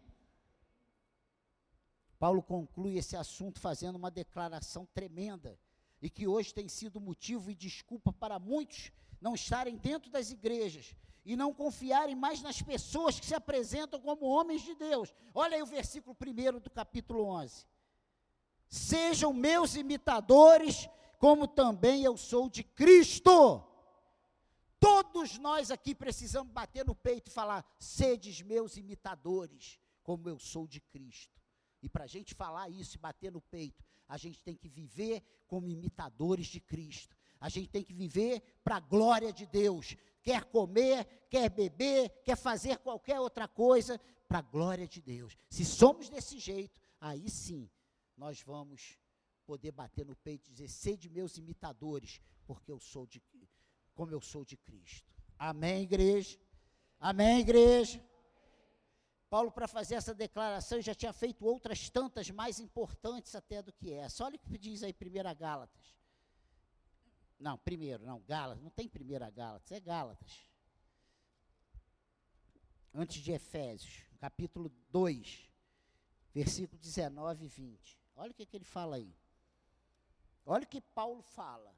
Paulo 2.18 2.42
conclui 2.42 2.98
esse 2.98 3.16
assunto 3.16 3.60
fazendo 3.60 3.96
uma 3.96 4.10
declaração 4.10 4.88
tremenda 4.88 5.60
e 6.02 6.10
que 6.10 6.28
hoje 6.28 6.52
tem 6.52 6.68
sido 6.68 7.00
motivo 7.00 7.52
e 7.52 7.56
desculpa 7.56 8.12
para 8.12 8.40
muitos 8.40 8.92
não 9.22 9.36
estarem 9.36 9.78
dentro 9.78 10.10
das 10.10 10.32
igrejas 10.32 10.96
e 11.24 11.36
não 11.36 11.54
confiarem 11.54 12.16
mais 12.16 12.42
nas 12.42 12.60
pessoas 12.60 13.20
que 13.20 13.26
se 13.28 13.36
apresentam 13.36 14.00
como 14.00 14.26
homens 14.26 14.64
de 14.64 14.74
Deus. 14.74 15.14
Olha 15.32 15.58
aí 15.58 15.62
o 15.62 15.68
versículo 15.68 16.18
1 16.20 16.60
do 16.60 16.72
capítulo 16.72 17.26
11. 17.26 17.68
Sejam 18.68 19.32
meus 19.32 19.76
imitadores, 19.76 20.90
como 21.20 21.48
também 21.48 22.04
eu 22.04 22.18
sou 22.18 22.50
de 22.50 22.64
Cristo. 22.64 23.64
Todos 24.84 25.38
nós 25.38 25.72
aqui 25.72 25.96
precisamos 25.96 26.52
bater 26.52 26.86
no 26.86 26.94
peito 26.94 27.30
e 27.30 27.34
falar: 27.34 27.66
sedes 27.80 28.42
meus 28.42 28.76
imitadores, 28.76 29.80
como 30.04 30.28
eu 30.28 30.38
sou 30.38 30.68
de 30.68 30.82
Cristo. 30.82 31.42
E 31.82 31.88
para 31.88 32.04
a 32.04 32.08
gente 32.08 32.36
falar 32.36 32.70
isso 32.70 32.98
e 32.98 33.00
bater 33.00 33.32
no 33.32 33.42
peito, 33.42 33.84
a 34.08 34.18
gente 34.18 34.44
tem 34.44 34.56
que 34.56 34.68
viver 34.68 35.24
como 35.48 35.70
imitadores 35.70 36.48
de 36.48 36.60
Cristo. 36.60 37.16
A 37.40 37.50
gente 37.50 37.70
tem 37.70 37.84
que 37.84 37.94
viver 37.94 38.42
para 38.64 38.78
a 38.78 38.80
glória 38.80 39.32
de 39.32 39.46
Deus 39.46 39.96
quer 40.24 40.46
comer, 40.46 41.06
quer 41.30 41.50
beber, 41.50 42.10
quer 42.24 42.38
fazer 42.38 42.78
qualquer 42.78 43.20
outra 43.20 43.48
coisa, 43.48 44.00
para 44.28 44.40
a 44.40 44.42
glória 44.42 44.88
de 44.88 45.02
Deus. 45.02 45.38
Se 45.50 45.66
somos 45.66 46.10
desse 46.10 46.40
jeito, 46.40 46.82
aí 47.00 47.30
sim 47.30 47.70
nós 48.18 48.42
vamos 48.42 48.98
poder 49.46 49.72
bater 49.72 50.06
no 50.06 50.16
peito 50.16 50.48
e 50.48 50.54
dizer: 50.54 50.70
sede 50.70 51.10
meus 51.10 51.38
imitadores, 51.38 52.22
porque 52.48 52.72
eu 52.72 52.80
sou 52.80 53.06
de 53.06 53.20
como 53.94 54.12
eu 54.12 54.22
sou 54.22 54.44
de 54.44 54.58
Cristo. 54.58 55.14
Amém, 55.38 55.84
igreja? 55.84 56.40
Amém, 57.00 57.40
igreja? 57.40 58.04
Paulo, 59.30 59.52
para 59.52 59.68
fazer 59.68 59.96
essa 59.96 60.14
declaração, 60.14 60.80
já 60.80 60.94
tinha 60.94 61.12
feito 61.12 61.46
outras 61.46 61.90
tantas 61.90 62.30
mais 62.30 62.60
importantes 62.60 63.34
até 63.34 63.62
do 63.62 63.74
que 63.74 63.92
essa. 63.92 64.24
Olha 64.24 64.36
o 64.36 64.40
que 64.40 64.58
diz 64.58 64.84
aí 64.84 64.94
1 64.94 65.36
Gálatas. 65.36 65.96
Não, 67.40 67.58
primeiro, 67.58 68.06
não, 68.06 68.22
Gálatas, 68.22 68.64
não 68.64 68.70
tem 68.70 68.88
primeira 68.88 69.30
Gálatas, 69.30 69.72
é 69.72 69.80
Gálatas. 69.80 70.48
Antes 72.94 73.24
de 73.24 73.32
Efésios, 73.32 74.04
capítulo 74.20 74.70
2, 74.90 75.50
versículo 76.32 76.80
19 76.80 77.46
e 77.46 77.48
20. 77.48 78.00
Olha 78.16 78.32
o 78.32 78.34
que, 78.34 78.46
que 78.46 78.56
ele 78.56 78.64
fala 78.64 78.98
aí. 78.98 79.14
Olha 80.46 80.64
o 80.64 80.68
que 80.68 80.80
Paulo 80.80 81.22
fala. 81.22 81.76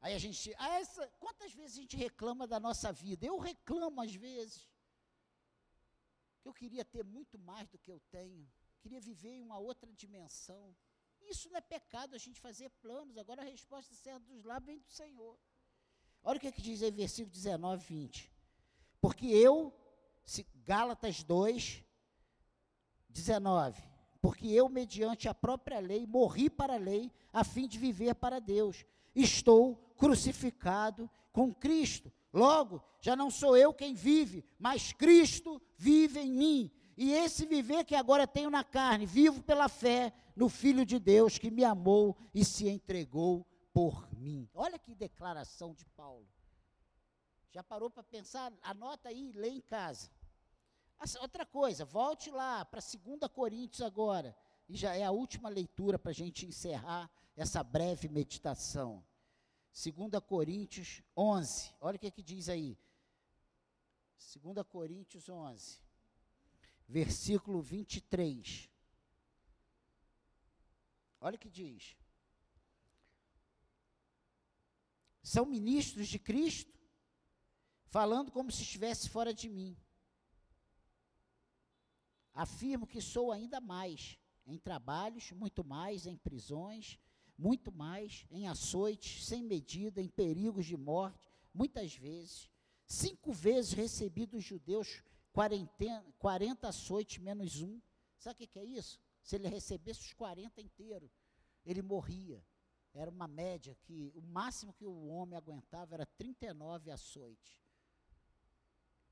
Aí 0.00 0.14
a 0.14 0.18
gente, 0.18 0.54
ah, 0.58 0.80
essa, 0.80 1.06
quantas 1.18 1.52
vezes 1.52 1.76
a 1.76 1.80
gente 1.82 1.96
reclama 1.96 2.46
da 2.46 2.58
nossa 2.58 2.90
vida? 2.92 3.26
Eu 3.26 3.38
reclamo 3.38 4.00
às 4.00 4.14
vezes. 4.14 4.68
Que 6.40 6.48
eu 6.48 6.54
queria 6.54 6.84
ter 6.84 7.04
muito 7.04 7.38
mais 7.38 7.68
do 7.68 7.78
que 7.78 7.92
eu 7.92 8.00
tenho. 8.10 8.50
Queria 8.80 9.00
viver 9.00 9.34
em 9.34 9.42
uma 9.42 9.58
outra 9.58 9.92
dimensão. 9.92 10.74
Isso 11.28 11.50
não 11.50 11.58
é 11.58 11.60
pecado 11.60 12.14
a 12.14 12.18
gente 12.18 12.40
fazer 12.40 12.70
planos. 12.82 13.18
Agora 13.18 13.42
a 13.42 13.44
resposta 13.44 13.94
certa 13.94 14.26
dos 14.26 14.42
lábios 14.42 14.66
vem 14.66 14.78
do 14.78 14.88
Senhor. 14.88 15.38
Olha 16.22 16.38
o 16.38 16.40
que, 16.40 16.48
é 16.48 16.52
que 16.52 16.62
diz 16.62 16.82
aí, 16.82 16.90
versículo 16.90 17.32
19, 17.32 17.84
20. 17.84 18.32
Porque 19.00 19.26
eu, 19.26 19.72
Gálatas 20.64 21.22
2, 21.22 21.84
19. 23.08 23.82
Porque 24.20 24.48
eu, 24.48 24.68
mediante 24.68 25.28
a 25.28 25.34
própria 25.34 25.78
lei, 25.78 26.06
morri 26.06 26.48
para 26.50 26.74
a 26.74 26.78
lei, 26.78 27.10
a 27.32 27.42
fim 27.44 27.66
de 27.66 27.78
viver 27.78 28.14
para 28.14 28.38
Deus. 28.38 28.84
Estou 29.14 29.76
crucificado 29.96 31.10
com 31.32 31.54
Cristo. 31.54 32.12
Logo, 32.32 32.82
já 33.00 33.16
não 33.16 33.30
sou 33.30 33.56
eu 33.56 33.72
quem 33.74 33.94
vive, 33.94 34.44
mas 34.58 34.92
Cristo 34.92 35.60
vive 35.76 36.20
em 36.20 36.32
mim. 36.32 36.70
E 36.96 37.12
esse 37.12 37.46
viver 37.46 37.84
que 37.84 37.94
agora 37.94 38.26
tenho 38.26 38.50
na 38.50 38.62
carne, 38.62 39.06
vivo 39.06 39.42
pela 39.42 39.68
fé 39.68 40.12
no 40.36 40.48
Filho 40.48 40.84
de 40.84 40.98
Deus 40.98 41.38
que 41.38 41.50
me 41.50 41.64
amou 41.64 42.16
e 42.34 42.44
se 42.44 42.68
entregou 42.68 43.46
por 43.72 44.06
mim. 44.12 44.48
Olha 44.54 44.78
que 44.78 44.94
declaração 44.94 45.74
de 45.74 45.84
Paulo. 45.86 46.28
Já 47.50 47.64
parou 47.64 47.90
para 47.90 48.02
pensar? 48.02 48.52
Anota 48.62 49.08
aí, 49.08 49.32
lê 49.32 49.48
em 49.48 49.60
casa. 49.60 50.10
Outra 51.20 51.46
coisa, 51.46 51.84
volte 51.84 52.30
lá 52.30 52.64
para 52.64 52.80
2 52.80 53.32
Coríntios 53.32 53.80
agora. 53.80 54.36
E 54.68 54.76
já 54.76 54.94
é 54.94 55.02
a 55.02 55.10
última 55.10 55.48
leitura 55.48 55.98
para 55.98 56.10
a 56.10 56.14
gente 56.14 56.46
encerrar 56.46 57.10
essa 57.40 57.62
breve 57.62 58.08
meditação. 58.08 59.04
2 59.72 60.22
Coríntios 60.26 61.02
11. 61.16 61.74
Olha 61.80 61.96
o 61.96 61.98
que, 61.98 62.06
é 62.06 62.10
que 62.10 62.22
diz 62.22 62.48
aí. 62.48 62.78
2 64.18 64.66
Coríntios 64.66 65.28
11 65.28 65.90
versículo 66.90 67.62
23. 67.62 68.68
Olha 71.20 71.36
o 71.36 71.38
que 71.38 71.48
diz. 71.48 71.96
São 75.22 75.46
ministros 75.46 76.08
de 76.08 76.18
Cristo, 76.18 76.76
falando 77.86 78.32
como 78.32 78.50
se 78.50 78.62
estivesse 78.62 79.08
fora 79.08 79.32
de 79.32 79.48
mim. 79.48 79.76
Afirmo 82.34 82.86
que 82.86 83.00
sou 83.00 83.30
ainda 83.30 83.60
mais 83.60 84.18
em 84.44 84.58
trabalhos, 84.58 85.30
muito 85.30 85.62
mais 85.62 86.06
em 86.06 86.16
prisões, 86.16 86.98
muito 87.40 87.72
mais 87.72 88.26
em 88.30 88.46
açoites, 88.46 89.24
sem 89.24 89.42
medida, 89.42 90.00
em 90.00 90.08
perigos 90.08 90.66
de 90.66 90.76
morte, 90.76 91.18
muitas 91.54 91.94
vezes. 91.94 92.50
Cinco 92.84 93.32
vezes 93.32 93.72
recebi 93.72 94.26
dos 94.26 94.44
judeus 94.44 95.02
40, 95.32 96.04
40 96.18 96.68
açoites 96.68 97.16
menos 97.18 97.62
um. 97.62 97.80
Sabe 98.18 98.44
o 98.44 98.48
que 98.48 98.58
é 98.58 98.64
isso? 98.64 99.00
Se 99.22 99.36
ele 99.36 99.48
recebesse 99.48 100.00
os 100.00 100.12
40 100.12 100.60
inteiros, 100.60 101.10
ele 101.64 101.80
morria. 101.80 102.44
Era 102.92 103.10
uma 103.10 103.26
média 103.26 103.74
que 103.84 104.12
o 104.14 104.20
máximo 104.20 104.74
que 104.74 104.84
o 104.84 105.06
homem 105.06 105.38
aguentava 105.38 105.94
era 105.94 106.04
39 106.04 106.90
açoites. 106.90 107.58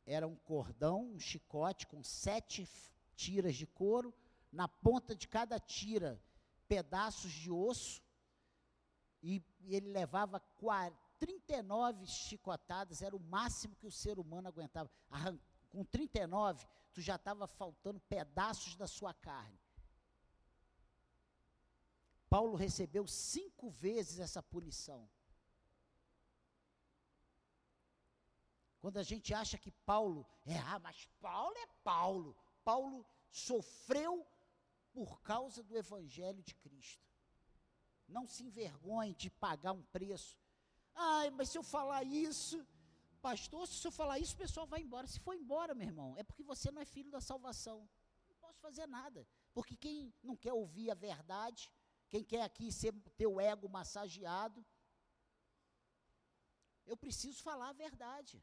Era 0.05 0.29
um 0.29 0.37
cordão, 0.37 1.13
um 1.15 1.19
chicote 1.19 1.87
com 1.87 2.03
sete 2.03 2.69
tiras 3.17 3.57
de 3.57 3.67
couro. 3.67 4.13
Na 4.53 4.69
ponta 4.69 5.15
de 5.15 5.27
cada 5.29 5.59
tira 5.59 6.21
pedaços 6.67 7.33
de 7.33 7.51
osso, 7.51 8.03
e, 9.23 9.43
e 9.61 9.75
ele 9.75 9.91
levava 9.91 10.41
39 11.19 12.07
chicotadas, 12.07 13.03
era 13.03 13.17
o 13.17 13.21
máximo 13.21 13.75
que 13.77 13.87
o 13.87 13.93
ser 13.93 14.19
humano 14.19 14.49
aguentava. 14.49 14.91
Arran 15.11 15.39
com 15.71 15.85
39, 15.85 16.67
tu 16.93 17.01
já 17.01 17.17
estava 17.17 17.47
faltando 17.47 18.01
pedaços 18.01 18.77
da 18.77 18.87
sua 18.87 19.13
carne. 19.13 19.59
Paulo 22.29 22.57
recebeu 22.57 23.07
cinco 23.07 23.71
vezes 23.71 24.19
essa 24.19 24.43
punição. 24.43 25.09
Quando 28.81 28.99
a 28.99 29.03
gente 29.03 29.35
acha 29.35 29.59
que 29.59 29.71
Paulo 29.71 30.27
é, 30.47 30.59
ah, 30.59 30.79
mas 30.79 31.07
Paulo 31.21 31.57
é 31.57 31.67
Paulo. 31.83 32.37
Paulo 32.65 33.07
sofreu 33.31 34.27
por 34.93 35.21
causa 35.23 35.63
do 35.63 35.77
Evangelho 35.77 36.43
de 36.43 36.55
Cristo. 36.55 37.08
Não 38.09 38.27
se 38.27 38.43
envergonhe 38.43 39.15
de 39.15 39.31
pagar 39.31 39.73
um 39.73 39.83
preço. 39.83 40.37
Ai, 40.95 41.31
mas 41.31 41.51
se 41.51 41.59
eu 41.59 41.63
falar 41.63 42.03
isso, 42.03 42.67
pastor, 43.21 43.69
se 43.69 43.87
eu 43.87 43.93
falar 43.93 44.19
isso, 44.19 44.35
o 44.35 44.39
pessoal 44.39 44.67
vai 44.67 44.81
embora. 44.81 45.07
Se 45.07 45.21
for 45.21 45.35
embora, 45.35 45.75
meu 45.75 45.87
irmão, 45.87 46.15
é 46.17 46.23
porque 46.23 46.43
você 46.43 46.71
não 46.71 46.81
é 46.81 46.85
filho 46.85 47.11
da 47.11 47.21
salvação. 47.21 47.89
Não 48.29 48.37
posso 48.37 48.59
fazer 48.61 48.87
nada. 48.87 49.27
Porque 49.53 49.77
quem 49.77 50.13
não 50.23 50.37
quer 50.37 50.53
ouvir 50.53 50.91
a 50.91 50.95
verdade, 50.95 51.71
quem 52.09 52.25
quer 52.25 52.43
aqui 52.43 52.73
ser, 52.73 52.93
ter 53.17 53.27
o 53.27 53.41
ego 53.41 53.69
massageado, 53.69 54.65
eu 56.87 56.97
preciso 56.97 57.43
falar 57.43 57.69
a 57.69 57.73
verdade. 57.73 58.43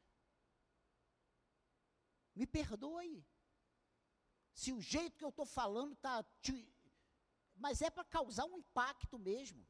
Me 2.36 2.46
perdoe. 2.46 3.26
Se 4.54 4.72
o 4.72 4.80
jeito 4.80 5.18
que 5.18 5.26
eu 5.26 5.30
estou 5.30 5.46
falando 5.46 5.94
está. 5.94 6.24
Mas 7.56 7.82
é 7.82 7.90
para 7.90 8.04
causar 8.04 8.46
um 8.46 8.58
impacto 8.58 9.18
mesmo. 9.18 9.66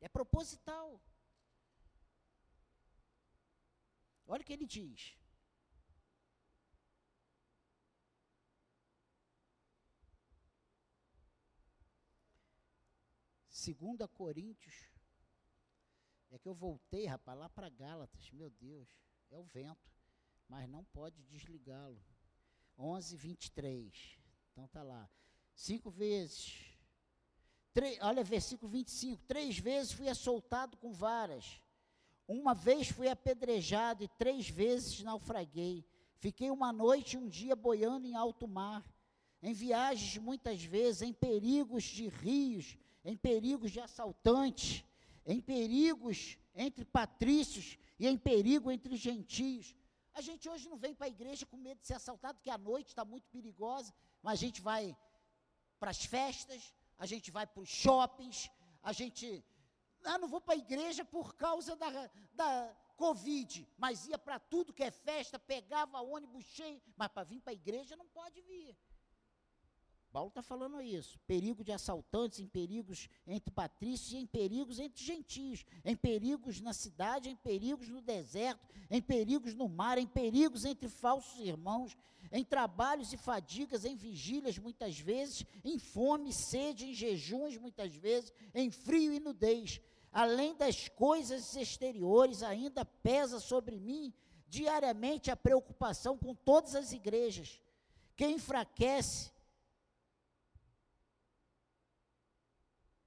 É 0.00 0.08
proposital. 0.08 1.00
Olha 4.26 4.42
o 4.42 4.44
que 4.44 4.52
ele 4.52 4.66
diz. 4.66 5.16
Segunda 13.48 14.06
Coríntios. 14.06 14.90
É 16.30 16.38
que 16.38 16.48
eu 16.48 16.54
voltei, 16.54 17.06
rapaz, 17.06 17.38
lá 17.38 17.48
para 17.48 17.68
Gálatas. 17.68 18.30
Meu 18.30 18.50
Deus, 18.50 18.88
é 19.30 19.38
o 19.38 19.44
vento 19.44 19.96
mas 20.48 20.68
não 20.68 20.84
pode 20.84 21.22
desligá-lo. 21.24 22.00
11, 22.78 23.16
23. 23.16 24.18
Então 24.52 24.68
tá 24.68 24.82
lá. 24.82 25.08
Cinco 25.56 25.90
vezes. 25.90 26.54
Olha, 28.02 28.22
versículo 28.22 28.70
25. 28.70 29.22
Três 29.26 29.58
vezes 29.58 29.92
fui 29.92 30.06
assoltado 30.06 30.76
com 30.76 30.92
varas. 30.92 31.60
Uma 32.28 32.54
vez 32.54 32.88
fui 32.88 33.08
apedrejado 33.08 34.04
e 34.04 34.08
três 34.08 34.50
vezes 34.50 35.02
naufraguei. 35.02 35.82
Fiquei 36.18 36.50
uma 36.50 36.72
noite 36.72 37.14
e 37.14 37.18
um 37.18 37.26
dia 37.26 37.56
boiando 37.56 38.06
em 38.06 38.14
alto 38.14 38.46
mar. 38.46 38.84
Em 39.42 39.54
viagens, 39.54 40.18
muitas 40.18 40.62
vezes, 40.62 41.02
em 41.02 41.12
perigos 41.12 41.84
de 41.84 42.08
rios, 42.08 42.76
em 43.02 43.16
perigos 43.16 43.70
de 43.70 43.80
assaltantes, 43.80 44.84
em 45.24 45.40
perigos 45.40 46.36
entre 46.54 46.84
patrícios 46.84 47.78
e 47.98 48.06
em 48.06 48.18
perigo 48.18 48.70
entre 48.70 48.94
gentios 48.96 49.74
a 50.16 50.22
gente 50.22 50.48
hoje 50.48 50.66
não 50.66 50.78
vem 50.78 50.94
para 50.94 51.06
a 51.06 51.10
igreja 51.10 51.44
com 51.44 51.58
medo 51.58 51.78
de 51.78 51.86
ser 51.86 51.92
assaltado, 51.92 52.38
porque 52.38 52.48
a 52.48 52.56
noite 52.56 52.88
está 52.88 53.04
muito 53.04 53.28
perigosa, 53.28 53.92
mas 54.22 54.32
a 54.32 54.36
gente 54.36 54.62
vai 54.62 54.96
para 55.78 55.90
as 55.90 56.04
festas, 56.04 56.72
a 56.98 57.06
gente 57.06 57.30
vai 57.30 57.46
para 57.46 57.62
os 57.62 57.68
shoppings, 57.68 58.50
a 58.82 58.92
gente. 58.92 59.44
Ah, 60.04 60.18
não 60.18 60.28
vou 60.28 60.40
para 60.40 60.54
a 60.54 60.58
igreja 60.58 61.04
por 61.04 61.34
causa 61.34 61.74
da, 61.74 62.10
da 62.32 62.76
Covid, 62.96 63.68
mas 63.76 64.06
ia 64.06 64.18
para 64.18 64.38
tudo 64.38 64.72
que 64.72 64.84
é 64.84 64.90
festa, 64.90 65.38
pegava 65.38 66.00
ônibus 66.00 66.44
cheio, 66.44 66.80
mas 66.96 67.08
para 67.08 67.24
vir 67.24 67.40
para 67.40 67.52
a 67.52 67.54
igreja 67.54 67.96
não 67.96 68.06
pode 68.06 68.40
vir. 68.42 68.76
Paulo 70.16 70.28
está 70.28 70.40
falando 70.40 70.80
isso. 70.80 71.18
Perigo 71.26 71.62
de 71.62 71.72
assaltantes, 71.72 72.38
em 72.38 72.46
perigos 72.46 73.06
entre 73.26 73.50
patrícios 73.50 74.14
em 74.14 74.26
perigos 74.26 74.78
entre 74.78 75.04
gentios, 75.04 75.66
em 75.84 75.94
perigos 75.94 76.58
na 76.58 76.72
cidade, 76.72 77.28
em 77.28 77.36
perigos 77.36 77.90
no 77.90 78.00
deserto, 78.00 78.66
em 78.90 79.02
perigos 79.02 79.52
no 79.54 79.68
mar, 79.68 79.98
em 79.98 80.06
perigos 80.06 80.64
entre 80.64 80.88
falsos 80.88 81.38
irmãos, 81.40 81.94
em 82.32 82.44
trabalhos 82.44 83.12
e 83.12 83.16
fadigas, 83.16 83.84
em 83.84 83.96
vigílias 83.96 84.58
muitas 84.58 84.98
vezes, 84.98 85.44
em 85.64 85.78
fome, 85.78 86.32
sede, 86.32 86.86
em 86.86 86.94
jejuns 86.94 87.56
muitas 87.56 87.94
vezes, 87.94 88.32
em 88.54 88.70
frio 88.70 89.12
e 89.12 89.20
nudez. 89.20 89.80
Além 90.12 90.54
das 90.56 90.88
coisas 90.88 91.54
exteriores, 91.56 92.42
ainda 92.42 92.84
pesa 92.84 93.38
sobre 93.38 93.78
mim 93.78 94.12
diariamente 94.48 95.30
a 95.30 95.36
preocupação 95.36 96.16
com 96.16 96.34
todas 96.34 96.74
as 96.74 96.92
igrejas. 96.92 97.60
Quem 98.16 98.36
enfraquece 98.36 99.30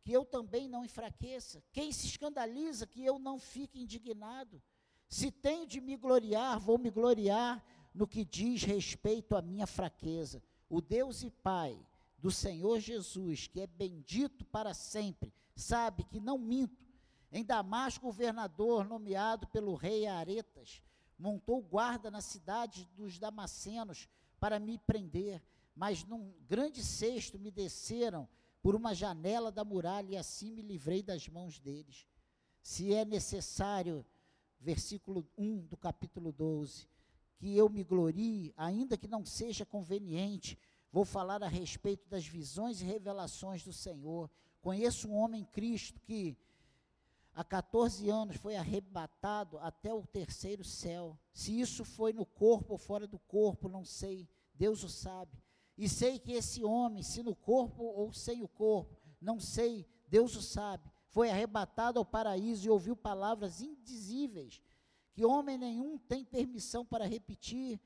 que 0.09 0.13
eu 0.13 0.25
também 0.25 0.67
não 0.67 0.83
enfraqueça. 0.83 1.63
Quem 1.71 1.91
se 1.91 2.07
escandaliza, 2.07 2.87
que 2.87 3.05
eu 3.05 3.19
não 3.19 3.37
fique 3.37 3.79
indignado. 3.79 4.59
Se 5.07 5.31
tenho 5.31 5.67
de 5.67 5.79
me 5.79 5.95
gloriar, 5.95 6.59
vou 6.59 6.79
me 6.79 6.89
gloriar 6.89 7.63
no 7.93 8.07
que 8.07 8.23
diz 8.23 8.63
respeito 8.63 9.35
à 9.35 9.41
minha 9.41 9.67
fraqueza. 9.67 10.41
O 10.69 10.81
Deus 10.81 11.23
e 11.23 11.29
Pai 11.29 11.79
do 12.17 12.29
Senhor 12.29 12.79
Jesus, 12.79 13.47
que 13.47 13.61
é 13.61 13.67
bendito 13.67 14.45
para 14.45 14.73
sempre, 14.73 15.33
sabe 15.55 16.03
que 16.03 16.19
não 16.19 16.37
minto. 16.37 16.85
Em 17.31 17.43
Damasco, 17.43 18.05
o 18.05 18.09
governador, 18.09 18.87
nomeado 18.87 19.47
pelo 19.47 19.75
rei 19.75 20.07
Aretas, 20.07 20.81
montou 21.17 21.61
guarda 21.61 22.09
na 22.09 22.21
cidade 22.21 22.89
dos 22.95 23.19
Damascenos 23.19 24.07
para 24.39 24.59
me 24.59 24.77
prender, 24.77 25.43
mas 25.75 26.03
num 26.03 26.33
grande 26.47 26.83
cesto 26.83 27.37
me 27.37 27.51
desceram 27.51 28.27
por 28.61 28.75
uma 28.75 28.93
janela 28.93 29.51
da 29.51 29.63
muralha 29.63 30.13
e 30.13 30.17
assim 30.17 30.51
me 30.51 30.61
livrei 30.61 31.01
das 31.03 31.27
mãos 31.27 31.59
deles. 31.59 32.07
Se 32.61 32.93
é 32.93 33.05
necessário, 33.05 34.05
versículo 34.59 35.27
1 35.37 35.67
do 35.67 35.77
capítulo 35.77 36.31
12, 36.31 36.87
que 37.39 37.55
eu 37.55 37.69
me 37.69 37.83
glorie, 37.83 38.53
ainda 38.57 38.97
que 38.97 39.07
não 39.07 39.25
seja 39.25 39.65
conveniente, 39.65 40.59
vou 40.91 41.05
falar 41.05 41.41
a 41.41 41.47
respeito 41.47 42.07
das 42.09 42.27
visões 42.27 42.81
e 42.81 42.85
revelações 42.85 43.63
do 43.63 43.71
Senhor. 43.71 44.29
Conheço 44.61 45.07
um 45.07 45.15
homem 45.15 45.45
Cristo 45.45 46.01
que 46.01 46.37
há 47.33 47.43
14 47.43 48.09
anos 48.09 48.35
foi 48.35 48.57
arrebatado 48.57 49.57
até 49.59 49.93
o 49.93 50.05
terceiro 50.05 50.65
céu. 50.65 51.17
Se 51.31 51.57
isso 51.57 51.85
foi 51.85 52.11
no 52.11 52.25
corpo 52.25 52.73
ou 52.73 52.77
fora 52.77 53.07
do 53.07 53.17
corpo, 53.17 53.69
não 53.69 53.85
sei, 53.85 54.27
Deus 54.53 54.83
o 54.83 54.89
sabe. 54.89 55.31
E 55.77 55.87
sei 55.87 56.19
que 56.19 56.33
esse 56.33 56.61
homem, 56.65 57.01
se 57.01 57.23
no 57.23 57.33
corpo 57.33 57.83
ou 57.83 58.11
sem 58.11 58.43
o 58.43 58.49
corpo, 58.49 58.99
não 59.21 59.39
sei, 59.39 59.87
Deus 60.09 60.35
o 60.35 60.41
sabe, 60.41 60.91
foi 61.07 61.29
arrebatado 61.29 61.99
ao 61.99 62.05
paraíso 62.05 62.67
e 62.67 62.69
ouviu 62.69 62.97
palavras 62.97 63.61
indizíveis, 63.61 64.61
que 65.19 65.25
homem 65.25 65.57
nenhum 65.57 65.97
tem 65.97 66.23
permissão 66.23 66.85
para 66.85 67.05
repetir. 67.05 67.77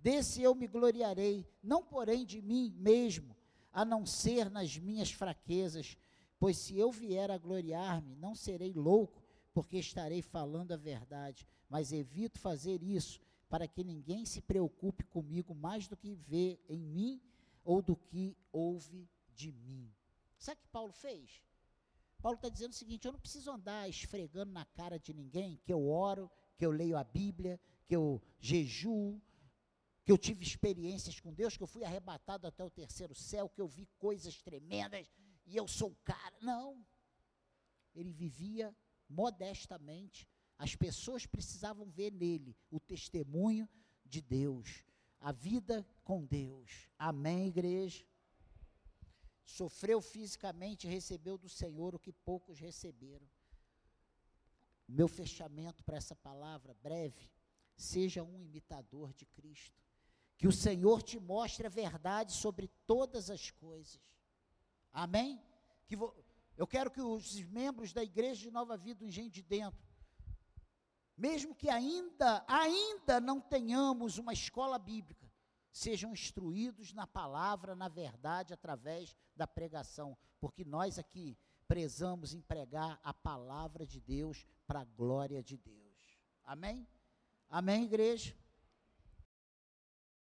Desse 0.00 0.40
eu 0.40 0.54
me 0.54 0.66
gloriarei, 0.66 1.46
não 1.62 1.84
porém 1.84 2.24
de 2.24 2.40
mim 2.40 2.74
mesmo, 2.78 3.36
a 3.70 3.84
não 3.84 4.06
ser 4.06 4.50
nas 4.50 4.78
minhas 4.78 5.12
fraquezas, 5.12 5.98
pois 6.38 6.56
se 6.56 6.78
eu 6.78 6.90
vier 6.90 7.30
a 7.30 7.36
gloriar-me, 7.36 8.16
não 8.16 8.34
serei 8.34 8.72
louco, 8.72 9.22
porque 9.52 9.76
estarei 9.76 10.22
falando 10.22 10.72
a 10.72 10.78
verdade, 10.78 11.46
mas 11.68 11.92
evito 11.92 12.38
fazer 12.38 12.82
isso, 12.82 13.20
para 13.50 13.68
que 13.68 13.84
ninguém 13.84 14.24
se 14.24 14.40
preocupe 14.40 15.04
comigo 15.04 15.54
mais 15.54 15.86
do 15.86 15.94
que 15.94 16.14
vê 16.14 16.58
em 16.70 16.80
mim 16.80 17.20
ou 17.64 17.82
do 17.82 17.94
que 17.94 18.34
ouve 18.50 19.06
de 19.34 19.52
mim. 19.52 19.92
Sabe 20.38 20.58
o 20.58 20.62
que 20.62 20.68
Paulo 20.68 20.92
fez? 20.94 21.42
Paulo 22.22 22.36
está 22.36 22.48
dizendo 22.48 22.72
o 22.72 22.76
seguinte: 22.76 23.04
eu 23.06 23.12
não 23.12 23.20
preciso 23.20 23.50
andar 23.50 23.86
esfregando 23.90 24.52
na 24.52 24.64
cara 24.64 24.98
de 24.98 25.12
ninguém 25.12 25.60
que 25.62 25.72
eu 25.72 25.86
oro, 25.86 26.30
que 26.58 26.66
eu 26.66 26.70
leio 26.70 26.98
a 26.98 27.04
Bíblia, 27.04 27.58
que 27.86 27.96
eu 27.96 28.20
jejuo, 28.38 29.18
que 30.04 30.12
eu 30.12 30.18
tive 30.18 30.44
experiências 30.44 31.18
com 31.20 31.32
Deus, 31.32 31.56
que 31.56 31.62
eu 31.62 31.66
fui 31.66 31.84
arrebatado 31.84 32.46
até 32.46 32.62
o 32.62 32.70
terceiro 32.70 33.14
céu, 33.14 33.48
que 33.48 33.60
eu 33.60 33.68
vi 33.68 33.86
coisas 33.98 34.42
tremendas 34.42 35.10
e 35.46 35.56
eu 35.56 35.66
sou 35.66 35.90
o 35.92 35.96
cara. 36.04 36.36
Não. 36.42 36.84
Ele 37.94 38.12
vivia 38.12 38.76
modestamente. 39.08 40.28
As 40.58 40.74
pessoas 40.74 41.24
precisavam 41.24 41.86
ver 41.88 42.12
nele 42.12 42.54
o 42.70 42.78
testemunho 42.78 43.66
de 44.04 44.20
Deus 44.20 44.84
a 45.20 45.32
vida 45.32 45.86
com 46.04 46.24
Deus. 46.24 46.88
Amém, 46.98 47.48
igreja? 47.48 48.04
Sofreu 49.44 50.00
fisicamente 50.00 50.86
recebeu 50.86 51.38
do 51.38 51.48
Senhor 51.48 51.94
o 51.94 51.98
que 51.98 52.12
poucos 52.12 52.58
receberam. 52.60 53.26
O 54.88 54.92
meu 54.92 55.06
fechamento 55.06 55.84
para 55.84 55.96
essa 55.96 56.16
palavra 56.16 56.74
breve, 56.82 57.30
seja 57.76 58.22
um 58.22 58.40
imitador 58.40 59.12
de 59.12 59.26
Cristo. 59.26 59.82
Que 60.36 60.48
o 60.48 60.52
Senhor 60.52 61.02
te 61.02 61.18
mostre 61.18 61.66
a 61.66 61.70
verdade 61.70 62.32
sobre 62.32 62.68
todas 62.86 63.28
as 63.28 63.50
coisas. 63.50 64.00
Amém? 64.92 65.40
Que 65.86 65.96
vo, 65.96 66.14
eu 66.56 66.66
quero 66.66 66.90
que 66.90 67.00
os 67.00 67.40
membros 67.44 67.92
da 67.92 68.02
igreja 68.02 68.42
de 68.42 68.50
Nova 68.50 68.76
Vida 68.76 69.00
do 69.00 69.06
Engenho 69.06 69.30
de 69.30 69.42
Dentro, 69.42 69.86
mesmo 71.16 71.54
que 71.54 71.68
ainda, 71.68 72.44
ainda 72.46 73.20
não 73.20 73.40
tenhamos 73.40 74.18
uma 74.18 74.32
escola 74.32 74.78
bíblica, 74.78 75.30
sejam 75.72 76.12
instruídos 76.12 76.92
na 76.92 77.06
palavra, 77.06 77.74
na 77.74 77.88
verdade, 77.88 78.54
através 78.54 79.16
da 79.34 79.46
pregação, 79.46 80.16
porque 80.40 80.64
nós 80.64 80.98
aqui 80.98 81.36
prezamos 81.68 82.32
em 82.32 82.40
pregar 82.40 82.98
a 83.04 83.12
palavra 83.12 83.86
de 83.86 84.00
Deus 84.00 84.46
para 84.66 84.80
a 84.80 84.84
glória 84.84 85.42
de 85.42 85.58
Deus. 85.58 86.18
Amém? 86.42 86.88
Amém, 87.48 87.84
igreja? 87.84 88.34